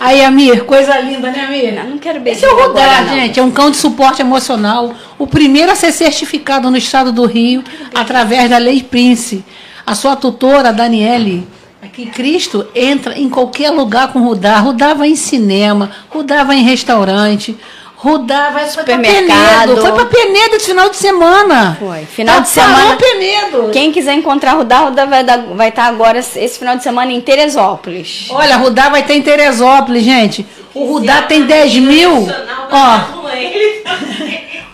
Aí, 0.00 0.24
Amir, 0.24 0.64
coisa 0.64 0.98
linda, 0.98 1.30
né, 1.30 1.44
Amir? 1.44 1.72
Eu 1.72 1.84
não 1.90 1.98
quero 1.98 2.18
beijar 2.18 2.46
Esse 2.46 2.46
é 2.46 2.64
o 2.64 2.72
não. 2.72 3.14
gente. 3.14 3.38
É 3.38 3.42
um 3.44 3.50
cão 3.52 3.70
de 3.70 3.76
suporte 3.76 4.20
emocional. 4.20 4.92
O 5.16 5.24
primeiro 5.24 5.70
a 5.70 5.76
ser 5.76 5.92
certificado 5.92 6.68
no 6.68 6.76
estado 6.76 7.12
do 7.12 7.24
Rio, 7.26 7.62
através 7.94 8.50
da 8.50 8.58
Lei 8.58 8.82
Prince. 8.82 9.44
A 9.86 9.94
sua 9.94 10.16
tutora, 10.16 10.72
Daniele, 10.72 11.46
aqui 11.80 12.06
Cristo, 12.06 12.66
entra 12.74 13.16
em 13.16 13.28
qualquer 13.28 13.70
lugar 13.70 14.12
com 14.12 14.18
Rudar. 14.18 14.64
Rudar 14.64 14.94
vai 14.94 15.10
em 15.10 15.16
cinema, 15.16 15.92
Rudar 16.08 16.44
vai 16.44 16.56
em 16.56 16.64
restaurante. 16.64 17.56
Rudar 18.02 18.52
vai 18.54 18.62
foi 18.64 18.70
Supermercado. 18.80 19.74
Penedo. 19.74 19.80
Foi 19.82 19.92
pra 19.92 20.06
Penedo 20.06 20.56
esse 20.56 20.64
final 20.66 20.88
de 20.88 20.96
semana. 20.96 21.76
Foi. 21.78 22.06
Final 22.06 22.36
Tá 22.36 22.40
de 22.40 22.48
semana- 22.48 22.96
Penedo. 22.96 23.68
Quem 23.74 23.92
quiser 23.92 24.14
encontrar 24.14 24.52
Rudá, 24.52 24.78
Rudá 24.78 25.04
vai 25.04 25.20
estar 25.20 25.36
vai 25.54 25.70
tá 25.70 25.84
agora 25.84 26.18
esse 26.18 26.58
final 26.58 26.76
de 26.78 26.82
semana 26.82 27.12
em 27.12 27.20
Teresópolis. 27.20 28.28
Olha, 28.30 28.56
Rudar 28.56 28.90
vai 28.90 29.02
ter 29.02 29.14
em 29.16 29.22
Teresópolis, 29.22 30.02
gente. 30.02 30.46
O 30.72 30.86
Rudar 30.86 31.26
tem 31.28 31.42
10 31.44 31.74
mil. 31.76 32.26
Ó, 32.72 33.00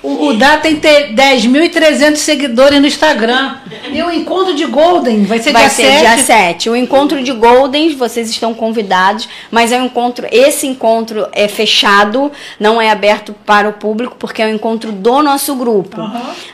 O 0.06 0.14
Rudar 0.26 0.60
tem 0.62 0.76
te- 0.76 1.12
10.300 1.14 2.16
seguidores 2.16 2.80
no 2.80 2.86
Instagram. 2.86 3.56
E 3.92 4.00
o 4.02 4.10
encontro 4.10 4.54
de 4.54 4.64
Golden 4.64 5.24
vai 5.24 5.40
ser 5.40 5.52
Vai 5.52 5.62
dia 5.62 5.70
ser 5.70 5.82
7. 5.84 5.98
dia 6.00 6.18
7. 6.18 6.70
O 6.70 6.76
encontro 6.76 7.22
de 7.22 7.32
Goldens, 7.32 7.94
vocês 7.94 8.30
estão 8.30 8.54
convidados, 8.54 9.28
mas 9.50 9.72
é 9.72 9.80
um 9.80 9.86
encontro, 9.86 10.26
esse 10.30 10.66
encontro 10.66 11.26
é 11.32 11.48
fechado, 11.48 12.30
não 12.60 12.80
é 12.80 12.88
aberto 12.90 13.34
para 13.44 13.68
o 13.68 13.72
público, 13.72 14.14
porque 14.16 14.40
é 14.42 14.46
um 14.46 14.54
encontro 14.54 14.92
do 14.92 15.22
nosso 15.22 15.54
grupo. 15.56 15.96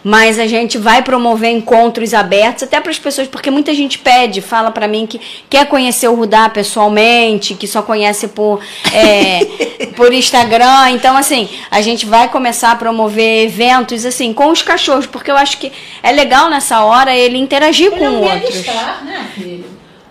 Mas 0.03 0.39
a 0.39 0.47
gente 0.47 0.79
vai 0.79 1.03
promover 1.03 1.51
encontros 1.51 2.15
abertos 2.15 2.63
até 2.63 2.81
para 2.81 2.91
as 2.91 2.99
pessoas, 2.99 3.29
porque 3.29 3.51
muita 3.51 3.75
gente 3.75 3.99
pede, 3.99 4.41
fala 4.41 4.71
para 4.71 4.89
mim 4.89 5.07
que 5.07 5.21
quer 5.51 5.67
conhecer 5.67 6.09
o 6.09 6.15
Rudá 6.15 6.49
pessoalmente, 6.49 7.55
que 7.55 7.67
só 7.67 7.83
conhece 7.83 8.29
por, 8.29 8.61
é, 8.95 9.45
por 9.95 10.13
Instagram. 10.13 10.91
Então, 10.93 11.17
assim, 11.17 11.49
a 11.71 11.83
gente 11.83 12.07
vai 12.07 12.29
começar 12.29 12.71
a 12.73 12.77
promover 12.77 13.42
eventos 13.43 14.07
assim 14.07 14.33
com 14.33 14.49
os 14.51 14.63
cachorros, 14.63 15.07
porque 15.07 15.31
eu 15.31 15.37
acho 15.37 15.59
que 15.59 15.73
é 16.03 16.13
legal 16.13 16.49
nessa 16.49 16.83
hora 16.85 17.15
ele 17.15 17.39
interagir 17.39 17.87
Ele 17.87 17.97
é 17.97 17.99
com 17.99 18.09
um 18.09 18.21
outros. 18.23 18.51
bem-estar, 18.51 19.05
né, 19.05 19.29
filho? 19.35 19.65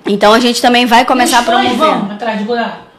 Então 0.05 0.34
a 0.34 0.39
gente 0.39 0.61
também 0.61 0.86
vai 0.86 1.05
começar 1.05 1.39
a 1.39 1.43
promover. 1.43 1.77
vão 1.77 2.11
atrás 2.11 2.39
de. 2.39 2.45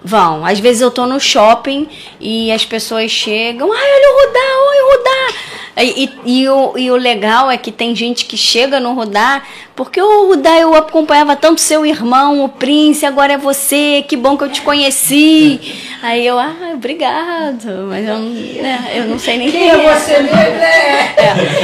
Vão. 0.04 0.44
Às 0.44 0.58
vezes 0.58 0.82
eu 0.82 0.90
tô 0.90 1.06
no 1.06 1.20
shopping 1.20 1.88
e 2.20 2.50
as 2.50 2.64
pessoas 2.64 3.10
chegam, 3.10 3.72
ai, 3.72 3.78
olha 3.78 4.08
o 4.10 4.26
Rudá, 4.26 4.40
oi, 4.68 4.96
Rudá. 4.96 5.52
E, 5.76 6.04
e, 6.04 6.40
e 6.40 6.48
o, 6.48 6.76
e 6.76 6.90
o 6.90 6.96
legal 6.96 7.50
é 7.50 7.56
que 7.56 7.70
tem 7.70 7.94
gente 7.94 8.24
que 8.24 8.36
chega 8.36 8.80
no 8.80 8.94
Rudá, 8.94 9.42
porque 9.74 10.00
o 10.00 10.26
Rudá 10.28 10.58
eu 10.58 10.74
acompanhava 10.74 11.34
tanto 11.34 11.60
seu 11.60 11.84
irmão, 11.86 12.44
o 12.44 12.48
Prince, 12.48 13.06
agora 13.06 13.32
é 13.34 13.38
você, 13.38 14.04
que 14.06 14.16
bom 14.16 14.36
que 14.36 14.44
eu 14.44 14.48
te 14.50 14.60
conheci. 14.62 15.60
Aí 16.02 16.26
eu, 16.26 16.38
ah, 16.38 16.54
obrigado, 16.74 17.86
mas 17.88 18.06
eu, 18.06 18.18
não- 18.18 18.30
né, 18.30 18.92
eu 18.94 19.04
não 19.06 19.18
sei 19.18 19.38
nem 19.38 19.50
Quem 19.50 19.70
é 19.70 19.76
você 19.76 20.18
mesmo? 20.18 20.36
É. 20.36 21.14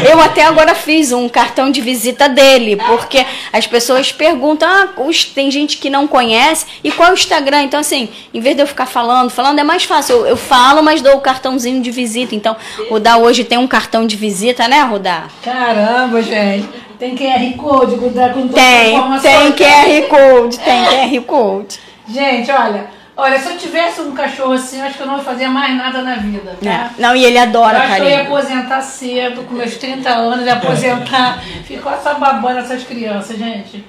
é, 0.07 0.13
Eu 0.13 0.21
até 0.21 0.45
agora 0.45 0.75
fiz 0.75 1.13
um 1.13 1.29
cartão 1.29 1.71
de 1.71 1.81
visita 1.81 2.29
dele, 2.29 2.77
porque 2.77 3.25
as 3.53 3.67
pessoas 3.67 4.13
perguntam, 4.13 4.69
ah, 4.69 4.89
tem 5.35 5.51
gente 5.51 5.77
que 5.79 5.91
não 5.91 6.07
conhece, 6.07 6.67
e 6.85 6.91
qual 6.93 7.09
é 7.09 7.13
o 7.13 7.15
Instagram? 7.15 7.63
Então, 7.65 7.81
assim, 7.81 8.09
em 8.33 8.41
vez 8.41 8.55
de 8.57 8.63
eu 8.63 8.67
ficar 8.67 8.87
falando, 8.87 9.31
falando, 9.31 9.59
é 9.59 9.65
mais 9.65 9.85
fácil. 9.85 10.17
Eu, 10.19 10.27
eu 10.29 10.37
falo, 10.37 10.83
mas 10.83 11.03
dou 11.03 11.17
o 11.17 11.21
cartãozinho 11.21 11.83
de 11.83 11.91
visita. 11.91 12.35
Então, 12.35 12.57
o 12.89 12.95
Rudá 12.95 13.17
hoje 13.17 13.45
tem 13.45 13.59
um 13.59 13.67
cartão 13.67 14.07
de 14.07 14.17
visita, 14.17 14.67
né, 14.69 14.81
Rudá? 14.83 15.25
Caramba, 15.43 16.23
gente. 16.23 16.69
Tem 16.99 17.17
QR 17.17 17.57
Code, 17.57 17.95
Rudar, 17.95 18.33
com 18.35 18.49
toda 18.49 18.61
a 18.61 18.65
Tem, 18.65 18.95
informação. 18.95 19.31
tem 19.31 19.53
QR 19.53 20.09
Code, 20.09 20.59
tem 20.59 20.85
QR 20.85 21.25
Code. 21.25 21.81
Gente, 22.09 22.51
olha. 22.51 22.99
Olha, 23.17 23.39
se 23.39 23.51
eu 23.51 23.59
tivesse 23.59 24.01
um 24.01 24.13
cachorro 24.13 24.53
assim, 24.53 24.79
eu 24.79 24.85
acho 24.87 24.97
que 24.97 25.03
eu 25.03 25.07
não 25.07 25.17
ia 25.19 25.25
fazer 25.25 25.49
mais 25.49 25.77
nada 25.77 26.03
na 26.03 26.15
vida, 26.17 26.57
tá? 26.63 26.71
É. 26.71 26.91
Não, 27.03 27.17
e 27.17 27.25
ele 27.25 27.37
Eu 27.37 27.43
adora 27.43 27.79
acho 27.79 27.97
que 27.97 28.01
eu 28.03 28.09
ia 28.09 28.23
aposentar 28.23 28.81
cedo, 28.81 29.43
com 29.43 29.55
meus 29.55 29.77
30 29.77 30.09
anos, 30.09 30.47
ia 30.47 30.55
aposentar. 30.55 31.43
Ficou 31.65 31.93
só 32.01 32.15
babando 32.15 32.61
essas 32.61 32.85
crianças, 32.85 33.37
gente. 33.37 33.85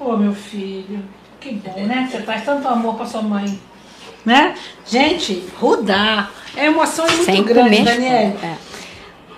Ô, 0.00 0.16
meu 0.16 0.32
filho, 0.34 1.04
que 1.38 1.52
bom, 1.52 1.80
né? 1.82 2.08
Você 2.10 2.18
traz 2.22 2.44
tanto 2.44 2.66
amor 2.66 2.94
pra 2.94 3.04
sua 3.06 3.20
mãe. 3.22 3.60
Né? 4.24 4.54
Gente, 4.86 5.44
Rudar. 5.60 6.30
É 6.56 6.66
emoção 6.66 7.06
muito 7.06 7.24
Sem 7.24 7.42
grande, 7.44 7.76
comer. 7.76 7.84
Daniel. 7.84 8.36
É. 8.42 8.54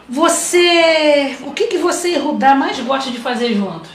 Você. 0.08 1.36
O 1.42 1.52
que, 1.52 1.66
que 1.66 1.78
você 1.78 2.14
e 2.14 2.18
Rudar 2.18 2.56
mais 2.56 2.78
gosta 2.80 3.10
de 3.10 3.18
fazer 3.18 3.54
juntos? 3.54 3.90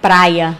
Praia. 0.00 0.56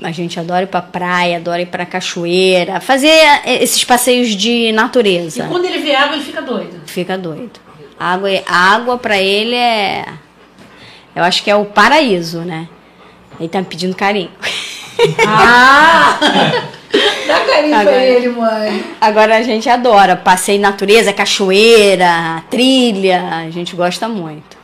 A 0.00 0.12
gente 0.12 0.38
adora 0.38 0.62
ir 0.62 0.68
pra 0.68 0.80
praia, 0.80 1.38
adora 1.38 1.60
ir 1.60 1.66
pra 1.66 1.84
cachoeira, 1.84 2.80
fazer 2.80 3.08
eh, 3.44 3.62
esses 3.64 3.82
passeios 3.84 4.28
de 4.36 4.68
E 4.68 4.72
natureza. 4.72 5.44
quando 5.48 5.64
ele 5.64 5.78
vê 5.78 5.92
água, 5.94 6.14
ele 6.14 6.24
fica 6.24 6.40
doido. 6.40 6.80
Fica 6.86 7.18
doido. 7.18 7.58
Água, 7.98 8.30
é- 8.30 8.44
água 8.46 8.96
para 8.96 9.18
ele 9.18 9.56
é. 9.56 10.04
Eu 11.16 11.24
acho 11.24 11.42
que 11.42 11.50
é 11.50 11.56
o 11.56 11.64
paraíso, 11.64 12.42
né? 12.42 12.68
Ele 13.40 13.48
tá 13.48 13.58
me 13.58 13.66
pedindo 13.66 13.96
carinho. 13.96 14.30
Ah! 15.26 16.18
Dá 17.28 17.40
carinho 17.40 17.70
pra 17.72 17.80
Agora- 17.80 18.04
ele, 18.04 18.28
mãe. 18.30 18.84
Agora 19.00 19.36
a 19.36 19.42
gente 19.42 19.68
adora 19.68 20.16
passeio 20.16 20.56
em 20.56 20.60
natureza, 20.60 21.12
cachoeira, 21.12 22.42
trilha. 22.50 23.22
A 23.46 23.50
gente 23.50 23.76
gosta 23.76 24.08
muito. 24.08 24.56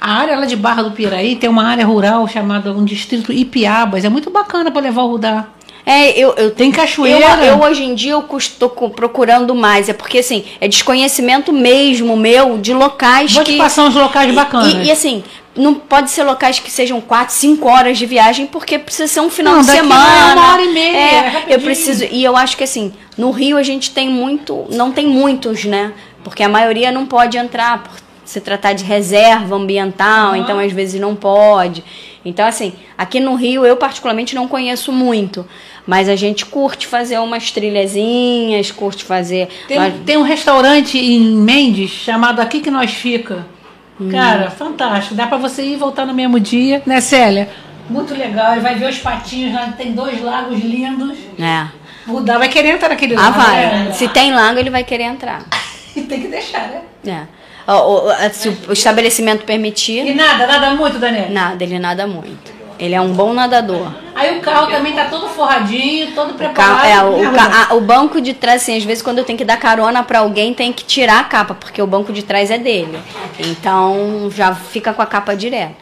A 0.00 0.12
área 0.20 0.36
lá 0.38 0.44
de 0.46 0.56
Barra 0.56 0.82
do 0.82 0.90
Piraí 0.92 1.36
tem 1.36 1.48
uma 1.50 1.66
área 1.66 1.84
rural 1.86 2.26
chamada 2.28 2.72
um 2.72 2.84
distrito 2.84 3.32
Ipiabas. 3.32 4.04
É 4.04 4.08
muito 4.08 4.30
bacana 4.30 4.70
para 4.70 4.82
levar 4.82 5.02
o 5.02 5.10
Rudá. 5.10 5.46
É, 5.84 6.18
eu, 6.18 6.34
eu 6.36 6.50
Tem 6.50 6.70
Eu, 6.70 6.74
cachoeira. 6.74 7.44
eu 7.44 7.60
hoje 7.60 7.84
em 7.84 7.94
dia 7.94 8.12
eu 8.12 8.24
estou 8.36 8.68
procurando 8.68 9.54
mais, 9.54 9.88
é 9.88 9.92
porque 9.92 10.18
assim, 10.18 10.44
é 10.60 10.66
desconhecimento 10.66 11.52
mesmo 11.52 12.16
meu 12.16 12.58
de 12.58 12.74
locais 12.74 13.32
Vou 13.32 13.44
que. 13.44 13.52
te 13.52 13.58
passar 13.58 13.84
uns 13.84 13.94
locais 13.94 14.34
bacanas. 14.34 14.72
E, 14.74 14.86
e, 14.86 14.90
assim, 14.90 15.22
não 15.56 15.74
pode 15.74 16.10
ser 16.10 16.22
locais 16.22 16.58
que 16.58 16.70
sejam 16.70 17.00
4, 17.00 17.34
5 17.34 17.68
horas 17.68 17.96
de 17.98 18.04
viagem, 18.06 18.46
porque 18.46 18.78
precisa 18.78 19.06
ser 19.08 19.20
um 19.20 19.30
final 19.30 19.54
Não, 19.54 19.62
de 19.62 19.70
semana. 19.70 20.30
é 20.30 20.32
uma 20.34 20.52
hora 20.52 20.62
e 20.62 20.72
meia, 20.72 20.96
é 20.96 21.44
É, 21.48 21.54
eu 21.54 21.60
preciso. 21.60 22.04
E 22.10 22.22
eu 22.22 22.36
acho 22.36 22.56
que 22.56 22.64
assim, 22.64 22.92
no 23.16 23.30
Rio 23.30 23.56
a 23.56 23.62
gente 23.62 23.90
tem 23.90 24.08
muito. 24.08 24.66
Não 24.70 24.92
tem 24.92 25.06
muitos, 25.06 25.64
né? 25.64 25.92
Porque 26.22 26.42
a 26.42 26.48
maioria 26.48 26.92
não 26.92 27.06
pode 27.06 27.38
entrar 27.38 27.82
por 27.84 27.92
se 28.24 28.40
tratar 28.40 28.72
de 28.72 28.82
reserva 28.84 29.54
ambiental, 29.54 30.28
Aham. 30.30 30.38
então 30.38 30.58
às 30.58 30.72
vezes 30.72 31.00
não 31.00 31.14
pode. 31.14 31.84
Então, 32.24 32.44
assim, 32.44 32.72
aqui 32.98 33.20
no 33.20 33.36
Rio 33.36 33.64
eu 33.64 33.76
particularmente 33.76 34.34
não 34.34 34.48
conheço 34.48 34.90
muito. 34.92 35.46
Mas 35.86 36.08
a 36.08 36.16
gente 36.16 36.44
curte 36.44 36.84
fazer 36.84 37.18
umas 37.20 37.52
trilhazinhas, 37.52 38.72
curte 38.72 39.04
fazer. 39.04 39.48
Tem, 39.68 39.78
nós- 39.78 39.94
tem 40.04 40.16
um 40.16 40.22
restaurante 40.22 40.98
em 40.98 41.20
Mendes 41.20 41.90
chamado 41.92 42.40
Aqui 42.40 42.58
Que 42.60 42.70
Nós 42.70 42.90
Fica. 42.90 43.46
Hum. 44.00 44.10
Cara, 44.10 44.50
fantástico. 44.50 45.14
Dá 45.14 45.26
pra 45.26 45.38
você 45.38 45.62
ir 45.62 45.72
e 45.74 45.76
voltar 45.76 46.04
no 46.06 46.12
mesmo 46.14 46.38
dia, 46.38 46.82
né, 46.86 47.00
Célia? 47.00 47.48
Muito 47.88 48.14
legal. 48.14 48.52
Ele 48.52 48.60
vai 48.60 48.74
ver 48.74 48.90
os 48.90 48.98
patinhos 48.98 49.54
lá, 49.54 49.72
tem 49.76 49.92
dois 49.92 50.20
lagos 50.22 50.58
lindos. 50.62 51.16
É. 51.38 51.66
O 52.08 52.12
Rudá 52.12 52.38
vai 52.38 52.48
querer 52.48 52.70
entrar 52.74 52.88
naquele 52.88 53.14
Ah, 53.16 53.20
lago. 53.22 53.40
vai. 53.40 53.56
né? 53.84 53.92
Se 53.92 54.06
tem 54.08 54.32
lago, 54.32 54.58
ele 54.58 54.70
vai 54.70 54.84
querer 54.84 55.04
entrar. 55.04 55.42
E 55.94 56.02
tem 56.02 56.20
que 56.22 56.28
deixar, 56.28 56.68
né? 56.68 56.82
É. 57.06 57.72
O, 57.72 58.08
o- 58.10 58.30
se 58.32 58.48
o 58.68 58.72
estabelecimento 58.72 59.42
E 59.42 59.46
permitir, 59.46 60.14
nada, 60.14 60.46
nada 60.46 60.70
muito, 60.74 60.98
Daniel. 61.00 61.30
nada, 61.30 61.64
ele 61.64 61.78
nada 61.80 62.06
muito. 62.06 62.55
Ele 62.78 62.94
é 62.94 63.00
um 63.00 63.12
bom 63.12 63.32
nadador. 63.32 63.90
Aí 64.14 64.38
o 64.38 64.40
carro 64.40 64.66
também 64.70 64.92
tá 64.92 65.06
todo 65.06 65.28
forradinho, 65.28 66.12
todo 66.14 66.32
O, 66.32 66.34
preparado. 66.34 66.80
ca- 66.82 66.88
é, 66.88 67.02
o, 67.02 67.32
ca- 67.32 67.68
a- 67.70 67.74
o 67.74 67.80
banco 67.80 68.20
de 68.20 68.34
trás, 68.34 68.62
assim, 68.62 68.76
às 68.76 68.84
vezes 68.84 69.02
quando 69.02 69.18
eu 69.18 69.24
tenho 69.24 69.38
que 69.38 69.44
dar 69.44 69.56
carona 69.56 70.02
pra 70.02 70.18
alguém, 70.20 70.52
tem 70.54 70.72
que 70.72 70.84
tirar 70.84 71.20
a 71.20 71.24
capa, 71.24 71.54
porque 71.54 71.80
o 71.80 71.86
banco 71.86 72.12
de 72.12 72.22
trás 72.22 72.50
é 72.50 72.58
dele. 72.58 72.98
Então 73.38 74.30
já 74.34 74.54
fica 74.54 74.92
com 74.92 75.02
a 75.02 75.06
capa 75.06 75.34
direto. 75.34 75.74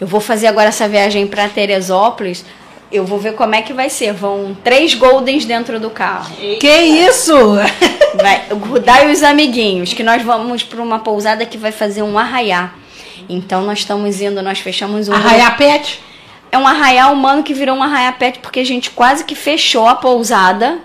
Eu 0.00 0.06
vou 0.06 0.20
fazer 0.20 0.46
agora 0.46 0.68
essa 0.68 0.88
viagem 0.88 1.26
pra 1.26 1.48
Teresópolis. 1.48 2.44
Eu 2.90 3.04
vou 3.04 3.18
ver 3.20 3.34
como 3.34 3.54
é 3.54 3.62
que 3.62 3.72
vai 3.72 3.88
ser. 3.88 4.12
Vão 4.12 4.56
três 4.64 4.94
Goldens 4.94 5.44
dentro 5.44 5.78
do 5.78 5.90
carro. 5.90 6.34
Que 6.58 6.68
isso? 6.68 7.32
Vai, 8.20 8.42
o 8.50 8.56
Rudá 8.56 9.04
e 9.04 9.12
os 9.12 9.22
amiguinhos, 9.22 9.92
que 9.92 10.02
nós 10.02 10.20
vamos 10.22 10.64
para 10.64 10.82
uma 10.82 10.98
pousada 10.98 11.46
que 11.46 11.56
vai 11.56 11.70
fazer 11.70 12.02
um 12.02 12.18
arraiá. 12.18 12.70
Então 13.28 13.62
nós 13.62 13.78
estamos 13.78 14.20
indo, 14.20 14.42
nós 14.42 14.58
fechamos 14.58 15.08
um. 15.08 15.14
Arraiar 15.14 15.56
pet? 15.56 16.00
É 16.52 16.58
um 16.58 16.66
arraiá 16.66 17.08
humano 17.10 17.42
que 17.42 17.54
virou 17.54 17.76
um 17.76 17.82
arraiá 17.82 18.12
pet, 18.12 18.38
porque 18.40 18.60
a 18.60 18.64
gente 18.64 18.90
quase 18.90 19.24
que 19.24 19.34
fechou 19.34 19.86
a 19.86 19.94
pousada. 19.94 20.78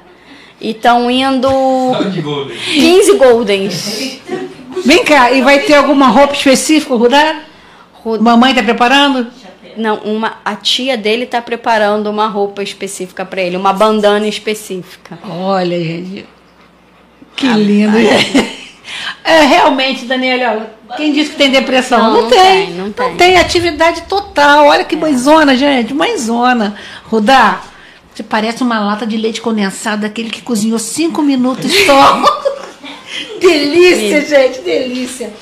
E 0.61 0.71
estão 0.71 1.09
indo 1.11 1.49
15 2.73 3.17
Goldens. 3.17 4.19
Vem 4.85 5.03
cá, 5.03 5.31
e 5.31 5.41
vai 5.41 5.59
ter 5.59 5.73
alguma 5.75 6.07
roupa 6.07 6.33
específica, 6.33 6.95
Rudá? 6.95 7.41
Ru- 7.93 8.21
Mamãe 8.21 8.53
tá 8.53 8.63
preparando? 8.63 9.27
Não, 9.75 9.95
uma, 9.97 10.37
a 10.45 10.55
tia 10.55 10.95
dele 10.97 11.25
tá 11.25 11.41
preparando 11.41 12.07
uma 12.09 12.27
roupa 12.27 12.63
específica 12.63 13.25
para 13.25 13.41
ele, 13.41 13.57
uma 13.57 13.73
bandana 13.73 14.27
específica. 14.27 15.19
Olha, 15.29 15.77
gente. 15.83 16.25
Que 17.35 17.47
lindo, 17.47 17.97
gente. 17.99 18.55
É, 19.23 19.41
realmente, 19.41 20.05
Daniela, 20.05 20.51
olha, 20.53 20.69
quem 20.97 21.11
disse 21.13 21.31
que 21.31 21.35
tem 21.37 21.49
depressão? 21.51 21.97
Não, 21.99 22.13
Não, 22.13 22.21
não 22.23 22.29
tem, 22.29 22.65
tem, 22.67 22.73
não 22.73 23.15
tem. 23.17 23.37
atividade 23.37 24.01
total. 24.03 24.65
Olha 24.67 24.83
que 24.83 24.95
mãezona, 24.95 25.55
gente. 25.55 25.93
Mãezona. 25.93 26.75
Rudá, 27.05 27.61
Você 28.13 28.23
parece 28.23 28.63
uma 28.63 28.79
lata 28.79 29.05
de 29.05 29.17
leite 29.17 29.41
condensado, 29.41 30.01
daquele 30.03 30.29
que 30.29 30.41
cozinhou 30.41 30.79
cinco 30.79 31.21
minutos 31.21 31.71
só. 31.85 32.23
delícia, 33.39 34.21
gente, 34.25 34.61
delícia. 34.61 35.33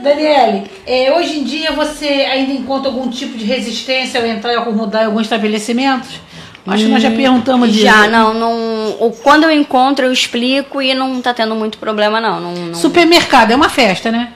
Daniele, 0.00 0.64
é, 0.86 1.14
hoje 1.16 1.38
em 1.38 1.44
dia 1.44 1.72
você 1.72 2.06
ainda 2.06 2.52
encontra 2.52 2.88
algum 2.90 3.08
tipo 3.08 3.38
de 3.38 3.44
resistência 3.44 4.20
ao 4.20 4.26
entrar 4.26 4.52
e 4.52 4.56
acomodar 4.56 5.02
em 5.02 5.06
alguns 5.06 5.22
estabelecimentos? 5.22 6.20
Acho 6.66 6.84
que 6.84 6.90
nós 6.90 7.02
já 7.02 7.10
perguntamos 7.10 7.70
disso. 7.70 7.84
Já, 7.84 8.06
não, 8.08 8.32
não. 8.32 9.10
Quando 9.22 9.44
eu 9.44 9.50
encontro, 9.50 10.06
eu 10.06 10.12
explico 10.12 10.80
e 10.80 10.94
não 10.94 11.20
tá 11.20 11.34
tendo 11.34 11.54
muito 11.54 11.76
problema, 11.78 12.20
não. 12.20 12.40
não, 12.40 12.52
não- 12.54 12.74
Supermercado 12.74 13.50
é 13.50 13.56
uma 13.56 13.68
festa, 13.68 14.10
né? 14.10 14.32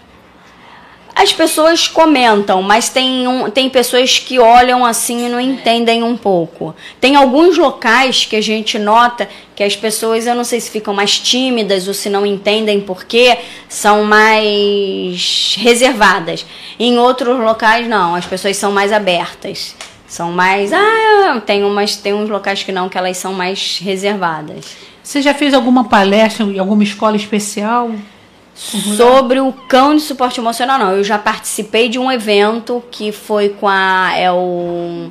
As 1.19 1.33
pessoas 1.33 1.89
comentam, 1.89 2.63
mas 2.63 2.89
tem, 2.91 3.27
um, 3.27 3.51
tem 3.51 3.69
pessoas 3.69 4.21
que 4.21 4.39
olham 4.39 4.87
assim 4.87 5.27
e 5.27 5.29
não 5.29 5.41
entendem 5.41 6.01
um 6.01 6.17
pouco. 6.17 6.77
Tem 7.01 7.17
alguns 7.17 7.59
locais 7.59 8.25
que 8.25 8.37
a 8.37 8.41
gente 8.41 8.79
nota 8.79 9.29
que 9.57 9.65
as 9.65 9.75
pessoas, 9.75 10.29
eu 10.29 10.35
não 10.37 10.45
sei 10.45 10.61
se 10.61 10.71
ficam 10.71 10.95
mais 10.95 11.19
tímidas 11.19 11.89
ou 11.89 11.93
se 11.93 12.09
não 12.09 12.25
entendem 12.25 12.81
por 12.81 13.03
quê, 13.03 13.37
são 13.69 14.05
mais 14.05 15.57
reservadas. 15.59 16.47
Em 16.79 17.01
outros 17.01 17.37
locais, 17.37 17.89
não, 17.89 18.15
as 18.15 18.25
pessoas 18.25 18.57
são 18.57 18.71
mais 18.71 18.93
abertas. 18.93 19.75
São 20.07 20.31
mais. 20.31 20.73
Ah, 20.73 21.43
tem, 21.45 21.65
umas, 21.65 21.97
tem 21.97 22.15
uns 22.15 22.31
locais 22.31 22.63
que 22.63 22.71
não, 22.71 22.89
que 22.89 22.97
elas 22.97 23.17
são 23.17 23.33
mais 23.33 23.81
reservadas. 23.83 24.77
Você 25.03 25.21
já 25.21 25.35
fez 25.35 25.53
alguma 25.53 25.89
palestra 25.89 26.47
em 26.47 26.61
alguma 26.61 26.85
escola 26.85 27.17
especial? 27.17 27.91
Sobre 28.59 29.39
o 29.39 29.53
cão 29.53 29.95
de 29.95 30.03
suporte 30.03 30.41
emocional, 30.41 30.81
não. 30.81 30.91
Eu 30.91 31.05
já 31.05 31.17
participei 31.17 31.89
de 31.89 31.97
um 31.97 32.11
evento 32.11 32.83
que 32.91 33.13
foi 33.13 33.51
com 33.51 33.69
a. 33.69 34.13
É 34.17 34.33
o 34.33 35.11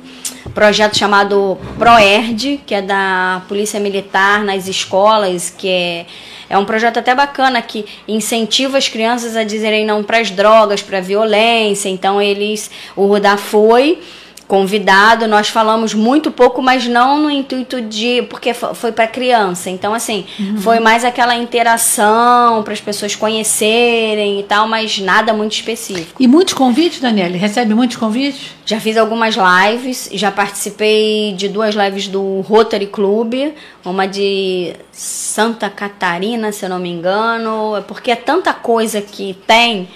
projeto 0.52 0.98
chamado 0.98 1.56
ProERD, 1.78 2.60
que 2.66 2.74
é 2.74 2.82
da 2.82 3.42
Polícia 3.48 3.80
Militar 3.80 4.44
nas 4.44 4.68
escolas, 4.68 5.48
que 5.48 5.68
é. 5.68 6.06
É 6.50 6.56
um 6.56 6.64
projeto 6.64 6.98
até 6.98 7.14
bacana 7.14 7.60
que 7.60 7.84
incentiva 8.06 8.78
as 8.78 8.88
crianças 8.88 9.36
a 9.36 9.44
dizerem 9.44 9.84
não 9.84 10.02
para 10.02 10.18
as 10.18 10.30
drogas, 10.30 10.80
para 10.80 10.96
a 10.96 11.00
violência. 11.00 11.90
Então 11.90 12.22
eles, 12.22 12.70
o 12.96 13.06
Rudá 13.06 13.36
foi 13.36 13.98
convidado, 14.48 15.28
nós 15.28 15.48
falamos 15.50 15.92
muito 15.92 16.30
pouco, 16.32 16.62
mas 16.62 16.86
não 16.88 17.18
no 17.20 17.30
intuito 17.30 17.82
de 17.82 18.22
porque 18.22 18.54
fo- 18.54 18.74
foi 18.74 18.90
para 18.90 19.06
criança. 19.06 19.68
Então 19.68 19.92
assim, 19.94 20.24
foi 20.58 20.80
mais 20.80 21.04
aquela 21.04 21.36
interação 21.36 22.62
para 22.62 22.72
as 22.72 22.80
pessoas 22.80 23.14
conhecerem 23.14 24.40
e 24.40 24.42
tal, 24.42 24.66
mas 24.66 24.98
nada 24.98 25.32
muito 25.34 25.52
específico. 25.52 26.20
E 26.20 26.26
muitos 26.26 26.54
convites, 26.54 26.98
Daniele? 27.00 27.36
Recebe 27.36 27.74
muitos 27.74 27.96
convites? 27.98 28.52
Já 28.64 28.80
fiz 28.80 28.96
algumas 28.96 29.34
lives, 29.36 30.08
já 30.12 30.30
participei 30.30 31.34
de 31.36 31.48
duas 31.48 31.74
lives 31.74 32.08
do 32.08 32.40
Rotary 32.40 32.86
Club, 32.86 33.52
uma 33.84 34.06
de 34.06 34.74
Santa 34.92 35.68
Catarina, 35.70 36.52
se 36.52 36.64
eu 36.64 36.68
não 36.70 36.78
me 36.78 36.88
engano, 36.90 37.76
é 37.76 37.80
porque 37.82 38.10
é 38.10 38.16
tanta 38.16 38.52
coisa 38.52 39.00
que 39.00 39.36
tem 39.46 39.88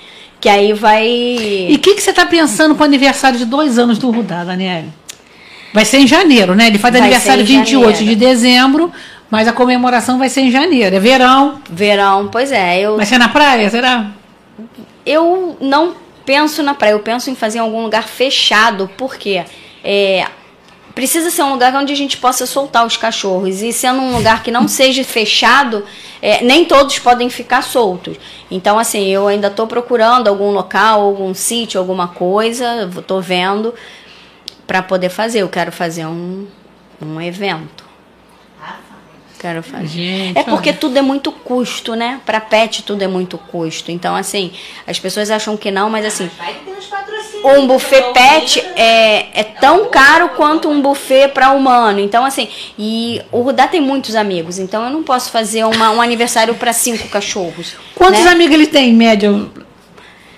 que 0.42 0.48
aí 0.48 0.72
vai 0.72 1.06
E 1.06 1.74
o 1.76 1.78
que, 1.78 1.94
que 1.94 2.02
você 2.02 2.10
está 2.10 2.26
pensando 2.26 2.74
para 2.74 2.82
o 2.82 2.86
aniversário 2.86 3.38
de 3.38 3.44
dois 3.44 3.78
anos 3.78 3.96
do 3.96 4.10
Rudá, 4.10 4.42
Daniele? 4.42 4.92
Vai 5.72 5.84
ser 5.84 5.98
em 5.98 6.06
janeiro, 6.06 6.52
né? 6.56 6.66
Ele 6.66 6.78
faz 6.78 6.92
Vai 6.92 7.00
aniversário 7.00 7.46
ser 7.46 7.52
em 7.52 7.58
28 7.58 7.92
de 7.92 7.98
janeiro. 8.00 8.20
dezembro, 8.20 8.92
mas 9.30 9.46
a 9.46 9.52
comemoração 9.52 10.18
vai 10.18 10.28
ser 10.28 10.40
em 10.40 10.50
janeiro. 10.50 10.96
É 10.96 10.98
verão. 10.98 11.60
verão, 11.70 12.28
pois 12.30 12.50
é, 12.50 12.80
eu 12.80 12.96
Vai 12.96 13.06
ser 13.06 13.18
na 13.18 13.28
praia, 13.28 13.70
será? 13.70 14.10
Eu 15.06 15.56
não 15.60 15.94
penso 16.26 16.60
na 16.60 16.74
praia, 16.74 16.90
eu 16.90 17.00
penso 17.00 17.30
em 17.30 17.36
fazer 17.36 17.58
em 17.58 17.60
algum 17.60 17.84
lugar 17.84 18.02
fechado, 18.02 18.90
porque 18.98 19.44
é, 19.84 20.26
precisa 20.94 21.30
ser 21.30 21.42
um 21.42 21.52
lugar 21.52 21.74
onde 21.74 21.92
a 21.92 21.96
gente 21.96 22.16
possa 22.16 22.46
soltar 22.46 22.86
os 22.86 22.96
cachorros. 22.96 23.62
E 23.62 23.72
sendo 23.72 24.00
um 24.00 24.16
lugar 24.16 24.42
que 24.42 24.50
não 24.50 24.68
seja 24.68 25.04
fechado, 25.04 25.84
é, 26.20 26.42
nem 26.42 26.64
todos 26.64 26.98
podem 26.98 27.28
ficar 27.30 27.62
soltos. 27.62 28.16
Então, 28.50 28.78
assim, 28.78 29.08
eu 29.08 29.26
ainda 29.26 29.48
estou 29.48 29.66
procurando 29.66 30.28
algum 30.28 30.50
local, 30.50 31.00
algum 31.00 31.34
sítio, 31.34 31.80
alguma 31.80 32.08
coisa, 32.08 32.90
estou 32.96 33.20
vendo 33.20 33.74
para 34.66 34.82
poder 34.82 35.08
fazer. 35.08 35.40
Eu 35.40 35.48
quero 35.48 35.72
fazer 35.72 36.06
um, 36.06 36.46
um 37.00 37.20
evento. 37.20 37.82
Quero 39.38 39.60
fazer. 39.60 39.88
Gente, 39.88 40.38
é 40.38 40.44
porque 40.44 40.68
olha. 40.68 40.78
tudo 40.78 40.96
é 40.96 41.02
muito 41.02 41.32
custo, 41.32 41.96
né? 41.96 42.20
Para 42.24 42.40
pet 42.40 42.84
tudo 42.84 43.02
é 43.02 43.08
muito 43.08 43.36
custo. 43.36 43.90
Então, 43.90 44.14
assim, 44.14 44.52
as 44.86 45.00
pessoas 45.00 45.32
acham 45.32 45.56
que 45.56 45.68
não, 45.68 45.90
mas 45.90 46.06
assim, 46.06 46.30
Vai 46.38 46.54
ter. 46.54 46.72
Um 47.44 47.66
buffet 47.66 48.12
pet 48.12 48.60
é, 48.76 49.40
é 49.40 49.44
tão 49.44 49.86
caro 49.86 50.30
quanto 50.30 50.68
um 50.68 50.80
buffet 50.80 51.28
para 51.28 51.50
humano. 51.50 52.00
Então, 52.00 52.24
assim, 52.24 52.48
e 52.78 53.20
o 53.30 53.40
Rudá 53.40 53.66
tem 53.66 53.80
muitos 53.80 54.14
amigos, 54.14 54.58
então 54.58 54.84
eu 54.84 54.90
não 54.90 55.02
posso 55.02 55.30
fazer 55.30 55.64
uma, 55.64 55.90
um 55.90 56.00
aniversário 56.00 56.54
para 56.54 56.72
cinco 56.72 57.08
cachorros. 57.08 57.74
Quantos 57.94 58.24
né? 58.24 58.30
amigos 58.30 58.54
ele 58.54 58.66
tem, 58.66 58.90
em 58.90 58.94
média? 58.94 59.32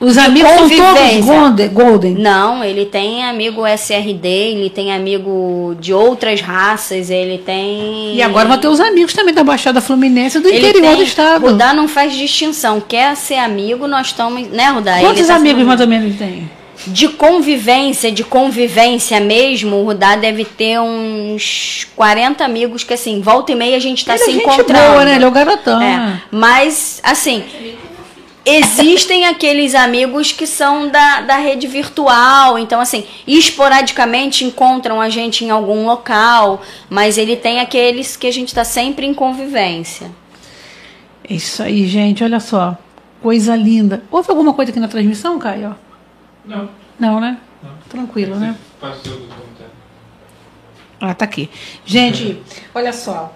Os 0.01 0.19
amigos 0.19 0.51
são 0.51 0.69
todos 0.69 1.25
golden. 1.25 1.69
golden. 1.69 2.15
Não, 2.15 2.63
ele 2.63 2.85
tem 2.85 3.25
amigo 3.25 3.67
SRD, 3.67 4.29
ele 4.29 4.71
tem 4.71 4.93
amigo 4.93 5.75
de 5.81 5.95
outras 5.95 6.41
raças, 6.41 7.11
ele 7.11 7.39
tem. 7.39 8.15
E 8.15 8.21
agora 8.21 8.49
vai 8.49 8.59
ter 8.59 8.69
os 8.69 8.81
amigos 8.81 9.15
também 9.15 9.33
da 9.33 9.43
Baixada 9.43 9.81
Fluminense 9.81 10.41
do 10.41 10.49
Ele 10.49 10.59
interior 10.59 10.89
tem- 10.89 10.97
do 10.97 11.03
estado. 11.03 11.47
Rudá 11.47 11.73
não 11.73 11.89
faz 11.89 12.13
distinção. 12.13 12.81
Quer 12.81 13.17
ser 13.17 13.37
amigo, 13.37 13.87
nós 13.87 14.09
estamos. 14.09 14.49
Né, 14.49 14.69
Rudá? 14.69 14.99
Quantos 15.01 15.27
tá 15.27 15.37
amigos 15.37 15.65
mais 15.65 15.81
ou 15.81 15.87
menos 15.87 16.07
ele 16.07 16.19
tem? 16.19 16.51
De 16.87 17.09
convivência, 17.09 18.13
de 18.13 18.23
convivência 18.23 19.19
mesmo, 19.21 19.77
o 19.77 19.85
Rudá 19.85 20.17
deve 20.17 20.45
ter 20.45 20.79
uns 20.79 21.87
40 21.97 22.45
amigos 22.45 22.85
que, 22.85 22.95
assim, 22.95 23.21
volta 23.21 23.53
e 23.53 23.55
meia 23.55 23.77
a 23.77 23.81
gente 23.81 24.05
tá 24.05 24.15
ele 24.15 24.25
se 24.25 24.31
é 24.31 24.33
gente 24.35 24.43
encontrando. 24.43 24.93
boa, 24.93 25.05
né? 25.05 25.15
Ele 25.17 25.25
é 25.25 25.29
o 25.29 25.31
garotão. 25.31 25.81
É? 25.81 26.23
Mas, 26.31 27.01
assim, 27.03 27.45
existem 28.45 29.27
aqueles 29.27 29.75
amigos 29.75 30.33
que 30.33 30.47
são 30.47 30.89
da, 30.89 31.23
da 31.23 31.37
rede 31.37 31.67
virtual, 31.67 32.59
então, 32.59 32.81
assim, 32.81 33.05
esporadicamente 33.27 34.45
encontram 34.45 35.01
a 35.01 35.09
gente 35.09 35.45
em 35.45 35.51
algum 35.51 35.87
local, 35.87 36.63
mas 36.91 37.17
ele 37.17 37.37
tem 37.37 37.61
aqueles 37.61 38.17
que 38.17 38.27
a 38.27 38.33
gente 38.33 38.55
tá 38.55 38.65
sempre 38.65 39.07
em 39.07 39.15
convivência. 39.15 40.11
É 41.29 41.35
Isso 41.35 41.63
aí, 41.63 41.87
gente, 41.87 42.23
olha 42.23 42.41
só. 42.41 42.77
Coisa 43.23 43.57
linda. 43.57 44.03
Houve 44.11 44.29
alguma 44.29 44.53
coisa 44.53 44.71
aqui 44.71 44.79
na 44.79 44.89
transmissão, 44.89 45.39
Caio? 45.39 45.75
Não. 46.45 46.69
Não, 46.99 47.21
né? 47.21 47.39
Tranquilo, 47.89 48.37
né? 48.37 48.57
Passou 48.81 49.13
do 49.13 49.27
comentário. 49.29 49.73
Ah, 51.01 51.15
tá 51.15 51.25
aqui. 51.25 51.51
Gente, 51.85 52.41
olha 52.75 52.93
só. 52.93 53.33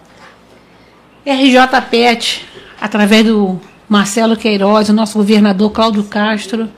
RJ 1.25 1.81
Pet, 1.91 2.47
através 2.81 3.27
do 3.27 3.61
Marcelo 3.89 4.37
Queiroz, 4.37 4.89
o 4.89 4.93
nosso 4.93 5.19
governador 5.19 5.71
Cláudio 5.71 6.05
Castro, 6.05 6.69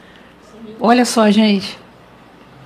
olha 0.80 1.04
só, 1.04 1.30
gente, 1.30 1.78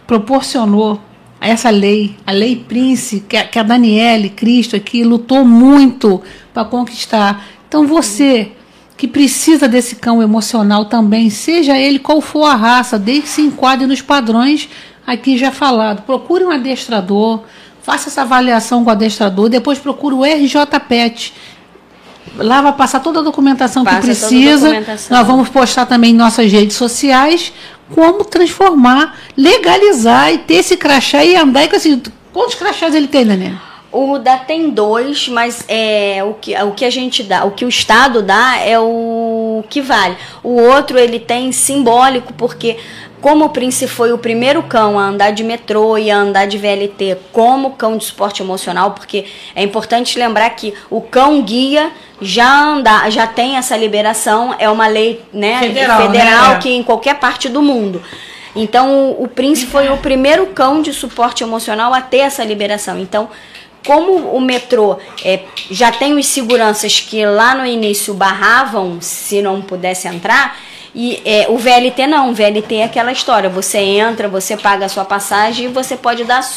proporcionou 0.06 1.00
essa 1.40 1.68
lei, 1.68 2.16
a 2.26 2.32
Lei 2.32 2.56
Prince, 2.56 3.20
que 3.20 3.36
a, 3.36 3.46
que 3.46 3.58
a 3.58 3.62
Daniele 3.62 4.30
Cristo 4.30 4.74
aqui 4.76 5.04
lutou 5.04 5.44
muito 5.44 6.22
para 6.52 6.64
conquistar. 6.64 7.44
Então 7.68 7.86
você 7.86 8.52
que 9.04 9.08
precisa 9.08 9.68
desse 9.68 9.96
cão 9.96 10.22
emocional 10.22 10.86
também, 10.86 11.28
seja 11.28 11.76
ele 11.76 11.98
qual 11.98 12.22
for 12.22 12.44
a 12.46 12.54
raça, 12.54 12.98
desde 12.98 13.24
que 13.24 13.28
se 13.28 13.42
enquadre 13.42 13.86
nos 13.86 14.00
padrões 14.00 14.66
aqui 15.06 15.36
já 15.36 15.50
falado. 15.50 16.02
Procure 16.04 16.42
um 16.42 16.50
adestrador, 16.50 17.40
faça 17.82 18.08
essa 18.08 18.22
avaliação 18.22 18.82
com 18.82 18.88
o 18.88 18.92
adestrador, 18.92 19.50
depois 19.50 19.78
procure 19.78 20.14
o 20.14 20.24
RJ 20.24 20.80
Pet. 20.88 21.34
Lá 22.36 22.62
vai 22.62 22.72
passar 22.72 23.00
toda 23.00 23.20
a 23.20 23.22
documentação 23.22 23.84
Passa 23.84 23.98
que 23.98 24.06
precisa. 24.06 24.68
documentação. 24.68 25.18
Nós 25.18 25.26
vamos 25.26 25.50
postar 25.50 25.84
também 25.84 26.12
em 26.12 26.16
nossas 26.16 26.50
redes 26.50 26.74
sociais 26.74 27.52
como 27.94 28.24
transformar, 28.24 29.18
legalizar 29.36 30.32
e 30.32 30.38
ter 30.38 30.54
esse 30.54 30.78
crachá 30.78 31.22
e 31.22 31.36
andar. 31.36 31.62
E, 31.62 31.68
com 31.68 31.76
assim, 31.76 32.02
quantos 32.32 32.54
crachás 32.54 32.94
ele 32.94 33.08
tem, 33.08 33.26
Daniel? 33.26 33.56
O 33.94 34.06
Rudá 34.06 34.38
tem 34.38 34.70
dois, 34.70 35.28
mas 35.28 35.64
é 35.68 36.18
o 36.24 36.34
que, 36.34 36.52
o 36.62 36.72
que 36.72 36.84
a 36.84 36.90
gente 36.90 37.22
dá, 37.22 37.44
o 37.44 37.52
que 37.52 37.64
o 37.64 37.68
Estado 37.68 38.22
dá 38.22 38.58
é 38.58 38.76
o 38.76 39.62
que 39.70 39.80
vale. 39.80 40.16
O 40.42 40.60
outro 40.60 40.98
ele 40.98 41.20
tem 41.20 41.52
simbólico, 41.52 42.32
porque 42.32 42.76
como 43.20 43.44
o 43.44 43.48
Prince 43.50 43.86
foi 43.86 44.12
o 44.12 44.18
primeiro 44.18 44.64
cão 44.64 44.98
a 44.98 45.04
andar 45.04 45.30
de 45.30 45.44
metrô 45.44 45.96
e 45.96 46.10
a 46.10 46.16
andar 46.16 46.46
de 46.46 46.58
VLT 46.58 47.18
como 47.32 47.70
cão 47.70 47.96
de 47.96 48.04
suporte 48.04 48.42
emocional, 48.42 48.90
porque 48.90 49.26
é 49.54 49.62
importante 49.62 50.18
lembrar 50.18 50.50
que 50.50 50.74
o 50.90 51.00
cão 51.00 51.40
guia 51.40 51.92
já 52.20 52.52
anda, 52.52 53.08
já 53.10 53.28
tem 53.28 53.56
essa 53.56 53.76
liberação, 53.76 54.56
é 54.58 54.68
uma 54.68 54.88
lei 54.88 55.22
né, 55.32 55.60
Federal, 55.60 56.02
federal 56.02 56.48
né? 56.50 56.58
que 56.58 56.68
em 56.68 56.82
qualquer 56.82 57.14
parte 57.14 57.48
do 57.48 57.62
mundo. 57.62 58.02
Então, 58.56 59.10
o, 59.10 59.22
o 59.24 59.28
Prince 59.28 59.66
foi 59.66 59.88
o 59.88 59.96
primeiro 59.96 60.46
cão 60.48 60.82
de 60.82 60.92
suporte 60.92 61.44
emocional 61.44 61.94
a 61.94 62.00
ter 62.00 62.18
essa 62.18 62.44
liberação. 62.44 62.98
Então, 62.98 63.28
como 63.86 64.12
o 64.34 64.40
metrô 64.40 64.98
é, 65.24 65.40
já 65.70 65.92
tem 65.92 66.14
os 66.14 66.26
seguranças 66.26 67.00
que 67.00 67.24
lá 67.24 67.54
no 67.54 67.66
início 67.66 68.14
barravam 68.14 69.00
se 69.00 69.42
não 69.42 69.60
pudesse 69.62 70.08
entrar, 70.08 70.58
e 70.94 71.20
é, 71.24 71.46
o 71.48 71.58
VLT 71.58 72.06
não. 72.06 72.30
O 72.30 72.34
VLT 72.34 72.76
é 72.76 72.84
aquela 72.84 73.12
história: 73.12 73.50
você 73.50 73.78
entra, 73.78 74.28
você 74.28 74.56
paga 74.56 74.86
a 74.86 74.88
sua 74.88 75.04
passagem 75.04 75.66
e 75.66 75.68
você 75.68 75.96
pode 75.96 76.24
dar 76.24 76.48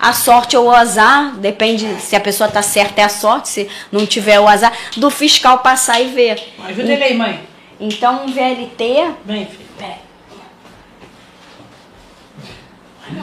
a 0.00 0.12
sorte 0.12 0.56
ou 0.56 0.66
o 0.66 0.70
azar, 0.70 1.36
depende 1.36 2.00
se 2.00 2.16
a 2.16 2.20
pessoa 2.20 2.50
tá 2.50 2.60
certa 2.62 3.00
é 3.00 3.04
a 3.04 3.08
sorte, 3.08 3.48
se 3.48 3.68
não 3.90 4.04
tiver 4.04 4.40
o 4.40 4.48
azar, 4.48 4.72
do 4.96 5.10
fiscal 5.10 5.58
passar 5.58 6.00
e 6.00 6.08
ver. 6.08 6.42
Ajuda 6.64 6.92
ele 6.92 7.04
aí, 7.04 7.16
mãe. 7.16 7.40
Então, 7.78 8.24
um 8.24 8.32
VLT, 8.32 9.14
Vem, 9.24 9.46
filho. 9.46 9.62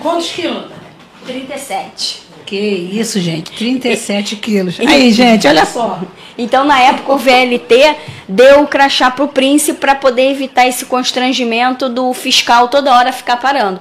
Quantos 0.01 0.31
quilos? 0.31 0.71
37. 1.25 2.28
Que 2.49 2.57
isso, 2.57 3.19
gente. 3.19 3.51
37 3.51 4.35
quilos. 4.41 4.79
Aí, 4.79 5.11
gente, 5.11 5.47
olha 5.47 5.67
só. 5.67 5.99
Então, 6.35 6.65
na 6.65 6.79
época, 6.79 7.13
o 7.13 7.17
VLT 7.17 7.95
deu 8.27 8.63
o 8.63 8.67
crachá 8.67 9.11
pro 9.11 9.27
príncipe 9.27 9.79
para 9.79 9.93
poder 9.93 10.31
evitar 10.31 10.67
esse 10.67 10.83
constrangimento 10.87 11.87
do 11.87 12.11
fiscal 12.11 12.67
toda 12.67 12.91
hora 12.91 13.13
ficar 13.13 13.37
parando. 13.37 13.79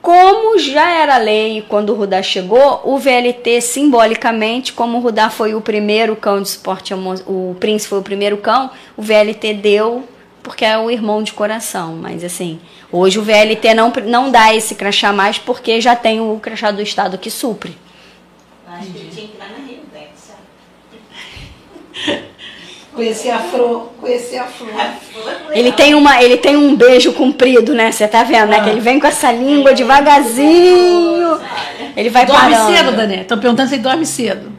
Como 0.00 0.56
já 0.56 0.88
era 0.88 1.16
lei 1.16 1.64
quando 1.68 1.90
o 1.90 1.96
Rudá 1.96 2.22
chegou, 2.22 2.80
o 2.84 2.96
VLT 2.96 3.60
simbolicamente, 3.60 4.72
como 4.72 4.98
o 4.98 5.00
Rudá 5.00 5.28
foi 5.28 5.56
o 5.56 5.60
primeiro 5.60 6.14
cão 6.14 6.40
de 6.40 6.48
suporte, 6.50 6.94
o 6.94 7.56
príncipe 7.58 7.88
foi 7.88 7.98
o 7.98 8.02
primeiro 8.02 8.36
cão, 8.36 8.70
o 8.96 9.02
VLT 9.02 9.54
deu 9.54 10.04
porque 10.44 10.64
é 10.64 10.78
o 10.78 10.90
irmão 10.90 11.22
de 11.24 11.32
coração. 11.32 11.96
Mas 11.96 12.22
assim, 12.22 12.60
hoje 12.96 13.18
o 13.18 13.22
VLT 13.22 13.74
não, 13.74 13.92
não 14.06 14.30
dá 14.30 14.54
esse 14.54 14.74
crachá 14.74 15.12
mais 15.12 15.38
porque 15.38 15.80
já 15.80 15.96
tem 15.96 16.20
o 16.20 16.38
crachá 16.40 16.70
do 16.70 16.80
Estado 16.80 17.18
que 17.18 17.30
supre. 17.30 17.76
Acho 18.68 18.90
que 18.90 18.98
ele 18.98 19.10
tinha 19.12 19.28
que 19.28 19.36
lá 19.38 19.46
na 19.46 19.66
Rio 19.66 19.80
sabe? 20.16 22.22
Conhecer 22.94 23.30
a 23.30 23.40
Fro, 23.40 23.90
conhecer 24.00 24.38
a 24.38 24.44
Fro. 24.44 24.68
Ele 25.50 25.72
tem, 25.72 25.96
uma, 25.96 26.22
ele 26.22 26.36
tem 26.36 26.56
um 26.56 26.76
beijo 26.76 27.12
comprido, 27.12 27.74
né? 27.74 27.90
Você 27.90 28.06
tá 28.06 28.22
vendo, 28.22 28.50
né? 28.50 28.62
Que 28.62 28.70
ele 28.70 28.78
vem 28.78 29.00
com 29.00 29.06
essa 29.08 29.32
língua 29.32 29.74
devagarzinho. 29.74 31.40
Ele 31.96 32.08
vai 32.08 32.24
Dorme 32.24 32.52
parando. 32.52 32.72
cedo, 32.72 32.92
Daniel. 32.92 33.22
Estão 33.22 33.38
perguntando 33.38 33.68
se 33.68 33.74
ele 33.74 33.82
dorme 33.82 34.06
cedo. 34.06 34.53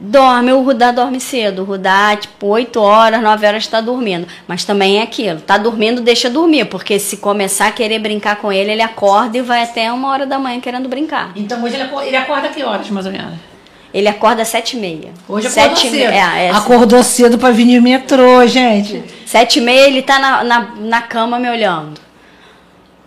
Dorme, 0.00 0.52
o 0.52 0.62
Rudá 0.62 0.92
dorme 0.92 1.18
cedo. 1.20 1.62
O 1.62 1.64
Rudá, 1.64 2.14
tipo, 2.16 2.46
8 2.46 2.80
horas, 2.80 3.20
9 3.20 3.46
horas 3.46 3.66
tá 3.66 3.80
dormindo. 3.80 4.28
Mas 4.46 4.64
também 4.64 4.98
é 5.00 5.02
aquilo. 5.02 5.40
Tá 5.40 5.58
dormindo, 5.58 6.00
deixa 6.00 6.30
dormir. 6.30 6.66
Porque 6.66 6.98
se 7.00 7.16
começar 7.16 7.66
a 7.66 7.72
querer 7.72 7.98
brincar 7.98 8.36
com 8.36 8.52
ele, 8.52 8.70
ele 8.70 8.82
acorda 8.82 9.36
e 9.38 9.42
vai 9.42 9.64
até 9.64 9.92
uma 9.92 10.08
hora 10.08 10.24
da 10.24 10.38
manhã 10.38 10.60
querendo 10.60 10.88
brincar. 10.88 11.32
Então 11.34 11.62
hoje 11.64 11.74
ele 11.74 11.82
acorda, 11.82 12.06
ele 12.06 12.16
acorda 12.16 12.48
que 12.48 12.62
horas, 12.62 12.88
mais 12.90 13.06
ou 13.06 13.12
menos? 13.12 13.34
Ele 13.92 14.06
acorda 14.06 14.42
às 14.42 14.48
7 14.48 14.76
e 14.76 14.80
meia. 14.80 15.12
Hoje 15.28 15.48
acordou 15.48 15.76
Sete 15.76 15.86
e 15.86 15.90
cedo. 15.90 16.10
meia- 16.10 16.38
É, 16.38 16.46
é, 16.46 16.50
Acordou 16.50 17.02
cedo 17.02 17.38
pra 17.38 17.50
vir 17.50 17.64
no 17.64 17.82
metrô, 17.82 18.46
gente. 18.46 19.02
Sete 19.26 19.58
e 19.58 19.62
meia 19.62 19.86
ele 19.86 20.02
tá 20.02 20.18
na, 20.20 20.44
na, 20.44 20.60
na 20.76 21.02
cama 21.02 21.38
me 21.40 21.48
olhando. 21.50 21.98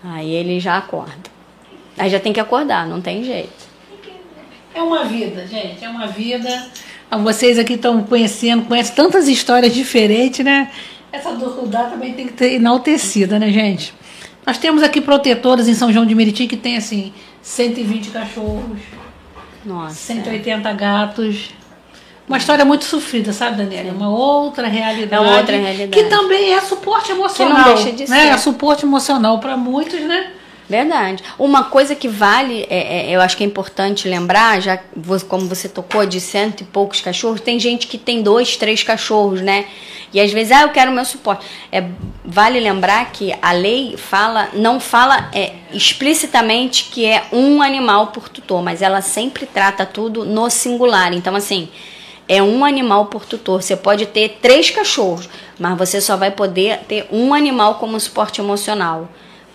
Aí 0.04 0.30
ele 0.34 0.60
já 0.60 0.78
acorda. 0.78 1.14
Aí 1.98 2.10
já 2.10 2.20
tem 2.20 2.34
que 2.34 2.40
acordar, 2.40 2.88
não 2.88 3.00
tem 3.00 3.24
jeito. 3.24 3.61
É 4.74 4.82
uma 4.82 5.04
vida, 5.04 5.46
gente, 5.48 5.84
é 5.84 5.90
uma 5.90 6.08
vida. 6.08 6.68
Ah, 7.10 7.18
Vocês 7.18 7.60
aqui 7.60 7.74
estão 7.74 8.04
conhecendo, 8.04 8.66
conhecem 8.66 8.96
tantas 8.96 9.28
histórias 9.28 9.74
diferentes, 9.74 10.44
né? 10.46 10.72
Essa 11.12 11.34
do 11.34 11.50
Rudá 11.50 11.84
também 11.84 12.14
tem 12.14 12.28
que 12.28 12.34
ter 12.34 12.54
enaltecida, 12.54 13.38
né, 13.38 13.52
gente? 13.52 13.94
Nós 14.46 14.58
temos 14.58 14.82
aqui 14.82 15.02
protetoras 15.02 15.68
em 15.68 15.74
São 15.74 15.92
João 15.92 16.06
de 16.06 16.16
Meriti 16.16 16.48
que 16.48 16.56
tem, 16.56 16.78
assim, 16.78 17.14
120 17.42 18.10
cachorros, 18.12 18.80
Nossa. 19.66 19.96
180 19.96 20.72
gatos. 20.74 21.50
Uma 22.28 22.38
história 22.38 22.64
muito 22.64 22.86
sofrida, 22.86 23.34
sabe, 23.34 23.58
Daniela? 23.58 23.90
É 23.90 23.92
uma 23.92 24.10
outra 24.10 24.68
realidade. 24.68 25.14
É 25.14 25.20
uma 25.20 25.38
outra 25.38 25.58
realidade. 25.58 25.92
Que 25.92 26.10
também 26.10 26.54
é 26.54 26.62
suporte 26.62 27.12
emocional. 27.12 27.76
deixa 27.76 27.92
de 27.92 28.10
né? 28.10 28.22
ser. 28.22 28.28
É 28.28 28.38
suporte 28.38 28.86
emocional 28.86 29.40
para 29.40 29.58
muitos, 29.58 30.00
né? 30.00 30.32
Verdade. 30.72 31.22
Uma 31.38 31.66
coisa 31.66 31.94
que 31.94 32.08
vale, 32.08 32.66
é, 32.70 33.10
é, 33.10 33.12
eu 33.12 33.20
acho 33.20 33.36
que 33.36 33.44
é 33.44 33.46
importante 33.46 34.08
lembrar, 34.08 34.62
já 34.62 34.80
como 35.28 35.46
você 35.46 35.68
tocou 35.68 36.06
de 36.06 36.22
cento 36.22 36.62
e 36.62 36.64
poucos 36.64 37.02
cachorros, 37.02 37.42
tem 37.42 37.60
gente 37.60 37.88
que 37.88 37.98
tem 37.98 38.22
dois, 38.22 38.56
três 38.56 38.82
cachorros, 38.82 39.42
né? 39.42 39.66
E 40.14 40.22
às 40.22 40.32
vezes, 40.32 40.54
ah, 40.54 40.62
eu 40.62 40.70
quero 40.70 40.90
meu 40.90 41.04
suporte. 41.04 41.46
É, 41.74 41.84
vale 42.24 42.58
lembrar 42.58 43.12
que 43.12 43.36
a 43.42 43.52
lei 43.52 43.98
fala, 43.98 44.48
não 44.54 44.80
fala 44.80 45.30
é, 45.34 45.56
explicitamente 45.74 46.86
que 46.86 47.06
é 47.06 47.26
um 47.34 47.62
animal 47.62 48.08
por 48.08 48.30
tutor, 48.30 48.64
mas 48.64 48.82
ela 48.82 49.02
sempre 49.02 49.46
trata 49.46 49.86
tudo 49.86 50.24
no 50.24 50.50
singular. 50.50 51.12
Então, 51.12 51.36
assim, 51.36 51.68
é 52.30 52.42
um 52.42 52.64
animal 52.64 53.08
por 53.08 53.26
tutor. 53.26 53.62
Você 53.62 53.76
pode 53.76 54.06
ter 54.06 54.38
três 54.42 54.70
cachorros, 54.70 55.28
mas 55.60 55.78
você 55.78 56.00
só 56.00 56.16
vai 56.16 56.32
poder 56.32 56.80
ter 56.88 57.08
um 57.12 57.34
animal 57.34 57.76
como 57.76 58.00
suporte 58.00 58.40
emocional. 58.40 59.10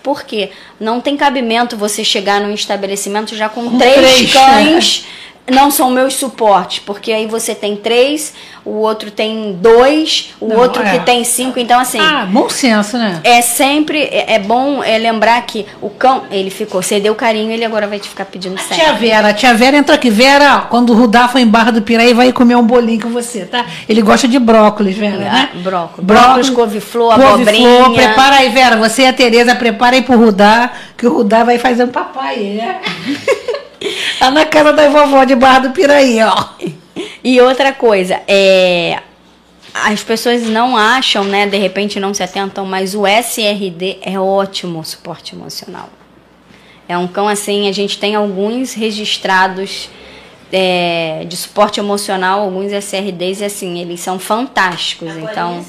Por 0.07 0.22
quê? 0.22 0.50
Não 0.78 1.00
tem 1.00 1.16
cabimento 1.16 1.76
você 1.76 2.04
chegar 2.04 2.40
num 2.40 2.54
estabelecimento 2.54 3.34
já 3.34 3.48
com, 3.48 3.68
Com 3.68 3.76
três, 3.76 3.96
três, 3.96 4.32
cães. 4.32 5.04
Não 5.51 5.70
são 5.70 5.90
meus 5.90 6.14
suportes, 6.14 6.80
porque 6.84 7.12
aí 7.12 7.26
você 7.26 7.55
tem 7.55 7.76
três, 7.76 8.34
o 8.64 8.70
outro 8.80 9.12
tem 9.12 9.57
dois, 9.61 10.34
o 10.40 10.49
Não, 10.49 10.57
outro 10.57 10.82
é. 10.82 10.90
que 10.99 11.05
tem 11.05 11.22
cinco. 11.22 11.61
Então, 11.61 11.78
assim, 11.78 12.01
Ah, 12.01 12.26
bom 12.28 12.49
senso, 12.49 12.99
né? 12.99 13.20
é 13.22 13.40
sempre 13.40 14.03
é, 14.03 14.34
é 14.34 14.38
bom 14.40 14.82
é, 14.82 14.99
lembrar 14.99 15.40
que 15.47 15.64
o 15.80 15.88
cão, 15.88 16.24
ele 16.32 16.51
ficou, 16.51 16.82
você 16.82 16.99
deu 16.99 17.14
carinho, 17.14 17.53
ele 17.53 17.64
agora 17.64 17.86
vai 17.86 18.01
te 18.01 18.09
ficar 18.09 18.24
pedindo 18.24 18.59
sempre. 18.59 18.76
Tia 18.76 18.92
Vera, 18.94 19.28
a 19.28 19.32
tia 19.34 19.55
Vera 19.55 19.76
entrou 19.76 19.94
aqui. 19.94 20.11
Vera, 20.11 20.62
quando 20.68 20.90
o 20.90 20.94
Rudá 20.94 21.28
for 21.28 21.38
em 21.38 21.47
Barra 21.47 21.70
do 21.70 21.80
Piraí, 21.82 22.12
vai 22.12 22.32
comer 22.32 22.57
um 22.57 22.64
bolinho 22.64 23.03
com 23.03 23.11
você, 23.11 23.44
tá? 23.44 23.66
Ele 23.88 24.03
gosta 24.03 24.26
de 24.26 24.40
brócolis, 24.40 24.97
Vera, 24.97 25.16
né? 25.16 25.30
Ah, 25.55 25.59
brócolis. 25.59 26.05
Brócolis, 26.07 26.51
couve-flor, 26.51 27.14
couve-flor. 27.14 27.34
abobrinha. 27.34 27.90
Prepara 27.90 28.36
aí, 28.36 28.49
Vera. 28.49 28.76
Você 28.78 29.03
e 29.03 29.07
a 29.07 29.12
Tereza, 29.12 29.55
prepara 29.55 29.94
aí 29.94 30.03
pro 30.03 30.18
Rudá, 30.18 30.70
que 30.97 31.07
o 31.07 31.12
Rudá 31.12 31.44
vai 31.44 31.57
fazer 31.59 31.84
um 31.84 31.88
papai, 31.88 32.36
né? 32.36 32.80
tá 34.18 34.30
na 34.30 34.45
casa 34.47 34.72
da 34.72 34.89
vovó 34.89 35.24
de 35.24 35.34
Barra 35.34 35.61
do 35.61 35.70
Piraí, 35.70 36.18
ó. 36.22 36.45
E 37.22 37.41
outra 37.41 37.72
coisa, 37.72 38.20
é, 38.26 39.01
as 39.74 40.03
pessoas 40.03 40.43
não 40.43 40.76
acham, 40.76 41.24
né, 41.24 41.47
de 41.47 41.57
repente 41.57 42.01
não 42.01 42.14
se 42.14 42.22
atentam, 42.22 42.64
mas 42.64 42.95
o 42.95 43.07
SRD 43.07 43.99
é 44.01 44.18
ótimo 44.18 44.84
suporte 44.84 45.34
emocional. 45.34 45.91
É 46.89 46.97
um 46.97 47.09
cão 47.09 47.28
assim, 47.28 47.68
a 47.68 47.72
gente 47.72 47.99
tem 47.99 48.14
alguns 48.14 48.72
registrados 48.72 49.91
é, 50.53 51.24
de 51.28 51.37
suporte 51.37 51.80
emocional, 51.80 52.41
alguns 52.41 52.72
SRDs, 52.72 53.41
e 53.41 53.45
assim, 53.45 53.78
eles 53.78 54.01
são 54.01 54.18
fantásticos. 54.18 55.16
então, 55.16 55.64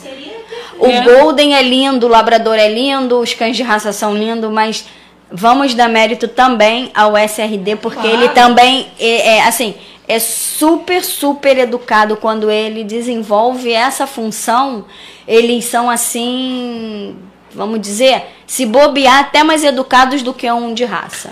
o 0.79 1.01
Golden 1.03 1.55
é 1.55 1.63
lindo, 1.63 2.05
o 2.05 2.09
Labrador 2.09 2.55
é 2.55 2.69
lindo, 2.69 3.19
os 3.19 3.33
cães 3.33 3.57
de 3.57 3.63
raça 3.63 3.91
são 3.91 4.15
lindos, 4.15 4.51
mas 4.51 4.85
vamos 5.31 5.73
dar 5.73 5.89
mérito 5.89 6.27
também 6.27 6.91
ao 6.93 7.17
SRD, 7.17 7.75
porque 7.77 8.01
Claro. 8.01 8.15
ele 8.15 8.29
também 8.29 8.87
é, 8.99 9.35
é, 9.37 9.41
assim, 9.43 9.75
é 10.07 10.19
super, 10.19 11.03
super 11.03 11.57
educado 11.57 12.15
quando 12.17 12.49
ele 12.49 12.83
desenvolve 12.83 13.71
essa 13.71 14.07
função. 14.07 14.85
Eles 15.27 15.65
são 15.65 15.89
assim, 15.89 17.15
vamos 17.53 17.81
dizer, 17.81 18.23
se 18.45 18.65
bobear 18.65 19.19
até 19.19 19.43
mais 19.43 19.63
educados 19.63 20.21
do 20.21 20.33
que 20.33 20.49
um 20.51 20.73
de 20.73 20.85
raça. 20.85 21.31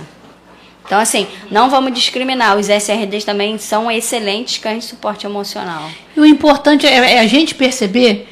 Então, 0.86 1.00
assim, 1.00 1.26
não 1.50 1.70
vamos 1.70 1.94
discriminar. 1.94 2.58
Os 2.58 2.70
SRDs 2.70 3.24
também 3.24 3.58
são 3.58 3.90
excelentes 3.90 4.60
cães 4.60 4.84
de 4.84 4.90
suporte 4.92 5.26
emocional. 5.26 5.90
E 6.16 6.20
o 6.20 6.26
importante 6.26 6.86
é, 6.86 7.16
é 7.16 7.20
a 7.20 7.26
gente 7.26 7.56
perceber 7.56 8.28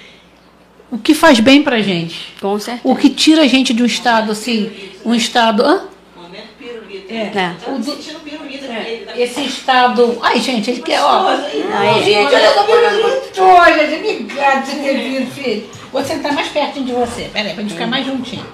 o 0.93 0.99
que 0.99 1.15
faz 1.15 1.39
bem 1.39 1.63
pra 1.63 1.81
gente. 1.81 2.35
Com 2.39 2.59
certeza. 2.59 2.87
O 2.87 2.95
que 2.95 3.09
tira 3.09 3.41
a 3.41 3.47
gente 3.47 3.73
de 3.73 3.81
um 3.81 3.85
estado, 3.85 4.31
assim, 4.31 4.71
um 5.03 5.15
estado... 5.15 5.63
Hã? 5.63 5.87
Momento 6.15 6.49
pirulito. 6.59 7.11
É. 7.11 7.55
Tô 7.65 7.71
me 7.71 7.83
sentindo 7.83 8.19
pirulito 8.19 8.67
dele. 8.67 9.03
tá? 9.07 9.19
Esse 9.19 9.41
estado. 9.41 10.19
Ai, 10.21 10.39
gente, 10.39 10.69
ele 10.69 10.83
quer, 10.83 11.01
ó. 11.01 11.29
Ai, 11.29 12.03
gente, 12.03 12.35
olha, 12.35 12.45
eu 12.45 12.53
tô 12.53 12.61
muito 12.61 13.41
hoje. 13.41 13.95
Obrigado 13.95 14.65
por 14.69 14.83
ter 14.83 14.97
vindo, 14.99 15.31
filho. 15.31 15.63
Vou 15.91 16.03
sentar 16.03 16.31
mais 16.31 16.49
pertinho 16.49 16.85
de 16.85 16.91
você. 16.91 17.23
Pera 17.33 17.49
aí, 17.49 17.55
pra 17.55 17.63
gente 17.63 17.73
ficar 17.73 17.87
mais 17.87 18.05
juntinho. 18.05 18.45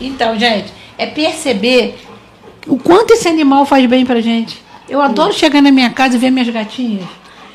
Então, 0.00 0.36
gente, 0.36 0.72
é 0.98 1.06
perceber 1.06 2.00
o 2.66 2.76
quanto 2.76 3.12
esse 3.12 3.28
animal 3.28 3.64
faz 3.64 3.86
bem 3.86 4.04
pra 4.04 4.20
gente. 4.20 4.60
Eu 4.88 5.00
adoro 5.00 5.32
chegar 5.32 5.62
na 5.62 5.70
minha 5.70 5.90
casa 5.90 6.16
e 6.16 6.18
ver 6.18 6.32
minhas 6.32 6.48
gatinhas. 6.48 7.06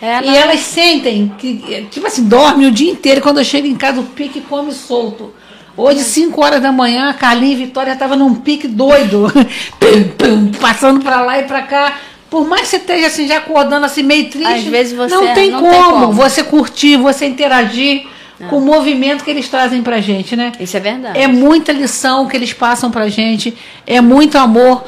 É, 0.02 0.20
e 0.24 0.26
não. 0.26 0.34
elas 0.36 0.60
sentem 0.62 1.32
que, 1.38 1.86
tipo 1.92 2.08
assim, 2.08 2.24
dormem 2.24 2.68
o 2.68 2.72
dia 2.72 2.92
inteiro. 2.92 3.20
e 3.20 3.22
Quando 3.24 3.38
eu 3.40 3.44
chego 3.44 3.68
em 3.68 3.76
casa, 3.76 4.00
o 4.00 4.04
pique 4.04 4.42
come 4.42 4.72
solto. 4.74 5.32
Hoje, 5.78 6.00
5 6.04 6.44
horas 6.44 6.62
da 6.62 6.72
manhã, 6.72 7.10
a 7.10 7.14
Carlinha 7.14 7.54
e 7.54 7.56
Vitória 7.56 7.94
estavam 7.94 8.18
num 8.18 8.36
pique 8.36 8.68
doido. 8.68 9.32
Pum, 9.80 10.04
pum, 10.18 10.52
passando 10.60 11.02
pra 11.02 11.22
lá 11.22 11.40
e 11.40 11.44
pra 11.44 11.62
cá. 11.62 11.98
Por 12.30 12.48
mais 12.48 12.62
que 12.64 12.68
você 12.68 12.78
esteja 12.78 13.08
assim, 13.08 13.28
já 13.28 13.38
acordando 13.38 13.86
assim, 13.86 14.04
meio 14.04 14.30
triste. 14.30 14.48
Às 14.54 14.64
vezes 14.64 14.94
você- 14.98 15.14
não, 15.14 15.34
tem, 15.34 15.52
não 15.52 15.60
como 15.60 15.72
tem 15.72 15.84
como. 15.84 16.12
você 16.14 16.44
curtir, 16.44 16.98
você 16.98 17.26
interagir 17.26 18.06
com 18.50 18.58
o 18.58 18.62
movimento 18.62 19.24
que 19.24 19.30
eles 19.30 19.48
trazem 19.50 19.84
pra 19.84 20.02
gente, 20.02 20.36
né? 20.36 20.52
Isso 20.60 20.76
é 20.76 20.80
verdade. 20.80 21.20
É 21.20 21.28
muita 21.28 21.72
lição 21.72 22.28
que 22.28 22.36
eles 22.36 22.52
passam 22.54 22.90
pra 22.90 23.08
gente, 23.08 23.54
é 23.86 24.02
muito 24.02 24.38
amor. 24.38 24.84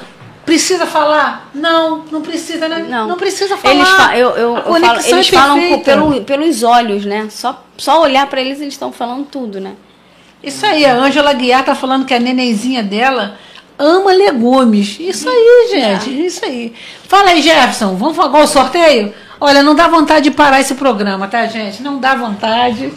Precisa 0.45 0.85
falar? 0.85 1.49
Não, 1.53 2.03
não 2.11 2.21
precisa, 2.21 2.67
né? 2.67 2.85
Não, 2.89 3.15
precisa 3.15 3.55
falar. 3.55 3.73
Eles, 3.73 3.89
fa 3.89 4.17
eu, 4.17 4.29
eu, 4.31 4.57
eu 4.57 4.63
falo, 4.63 4.99
eles 4.99 5.27
é 5.27 5.31
falam 5.31 5.79
pelo, 5.79 6.21
pelos 6.23 6.63
olhos, 6.63 7.05
né? 7.05 7.27
Só, 7.29 7.63
só 7.77 8.01
olhar 8.01 8.27
pra 8.27 8.41
eles, 8.41 8.59
eles 8.59 8.73
estão 8.73 8.91
falando 8.91 9.25
tudo, 9.25 9.61
né? 9.61 9.73
Isso 10.43 10.65
aí, 10.65 10.85
a 10.85 10.95
Ângela 10.95 11.31
Guiar 11.31 11.63
tá 11.63 11.73
falando 11.73 12.05
que 12.05 12.13
a 12.13 12.19
nenenzinha 12.19 12.83
dela 12.83 13.37
ama 13.79 14.11
legumes. 14.11 14.97
Isso 14.99 15.29
aí, 15.29 15.67
gente. 15.71 16.25
Isso 16.25 16.43
aí. 16.43 16.73
Fala 17.07 17.29
aí, 17.29 17.41
Jefferson. 17.41 17.95
Vamos 17.95 18.17
fazer 18.17 18.37
o 18.37 18.47
sorteio? 18.47 19.13
Olha, 19.39 19.63
não 19.63 19.73
dá 19.73 19.87
vontade 19.87 20.25
de 20.25 20.31
parar 20.31 20.59
esse 20.59 20.75
programa, 20.75 21.27
tá, 21.27 21.45
gente? 21.47 21.81
Não 21.81 21.99
dá 21.99 22.15
vontade. 22.15 22.91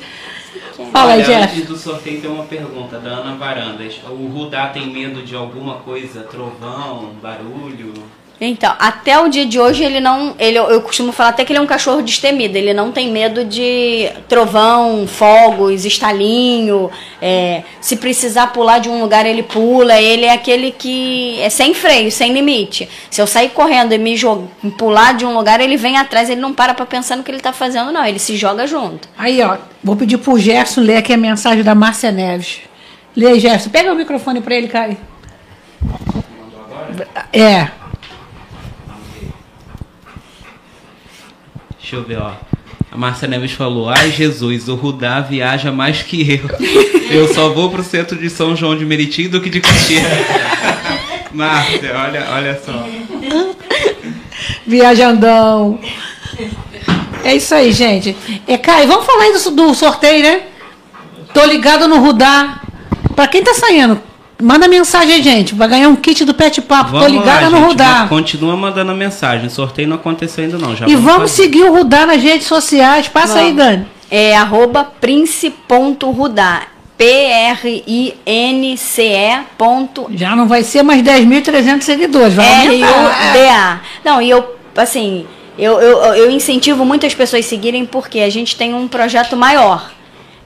Fala 0.85 1.13
Olha, 1.15 1.25
Jefferson. 1.25 1.45
antes 1.55 1.67
do 1.67 1.77
sorteio 1.77 2.21
tem 2.21 2.31
uma 2.31 2.45
pergunta 2.45 2.99
da 2.99 3.11
Ana 3.11 3.35
Varandas. 3.37 3.99
O 4.09 4.27
Rudá 4.27 4.69
tem 4.69 4.87
medo 4.93 5.23
de 5.23 5.35
alguma 5.35 5.77
coisa? 5.77 6.23
Trovão, 6.23 7.15
barulho? 7.23 7.95
Então, 8.39 8.75
até 8.79 9.19
o 9.19 9.29
dia 9.29 9.47
de 9.47 9.59
hoje 9.59 9.83
ele 9.83 9.99
não. 9.99 10.35
Ele, 10.39 10.59
eu 10.59 10.83
costumo 10.83 11.11
falar 11.11 11.31
até 11.31 11.45
que 11.45 11.53
ele 11.53 11.59
é 11.59 11.63
um 11.63 11.67
cachorro 11.67 12.03
destemido. 12.03 12.57
Ele 12.59 12.75
não 12.75 12.93
tem 12.93 13.11
medo 13.11 13.45
de 13.45 14.11
trovão, 14.29 15.07
fogos, 15.07 15.87
estalinho. 15.87 16.91
é, 17.21 17.63
se 17.81 17.97
precisar 17.97 18.49
pular 18.49 18.79
de 18.79 18.91
um 18.91 19.01
lugar, 19.01 19.25
ele 19.25 19.43
pula. 19.43 19.99
Ele 20.01 20.27
é 20.27 20.33
aquele 20.33 20.71
que 20.71 21.41
é 21.41 21.49
sem 21.49 21.73
freio, 21.73 22.13
sem 22.13 22.35
limite. 22.35 22.87
Se 23.11 23.23
eu 23.23 23.27
sair 23.27 23.49
correndo 23.51 23.95
e 23.95 23.99
me 23.99 24.17
jogar, 24.17 24.49
pular 24.77 25.15
de 25.15 25.25
um 25.25 25.35
lugar, 25.35 25.59
ele 25.61 25.79
vem 25.79 25.97
atrás, 25.97 26.29
ele 26.29 26.41
não 26.41 26.53
para 26.53 26.75
pra 26.75 26.85
pensar 26.85 27.17
no 27.17 27.23
que 27.23 27.31
ele 27.31 27.41
tá 27.41 27.55
fazendo, 27.55 27.91
não. 27.91 28.05
Ele 28.05 28.19
se 28.19 28.37
joga 28.37 28.67
junto. 28.67 29.09
Aí, 29.17 29.41
ó. 29.41 29.57
Vou 29.83 29.97
pedir 29.97 30.19
pro 30.19 30.39
Jefferson 30.39 30.83
ler 30.83 30.99
aqui 30.99 31.13
a 31.15 31.17
mensagem 31.17 31.65
da 31.65 31.75
Márcia 31.75 32.13
Neves. 32.13 32.61
Lê 33.17 33.41
Jefferson. 33.41 33.71
Pega 33.71 33.91
o 33.91 33.97
microfone 33.97 34.43
pra 34.43 34.55
ele, 34.55 34.69
Caio. 34.69 34.99
É. 37.33 37.86
Deixa 41.89 41.95
eu 41.95 42.03
ver, 42.03 42.19
ó. 42.19 42.33
A 42.91 42.97
Márcia 42.97 43.29
Neves 43.29 43.53
falou: 43.53 43.89
Ai 43.89 44.11
Jesus, 44.11 44.67
o 44.67 44.75
Rudá 44.75 45.21
viaja 45.21 45.71
mais 45.71 46.03
que 46.03 46.29
eu. 46.33 46.51
Eu 47.09 47.33
só 47.33 47.51
vou 47.51 47.71
pro 47.71 47.85
centro 47.85 48.19
de 48.19 48.29
São 48.29 48.57
João 48.57 48.77
de 48.77 48.85
Meriti 48.85 49.29
do 49.29 49.41
que 49.41 49.49
de 49.49 49.61
Caxias. 49.61 50.03
Márcia, 51.33 51.97
olha, 51.97 52.27
olha 52.33 52.61
só. 52.61 52.89
Viajandão. 54.67 55.79
É 57.23 57.37
isso 57.37 57.55
aí, 57.55 57.71
gente. 57.71 58.17
É, 58.49 58.59
Caio, 58.59 58.89
vamos 58.89 59.07
falar 59.07 59.23
aí 59.23 59.33
do, 59.33 59.51
do 59.53 59.73
sorteio, 59.73 60.25
né? 60.25 60.43
Tô 61.33 61.45
ligado 61.45 61.87
no 61.87 62.01
Rudá. 62.01 62.63
Pra 63.15 63.29
quem 63.29 63.45
tá 63.45 63.55
saindo, 63.55 64.03
manda 64.43 64.69
mensagem 64.69 65.15
aí, 65.15 65.23
gente. 65.23 65.55
Vai 65.55 65.69
ganhar 65.69 65.89
um 65.89 65.97
kit 65.97 66.25
do 66.25 66.35
Pet 66.35 66.61
Papo. 66.63 66.91
Tô 66.93 66.99
Vamos 66.99 67.13
ligada 67.13 67.45
lá, 67.45 67.51
no 67.51 67.57
gente, 67.59 67.67
Rudá. 67.69 67.85
ma- 68.01 68.09
Continua 68.09 68.57
mandando 68.57 68.93
a 68.93 68.95
mensagem. 68.95 69.47
O 69.47 69.51
sorteio 69.51 69.89
não 69.89 69.97
aconteceu 69.97 70.45
ainda 70.45 70.59
não. 70.59 70.75
Já 70.77 70.87
E 70.89 70.95
vamos 70.97 71.31
fazer. 71.33 71.43
seguir 71.45 71.65
o 71.65 71.73
Rudá 71.75 72.07
nas 72.07 72.23
redes 72.23 72.47
sociais. 72.47 73.09
Passa 73.09 73.39
aí, 73.39 73.53
Vamos. 73.53 73.57
Dani. 73.65 73.87
É 74.11 74.37
arroba 74.37 74.85
prince.rudá. 75.01 76.63
P-R-I-N-C-E. 78.07 79.41
ponto 79.59 80.07
Já 80.15 80.35
não 80.37 80.47
vai 80.49 80.63
ser 80.63 80.83
mais 80.83 81.03
10.300 81.03 81.83
seguidores. 81.83 82.35
Vai 82.35 82.47
aumentar. 82.67 82.87
R-U-D-A. 82.87 83.81
Não, 84.05 84.23
e 84.23 84.31
eu, 84.31 84.57
assim, 84.77 85.27
eu, 85.59 85.79
eu, 85.81 85.99
eu 86.15 86.31
incentivo 86.31 86.85
muitas 86.85 87.15
pessoas 87.15 87.45
a 87.45 87.49
seguirem 87.49 87.85
porque 87.85 88.21
a 88.21 88.31
gente 88.31 88.57
tem 88.57 88.75
um 88.75 88.89
projeto 88.89 89.37
maior. 89.37 89.91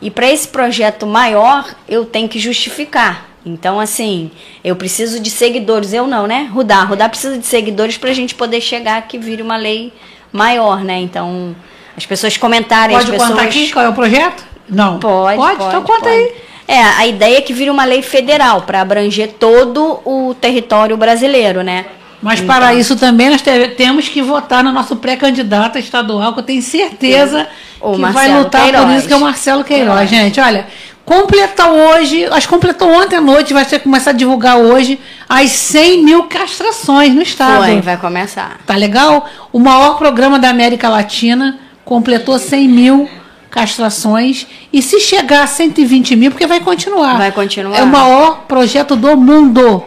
E 0.03 0.11
para 0.11 0.31
esse 0.31 0.49
projeto 0.49 1.07
maior, 1.07 1.65
eu 1.89 2.05
tenho 2.05 2.29
que 2.29 2.39
justificar. 2.39 3.27
Então, 3.45 3.81
assim, 3.81 4.31
eu 4.63 4.77
preciso 4.77 5.19
de 5.21 5.31
seguidores. 5.31 5.93
Eu 5.93 6.07
não, 6.07 6.27
né? 6.27 6.49
Rudá. 6.53 6.83
Rudá 6.85 7.09
precisa 7.09 7.39
de 7.39 7.47
seguidores 7.47 7.97
para 7.97 8.11
a 8.11 8.15
gente 8.15 8.35
poder 8.35 8.61
chegar 8.61 9.01
que 9.09 9.19
vire 9.19 9.41
uma 9.43 9.57
lei 9.57 9.93
maior, 10.33 10.85
né? 10.85 11.01
Então, 11.01 11.55
as 11.97 12.05
pessoas 12.05 12.37
comentarem, 12.37 12.95
Pode 12.97 13.07
as 13.07 13.11
pessoas... 13.11 13.31
contar 13.31 13.43
aqui 13.45 13.73
qual 13.73 13.85
é 13.85 13.89
o 13.89 13.95
projeto? 13.95 14.45
Não. 14.69 14.99
Pode, 14.99 15.37
pode. 15.37 15.65
Então 15.65 15.83
conta 15.83 16.01
pode. 16.05 16.15
aí. 16.15 16.33
É, 16.69 16.81
a 16.83 17.07
ideia 17.07 17.39
é 17.39 17.41
que 17.41 17.53
vire 17.53 17.71
uma 17.71 17.85
lei 17.85 18.03
federal 18.03 18.63
para 18.63 18.81
abranger 18.83 19.33
todo 19.41 20.01
o 20.05 20.35
território 20.41 20.97
brasileiro, 20.97 21.63
né? 21.63 21.87
Mas 22.23 22.41
Então. 22.41 22.55
para 22.55 22.75
isso 22.75 22.95
também 22.97 23.31
nós 23.31 23.41
te- 23.43 23.69
temos 23.69 24.07
que 24.09 24.21
votar 24.23 24.63
no 24.63 24.71
nosso 24.71 24.95
pré-candidato 24.97 25.79
estadual, 25.79 26.35
que 26.35 26.39
eu 26.41 26.45
tenho 26.45 26.61
certeza 26.63 27.49
O 27.81 27.95
que 27.95 28.01
vai 28.03 28.13
Marcelo 28.13 28.39
lutar 28.45 28.61
por 28.61 28.71
Queiroz. 28.73 28.99
isso, 28.99 29.09
que 29.09 29.13
é 29.15 29.17
o 29.17 29.21
Marcelo 29.21 29.65
Queiroz. 29.65 30.09
Queiroz. 30.09 30.11
Gente, 30.11 30.39
olha, 30.41 30.67
completou 31.05 31.67
hoje, 31.71 32.25
acho 32.27 32.47
que 32.47 32.53
completou 32.55 32.89
ontem 32.93 33.17
à 33.17 33.21
noite, 33.21 33.53
vai 33.53 33.65
começar 33.81 34.11
a 34.11 34.15
divulgar 34.15 34.57
hoje 34.59 34.99
as 35.29 35.51
100 35.51 36.05
mil 36.05 36.23
castrações 36.25 37.15
no 37.15 37.23
estado. 37.23 37.65
Foi, 37.65 37.81
vai 37.81 37.97
começar. 37.97 38.59
Tá 38.67 38.77
legal? 38.77 39.27
O 39.53 39.59
maior 39.59 39.97
programa 39.99 40.39
da 40.39 40.51
América 40.51 40.89
Latina 40.89 41.59
completou 41.85 42.39
100 42.39 42.69
mil 42.69 43.09
castrações. 43.51 44.47
E 44.73 44.81
se 44.81 45.01
chegar 45.01 45.43
a 45.43 45.47
120 45.47 46.15
mil, 46.17 46.31
porque 46.31 46.47
vai 46.47 46.61
continuar. 46.61 47.17
Vai 47.19 47.33
continuar. 47.33 47.77
É 47.79 47.83
o 47.83 47.87
maior 47.87 48.43
projeto 48.47 48.95
do 48.95 49.17
mundo. 49.17 49.83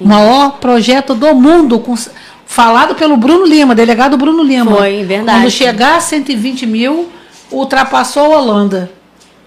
O 0.00 0.08
maior 0.08 0.52
projeto 0.58 1.14
do 1.14 1.34
mundo. 1.34 1.78
com- 1.78 1.94
falado 2.46 2.94
pelo 2.94 3.16
Bruno 3.16 3.46
Lima, 3.46 3.74
delegado 3.74 4.16
Bruno 4.16 4.42
Lima. 4.42 4.74
Foi, 4.76 5.04
verdade. 5.04 5.38
Quando 5.40 5.50
chegar 5.50 5.96
a 5.96 6.00
120 6.00 6.66
mil, 6.66 7.08
ultrapassou 7.50 8.34
a 8.34 8.38
Holanda. 8.40 8.90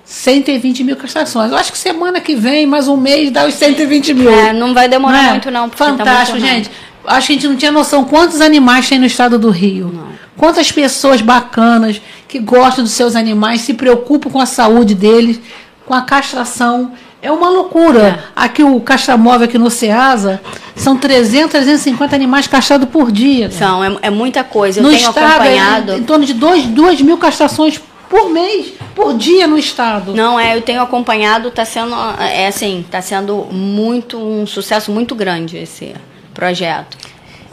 120 0.06 0.84
mil 0.84 0.96
castrações. 0.96 1.52
Eu 1.52 1.58
acho 1.58 1.72
que 1.72 1.78
semana 1.78 2.22
que 2.22 2.36
vem, 2.36 2.68
mais 2.68 2.88
um 2.88 2.96
mês, 2.96 3.32
dá 3.32 3.46
os 3.48 3.56
120 3.56 4.14
mil. 4.14 4.30
É, 4.30 4.54
não 4.54 4.74
vai 4.74 4.88
demorar 4.88 5.18
Não 5.18 5.30
é? 5.30 5.32
muito 5.32 5.52
não, 5.52 5.68
tá 5.68 5.78
Fantástico, 5.78 6.40
muito 6.40 6.48
gente. 6.48 6.72
Acho 7.06 7.28
que 7.28 7.34
a 7.34 7.36
gente 7.36 7.48
não 7.48 7.56
tinha 7.56 7.72
noção 7.72 8.06
quantos 8.06 8.40
animais 8.40 8.88
tem 8.88 9.00
no 9.00 9.06
estado 9.06 9.40
do 9.40 9.50
Rio. 9.50 10.08
Quantas 10.38 10.72
pessoas 10.72 11.22
bacanas 11.22 12.02
que 12.28 12.40
gostam 12.40 12.84
dos 12.84 12.94
seus 12.94 13.16
animais, 13.16 13.62
se 13.62 13.74
preocupam 13.74 14.30
com 14.30 14.40
a 14.40 14.46
saúde 14.46 14.94
deles, 14.94 15.40
com 15.86 15.94
a 15.94 16.02
castração. 16.02 16.92
É 17.22 17.32
uma 17.32 17.50
loucura. 17.50 18.26
Aqui 18.36 18.64
o 18.64 18.80
castramóvel 18.82 19.46
aqui 19.46 19.58
no 19.58 19.72
Ceasa 19.72 20.40
são 20.76 20.96
300, 20.96 21.52
350 21.52 22.16
animais 22.16 22.46
castrados 22.46 22.88
por 22.90 23.12
dia. 23.12 23.50
São, 23.50 23.84
é, 23.84 23.98
é 24.04 24.10
muita 24.12 24.44
coisa. 24.44 24.80
Eu 24.80 24.84
no 24.84 24.90
tenho 24.90 25.00
estado, 25.08 25.26
acompanhado. 25.26 25.92
é 25.94 25.98
em 25.98 26.04
torno 26.04 26.26
de 26.26 26.34
2 26.34 27.02
mil 27.02 27.18
castrações 27.18 27.80
por 27.80 27.95
mês, 28.30 28.74
por 28.94 29.18
dia 29.18 29.48
no 29.48 29.58
estado. 29.58 30.14
Não, 30.14 30.40
é, 30.40 30.56
eu 30.56 30.62
tenho 30.62 30.82
acompanhado, 30.82 31.52
tá 31.52 31.66
sendo, 31.66 31.96
é 32.20 32.48
assim, 32.48 32.86
tá 32.90 33.02
sendo 33.02 33.48
muito, 33.52 34.18
um 34.18 34.46
sucesso 34.46 34.92
muito 34.92 35.16
grande 35.16 35.58
esse 35.58 35.94
projeto. 36.34 36.98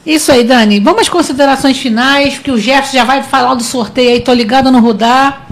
Isso 0.04 0.32
aí, 0.32 0.42
Dani. 0.42 0.80
Vamos 0.80 1.02
às 1.02 1.08
considerações 1.08 1.78
finais, 1.78 2.34
porque 2.34 2.50
o 2.50 2.58
Jefferson 2.58 2.96
já 2.96 3.04
vai 3.04 3.22
falar 3.22 3.54
do 3.54 3.62
sorteio 3.62 4.10
aí. 4.10 4.20
Tô 4.20 4.32
ligada 4.32 4.70
no 4.70 4.80
Rudá. 4.80 5.42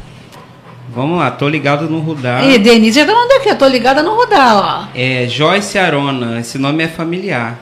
Vamos 0.93 1.19
lá, 1.19 1.31
tô 1.31 1.49
ligado 1.49 1.89
no 1.89 2.01
Rudá. 2.01 2.43
E 2.43 2.59
Denise 2.59 2.99
já 2.99 3.07
tá 3.07 3.15
mandando 3.15 3.35
aqui, 3.35 3.49
eu 3.49 3.57
tô 3.57 3.69
ligada 3.69 4.03
no 4.03 4.17
Rudá, 4.17 4.89
ó. 4.89 4.89
É 4.93 5.29
Joyce 5.29 5.79
Arona, 5.79 6.41
esse 6.41 6.59
nome 6.59 6.83
é 6.83 6.89
familiar. 6.89 7.61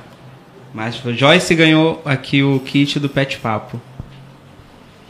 Mas 0.73 0.97
Joyce 0.97 1.55
ganhou 1.55 2.01
aqui 2.07 2.43
o 2.43 2.59
kit 2.61 2.99
do 2.99 3.09
Pet 3.09 3.39
Papo. 3.39 3.79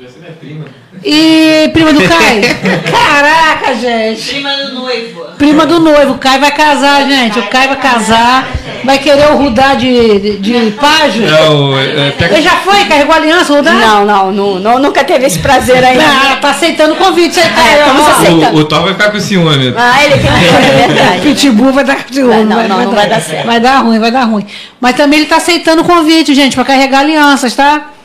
É 0.00 0.20
minha 0.20 0.32
prima. 0.32 0.64
E 1.04 1.70
prima 1.72 1.92
do 1.92 2.00
Caio? 2.00 2.42
Caraca, 2.88 3.74
gente. 3.74 4.28
Prima 4.28 4.52
do 4.54 4.74
noivo. 4.74 5.24
Prima 5.36 5.66
do 5.66 5.80
noivo, 5.80 6.12
o 6.12 6.18
Caio 6.18 6.40
vai 6.40 6.52
casar, 6.52 7.04
gente. 7.04 7.40
O 7.40 7.48
Caio 7.48 7.70
vai 7.70 7.80
casar. 7.80 8.48
Vai 8.84 8.98
querer 8.98 9.26
o 9.32 9.36
Rudá 9.36 9.74
de, 9.74 10.20
de, 10.20 10.38
de 10.38 10.70
página. 10.72 11.28
Não, 11.28 11.76
é, 11.76 12.10
até 12.10 12.26
Ele 12.26 12.42
já 12.42 12.58
foi? 12.58 12.84
Carregou 12.84 13.12
a 13.12 13.16
aliança, 13.16 13.52
o 13.52 13.56
Rudá? 13.56 13.72
Não, 13.72 14.04
não, 14.04 14.30
não, 14.32 14.58
não, 14.60 14.78
nunca 14.78 15.02
teve 15.02 15.26
esse 15.26 15.40
prazer 15.40 15.82
ainda. 15.84 16.04
Ah, 16.04 16.36
tá 16.36 16.50
aceitando 16.50 16.92
o 16.92 16.96
convite 16.96 17.40
aí, 17.40 17.50
Caio. 17.50 17.68
É, 17.68 17.80
estamos 17.80 18.08
aceitando. 18.08 18.56
o, 18.56 18.60
o 18.60 18.64
Thor 18.64 18.82
vai 18.82 18.92
ficar 18.92 19.10
com 19.10 19.18
ciúme. 19.18 19.74
Ah, 19.76 20.04
ele 20.04 20.14
tem 20.18 20.30
é 20.30 20.86
verdade. 20.86 21.20
Pitbull 21.26 21.72
vai 21.72 21.82
dar 21.82 22.06
ciúme, 22.08 22.28
Vai, 22.28 22.44
não, 22.44 22.68
não, 22.68 22.84
não 22.84 22.92
vai 22.92 23.08
dar 23.08 23.20
certo. 23.20 23.46
Vai 23.46 23.58
dar 23.58 23.78
ruim, 23.78 23.98
vai 23.98 24.12
dar 24.12 24.24
ruim. 24.24 24.46
Mas 24.80 24.94
também 24.94 25.18
ele 25.18 25.28
tá 25.28 25.38
aceitando 25.38 25.82
o 25.82 25.84
convite, 25.84 26.36
gente, 26.36 26.54
pra 26.54 26.64
carregar 26.64 27.00
alianças, 27.00 27.56
tá? 27.56 27.97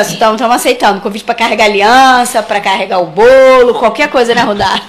Isso, 0.00 0.12
estamos 0.12 0.40
aceitando. 0.42 1.00
Convite 1.00 1.24
para 1.24 1.34
carregar 1.34 1.64
aliança, 1.64 2.42
para 2.42 2.60
carregar 2.60 3.00
o 3.00 3.06
bolo, 3.06 3.78
qualquer 3.78 4.08
coisa, 4.10 4.34
né, 4.34 4.42
Rudá? 4.42 4.82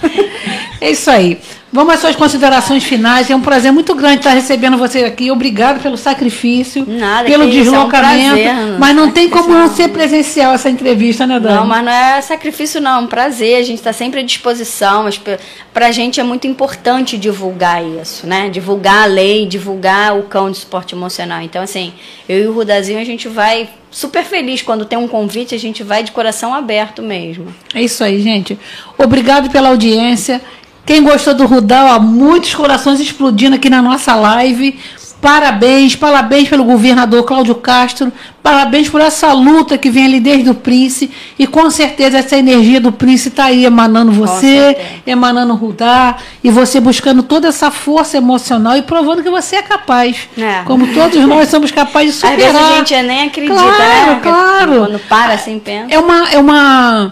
É 0.82 0.91
isso 0.91 1.09
aí. 1.09 1.39
Vamos 1.72 1.93
às 1.93 1.99
suas 1.99 2.15
considerações 2.15 2.84
finais. 2.84 3.30
É 3.30 3.36
um 3.36 3.41
prazer 3.41 3.72
muito 3.72 3.93
grande 3.93 4.17
estar 4.17 4.32
recebendo 4.32 4.76
você 4.78 5.03
aqui. 5.03 5.30
Obrigado 5.30 5.80
pelo 5.82 5.97
sacrifício, 5.97 6.84
Nada, 6.88 7.26
pelo 7.30 7.43
isso, 7.43 7.57
é 7.57 7.59
um 7.59 7.63
deslocamento. 7.63 8.36
prazer, 8.36 8.80
mas 8.80 8.95
não 8.95 9.11
tem 9.11 9.30
como 9.30 9.49
não 9.49 9.70
ser 9.70 9.89
presencial 9.89 10.53
essa 10.53 10.70
entrevista, 10.70 11.28
né, 11.28 11.39
Dani? 11.39 11.55
Não, 11.57 11.67
mas 11.67 11.86
não 11.86 11.91
é 11.91 12.22
sacrifício, 12.22 12.82
não. 12.82 12.97
É 12.97 12.99
um 13.03 13.07
prazer. 13.07 13.57
A 13.59 13.63
gente 13.63 13.78
está 13.78 13.93
sempre 13.93 14.20
à 14.20 14.24
disposição. 14.24 15.03
Mas 15.03 15.17
pe- 15.20 15.38
pra 15.72 15.91
gente 15.91 16.20
é 16.20 16.24
muito 16.24 16.47
importante 16.47 17.17
divulgar 17.17 17.84
isso, 17.86 18.26
né? 18.26 18.49
Divulgar 18.49 19.03
a 19.03 19.05
lei, 19.05 19.45
divulgar 19.45 20.17
o 20.17 20.24
cão 20.24 20.49
de 20.49 20.57
suporte 20.57 20.95
emocional. 20.95 21.41
Então, 21.43 21.61
assim, 21.61 21.93
eu 22.28 22.43
e 22.45 22.47
o 22.47 22.51
Rudazinho, 22.53 22.99
a 22.99 23.03
gente 23.05 23.28
vai 23.28 23.70
super 23.91 24.24
feliz 24.24 24.61
quando 24.63 24.86
tem 24.86 24.97
um 24.97 25.07
convite, 25.07 25.53
a 25.53 25.59
gente 25.59 25.84
vai 25.84 26.01
de 26.03 26.11
coração 26.11 26.53
aberto 26.53 27.01
mesmo. 27.03 27.47
É 27.76 27.82
isso 27.82 28.03
aí, 28.03 28.20
gente. 28.22 28.57
Obrigado 28.97 29.49
pela 29.51 29.70
audiência. 29.70 30.41
Quem 30.86 31.04
gostou 31.04 31.34
do 31.36 31.46
Rudal, 31.46 31.88
há 31.88 32.00
muitos 32.00 32.56
corações 32.56 33.00
explodindo 33.00 33.56
aqui 33.56 33.70
na 33.70 33.82
nossa 33.82 34.16
live. 34.16 34.80
Parabéns, 35.22 35.98
parabéns 35.98 36.48
pelo 36.48 36.64
governador 36.64 37.24
Cláudio 37.24 37.54
Castro, 37.56 38.10
parabéns 38.42 38.88
por 38.88 39.02
essa 39.02 39.34
luta 39.34 39.78
que 39.78 39.90
vem 39.90 40.06
ali 40.06 40.20
desde 40.22 40.50
o 40.50 40.56
Prince, 40.56 41.12
e 41.38 41.46
com 41.46 41.70
certeza 41.70 42.20
essa 42.20 42.38
energia 42.38 42.80
do 42.80 42.90
Prince 42.90 43.28
está 43.28 43.46
aí 43.46 43.66
emanando 43.66 44.14
você, 44.14 44.78
emanando 45.06 45.52
o 45.52 45.56
Rudá, 45.58 46.16
e 46.42 46.50
você 46.50 46.80
buscando 46.80 47.22
toda 47.22 47.50
essa 47.50 47.70
força 47.70 48.16
emocional 48.16 48.78
e 48.78 48.82
provando 48.82 49.22
que 49.22 49.30
você 49.30 49.58
é 49.58 49.62
capaz. 49.62 50.30
É. 50.38 50.62
Como 50.64 50.88
todos 50.94 51.20
nós 51.28 51.50
somos 51.50 51.70
capazes 51.70 52.18
de 52.18 52.26
Às 52.26 52.32
superar. 52.32 52.54
vezes 52.54 52.68
a 52.72 52.76
gente 52.78 53.02
nem 53.06 53.28
acredita, 53.28 53.54
Claro, 53.56 54.12
né? 54.12 54.20
claro. 54.24 54.72
Quando 54.86 55.00
para 55.00 55.34
assim, 55.34 55.60
pensa. 55.60 55.94
É 55.94 56.00
uma. 56.00 56.30
É 56.30 56.40
uma 56.40 57.12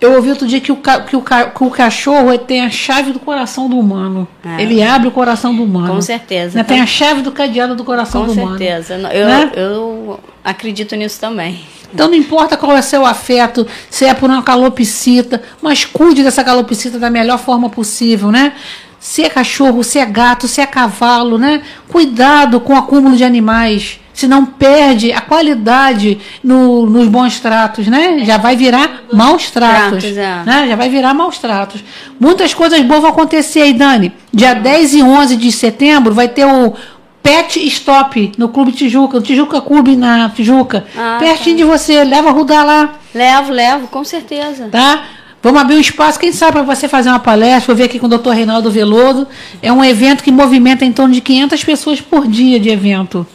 eu 0.00 0.14
ouvi 0.14 0.30
outro 0.30 0.46
dia 0.46 0.60
que 0.60 0.72
o, 0.72 0.76
ca- 0.76 1.00
que 1.00 1.14
o, 1.16 1.20
ca- 1.20 1.46
que 1.50 1.62
o 1.64 1.70
cachorro 1.70 2.36
tem 2.38 2.62
a 2.62 2.70
chave 2.70 3.12
do 3.12 3.18
coração 3.20 3.68
do 3.68 3.78
humano. 3.78 4.26
É. 4.44 4.62
Ele 4.62 4.82
abre 4.82 5.08
o 5.08 5.10
coração 5.10 5.54
do 5.54 5.62
humano. 5.62 5.94
Com 5.94 6.00
certeza. 6.00 6.56
Né? 6.58 6.64
Tem 6.64 6.80
a 6.80 6.86
chave 6.86 7.22
do 7.22 7.30
cadeado 7.32 7.74
do 7.76 7.84
coração 7.84 8.22
Com 8.26 8.28
do 8.28 8.32
humano. 8.40 8.58
certeza. 8.58 8.94
Eu, 9.12 9.26
Né? 9.26 9.50
eu 9.54 10.20
acredito 10.44 10.96
nisso 10.96 11.20
também. 11.20 11.60
Então 11.92 12.06
não 12.08 12.14
importa 12.14 12.56
qual 12.56 12.76
é 12.76 12.82
seu 12.82 13.04
afeto, 13.04 13.66
se 13.90 14.04
é 14.04 14.14
por 14.14 14.30
uma 14.30 14.42
calopsita, 14.42 15.42
mas 15.60 15.84
cuide 15.84 16.22
dessa 16.22 16.42
calopsita 16.44 16.98
da 16.98 17.10
melhor 17.10 17.38
forma 17.38 17.68
possível, 17.68 18.30
né? 18.30 18.52
Se 19.00 19.24
é 19.24 19.28
cachorro, 19.30 19.82
se 19.82 19.98
é 19.98 20.06
gato, 20.06 20.46
se 20.46 20.60
é 20.60 20.66
cavalo, 20.66 21.36
né? 21.36 21.62
Cuidado 21.88 22.60
com 22.60 22.74
o 22.74 22.76
acúmulo 22.76 23.16
de 23.16 23.24
animais, 23.24 23.98
senão 24.20 24.44
perde 24.46 25.12
a 25.12 25.20
qualidade 25.20 26.18
no- 26.44 26.86
nos 26.86 27.08
bons 27.08 27.40
tratos, 27.40 27.86
né? 27.88 28.20
Já 28.24 28.36
vai 28.36 28.54
virar 28.56 29.02
maus 29.12 29.50
tratos, 29.50 30.02
Tratos, 30.04 30.16
é. 30.16 30.42
né? 30.44 30.66
Já 30.68 30.76
vai 30.76 30.88
virar 30.88 31.12
maus 31.14 31.38
tratos. 31.38 31.82
Muitas 32.18 32.54
coisas 32.54 32.80
boas 32.82 33.00
vão 33.00 33.10
acontecer 33.10 33.62
aí, 33.62 33.72
Dani. 33.72 34.12
Dia 34.32 34.54
10 34.54 34.94
e 34.94 35.02
11 35.02 35.36
de 35.36 35.50
setembro 35.50 36.14
vai 36.14 36.28
ter 36.28 36.44
o 36.46 36.74
Pet 37.22 37.58
Stop 37.66 38.32
no 38.38 38.48
Clube 38.48 38.72
Tijuca, 38.72 39.18
no 39.18 39.22
Tijuca 39.22 39.60
Clube 39.60 39.94
na 39.96 40.28
Tijuca. 40.30 40.84
Ah, 40.96 41.16
Pertinho 41.18 41.56
de 41.58 41.64
você, 41.64 42.02
leva 42.04 42.28
a 42.30 42.32
Rudá 42.32 42.62
lá, 42.62 42.94
Levo, 43.14 43.52
levo, 43.52 43.88
com 43.88 44.02
certeza. 44.04 44.68
tá? 44.70 45.02
Vamos 45.42 45.60
abrir 45.60 45.76
um 45.76 45.80
espaço, 45.80 46.18
quem 46.18 46.32
sabe, 46.32 46.52
para 46.52 46.62
você 46.62 46.86
fazer 46.86 47.08
uma 47.08 47.18
palestra. 47.18 47.66
Vou 47.68 47.76
ver 47.76 47.84
aqui 47.84 47.98
com 47.98 48.06
o 48.06 48.08
Dr. 48.10 48.28
Reinaldo 48.30 48.70
Veloso. 48.70 49.26
É 49.62 49.72
um 49.72 49.82
evento 49.82 50.22
que 50.22 50.30
movimenta 50.30 50.84
em 50.84 50.92
torno 50.92 51.14
de 51.14 51.20
500 51.22 51.64
pessoas 51.64 51.98
por 52.00 52.26
dia 52.28 52.60
de 52.60 52.68
evento. 52.68 53.26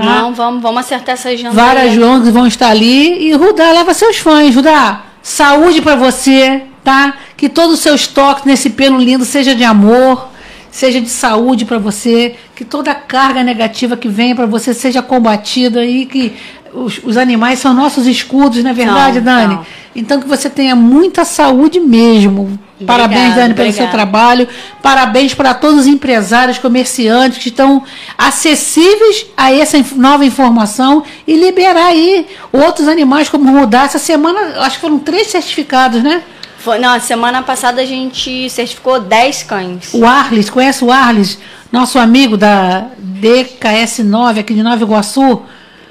Tá? 0.00 0.22
Não, 0.22 0.34
vamos, 0.34 0.62
vamos 0.62 0.80
acertar 0.80 1.14
essa 1.14 1.28
agenda. 1.28 1.50
Várias 1.50 1.92
aí. 1.92 2.02
ONGs 2.02 2.32
vão 2.32 2.46
estar 2.46 2.68
ali. 2.68 3.28
E 3.28 3.32
Rudá, 3.32 3.70
leva 3.72 3.92
seus 3.92 4.16
fãs. 4.16 4.54
Rudá, 4.54 5.02
saúde 5.22 5.82
para 5.82 5.96
você, 5.96 6.62
tá? 6.82 7.14
Que 7.36 7.48
todos 7.48 7.74
os 7.74 7.80
seus 7.80 8.06
toques 8.06 8.44
nesse 8.44 8.70
pelo 8.70 8.98
lindo 8.98 9.24
seja 9.24 9.54
de 9.54 9.62
amor, 9.62 10.28
seja 10.70 11.00
de 11.00 11.08
saúde 11.08 11.64
para 11.64 11.78
você. 11.78 12.34
Que 12.56 12.64
toda 12.64 12.94
carga 12.94 13.42
negativa 13.42 13.96
que 13.96 14.08
venha 14.08 14.34
para 14.34 14.46
você 14.46 14.72
seja 14.72 15.02
combatida 15.02 15.84
e 15.84 16.06
que 16.06 16.32
os, 16.72 17.00
os 17.02 17.16
animais 17.16 17.58
são 17.58 17.74
nossos 17.74 18.06
escudos, 18.06 18.62
não 18.62 18.70
é 18.70 18.74
verdade, 18.74 19.14
São, 19.14 19.24
Dani? 19.24 19.54
são. 19.54 19.66
Então 19.94 20.20
que 20.20 20.28
você 20.28 20.48
tenha 20.48 20.76
muita 20.76 21.24
saúde 21.24 21.80
mesmo. 21.80 22.58
Parabéns, 22.86 23.20
Obrigada, 23.20 23.40
Dani, 23.42 23.54
pelo 23.54 23.72
seu 23.72 23.88
trabalho. 23.88 24.48
Parabéns 24.82 25.34
para 25.34 25.52
todos 25.52 25.80
os 25.80 25.86
empresários, 25.86 26.58
comerciantes 26.58 27.38
que 27.38 27.48
estão 27.48 27.82
acessíveis 28.16 29.26
a 29.36 29.52
essa 29.52 29.76
nova 29.96 30.24
informação 30.24 31.02
e 31.26 31.36
liberar 31.36 31.86
aí 31.86 32.26
outros 32.52 32.88
animais 32.88 33.28
como 33.28 33.58
Rudá. 33.58 33.82
Essa 33.82 33.98
semana, 33.98 34.60
acho 34.60 34.76
que 34.76 34.80
foram 34.80 34.98
três 34.98 35.26
certificados, 35.26 36.02
né? 36.02 36.22
Foi, 36.58 36.78
não, 36.78 36.98
semana 37.00 37.42
passada 37.42 37.80
a 37.80 37.86
gente 37.86 38.48
certificou 38.50 39.00
10 39.00 39.42
cães. 39.44 39.94
O 39.94 40.06
Arles, 40.06 40.50
conhece 40.50 40.84
o 40.84 40.92
Arles? 40.92 41.38
Nosso 41.72 41.98
amigo 41.98 42.36
da 42.36 42.86
DKS9 43.20 44.40
aqui 44.40 44.54
de 44.54 44.62
Nova 44.62 44.82
Iguaçu. 44.82 45.42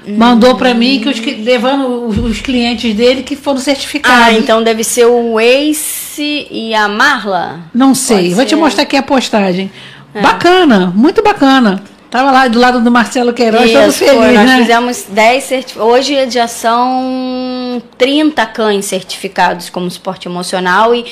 Mandou 0.06 0.54
para 0.54 0.72
mim 0.72 1.00
que 1.00 1.08
os, 1.08 1.20
que- 1.20 1.34
levando 1.34 2.06
os, 2.06 2.40
clientes 2.40 2.94
dele 2.94 3.22
que 3.22 3.36
foram 3.36 3.58
certificados. 3.58 4.26
Ah, 4.28 4.32
então 4.32 4.62
deve 4.62 4.82
ser 4.82 5.06
o 5.06 5.38
Ace 5.38 6.46
e 6.50 6.74
a 6.74 6.88
Marla? 6.88 7.60
Não 7.74 7.94
sei, 7.94 8.34
vou 8.34 8.44
te 8.44 8.56
mostrar 8.56 8.84
aqui 8.84 8.96
a 8.96 9.02
postagem. 9.02 9.70
É. 10.14 10.20
Bacana, 10.20 10.92
muito 10.94 11.22
bacana. 11.22 11.82
Tava 12.10 12.32
lá 12.32 12.48
do 12.48 12.58
lado 12.58 12.80
do 12.80 12.90
Marcelo 12.90 13.32
Queiroz, 13.32 13.70
todo 13.70 13.92
feliz, 13.92 14.16
foi, 14.16 14.32
nós 14.32 14.46
né? 14.46 14.58
fizemos 14.58 15.04
10 15.08 15.44
certificados. 15.44 15.92
Hoje 15.92 16.30
já 16.30 16.48
são 16.48 17.80
30 17.96 18.44
cães 18.46 18.84
certificados 18.86 19.70
como 19.70 19.88
suporte 19.88 20.26
emocional 20.26 20.92
e 20.92 21.04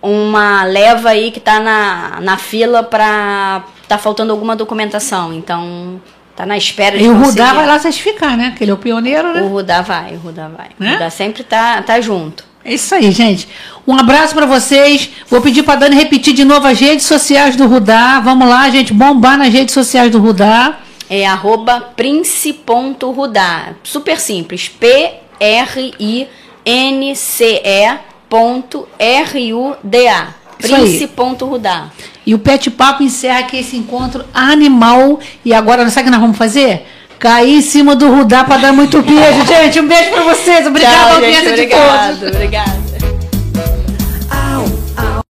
uma 0.00 0.64
leva 0.64 1.10
aí 1.10 1.30
que 1.30 1.40
tá 1.40 1.60
na, 1.60 2.20
na 2.22 2.38
fila 2.38 2.82
para 2.82 3.64
tá 3.86 3.98
faltando 3.98 4.32
alguma 4.32 4.56
documentação. 4.56 5.34
Então, 5.34 6.00
tá 6.40 6.46
na 6.46 6.56
espera 6.56 6.96
de 6.96 7.04
E 7.04 7.08
o 7.08 7.14
Rudá 7.14 7.52
vai 7.52 7.66
lá 7.66 7.78
certificar, 7.78 8.34
né? 8.36 8.54
Que 8.56 8.64
ele 8.64 8.70
é 8.70 8.74
o 8.74 8.78
pioneiro, 8.78 9.34
né? 9.34 9.42
O 9.42 9.48
Rudá 9.48 9.82
vai, 9.82 10.14
o 10.14 10.18
Rudá 10.18 10.48
vai. 10.48 10.70
Né? 10.78 10.90
O 10.90 10.94
Rudá 10.94 11.10
sempre 11.10 11.42
tá, 11.44 11.82
tá 11.82 12.00
junto. 12.00 12.44
É 12.64 12.72
isso 12.74 12.94
aí, 12.94 13.10
gente. 13.10 13.46
Um 13.86 13.94
abraço 13.94 14.34
pra 14.34 14.46
vocês. 14.46 15.10
Vou 15.28 15.42
pedir 15.42 15.62
pra 15.62 15.76
Dani 15.76 15.94
repetir 15.96 16.32
de 16.34 16.44
novo 16.44 16.66
as 16.66 16.80
redes 16.80 17.04
sociais 17.06 17.56
do 17.56 17.66
Rudá. 17.66 18.20
Vamos 18.20 18.48
lá, 18.48 18.70
gente, 18.70 18.92
bombar 18.92 19.36
nas 19.36 19.52
redes 19.52 19.74
sociais 19.74 20.10
do 20.10 20.18
Rudá. 20.18 20.78
É 21.08 21.26
arroba 21.26 21.80
prince.rudá. 21.96 23.74
Super 23.82 24.18
simples. 24.18 24.68
P-R-I-N-C-E 24.68 25.20
ponto 28.28 28.88
R-U-D-A. 28.98 30.28
Prince.rudá. 30.58 31.90
E 32.30 32.34
o 32.34 32.38
Pet 32.38 32.70
Papo 32.70 33.02
encerra 33.02 33.40
aqui 33.40 33.56
esse 33.58 33.76
encontro 33.76 34.24
animal. 34.32 35.18
E 35.44 35.52
agora, 35.52 35.90
sabe 35.90 36.02
o 36.02 36.04
que 36.04 36.10
nós 36.12 36.20
vamos 36.20 36.38
fazer? 36.38 36.86
Cair 37.18 37.56
em 37.56 37.60
cima 37.60 37.96
do 37.96 38.08
Rudá 38.08 38.44
pra 38.44 38.56
dar 38.56 38.72
muito 38.72 39.02
beijo, 39.02 39.44
gente. 39.52 39.80
Um 39.80 39.88
beijo 39.88 40.10
pra 40.10 40.22
vocês. 40.22 40.64
Obrigada, 40.64 40.96
Tchau, 40.96 41.14
audiência 41.16 41.56
gente. 41.56 41.68
de 41.68 41.74
todos. 41.74 42.22
Obrigado. 42.22 42.36
Obrigada. 42.36 43.09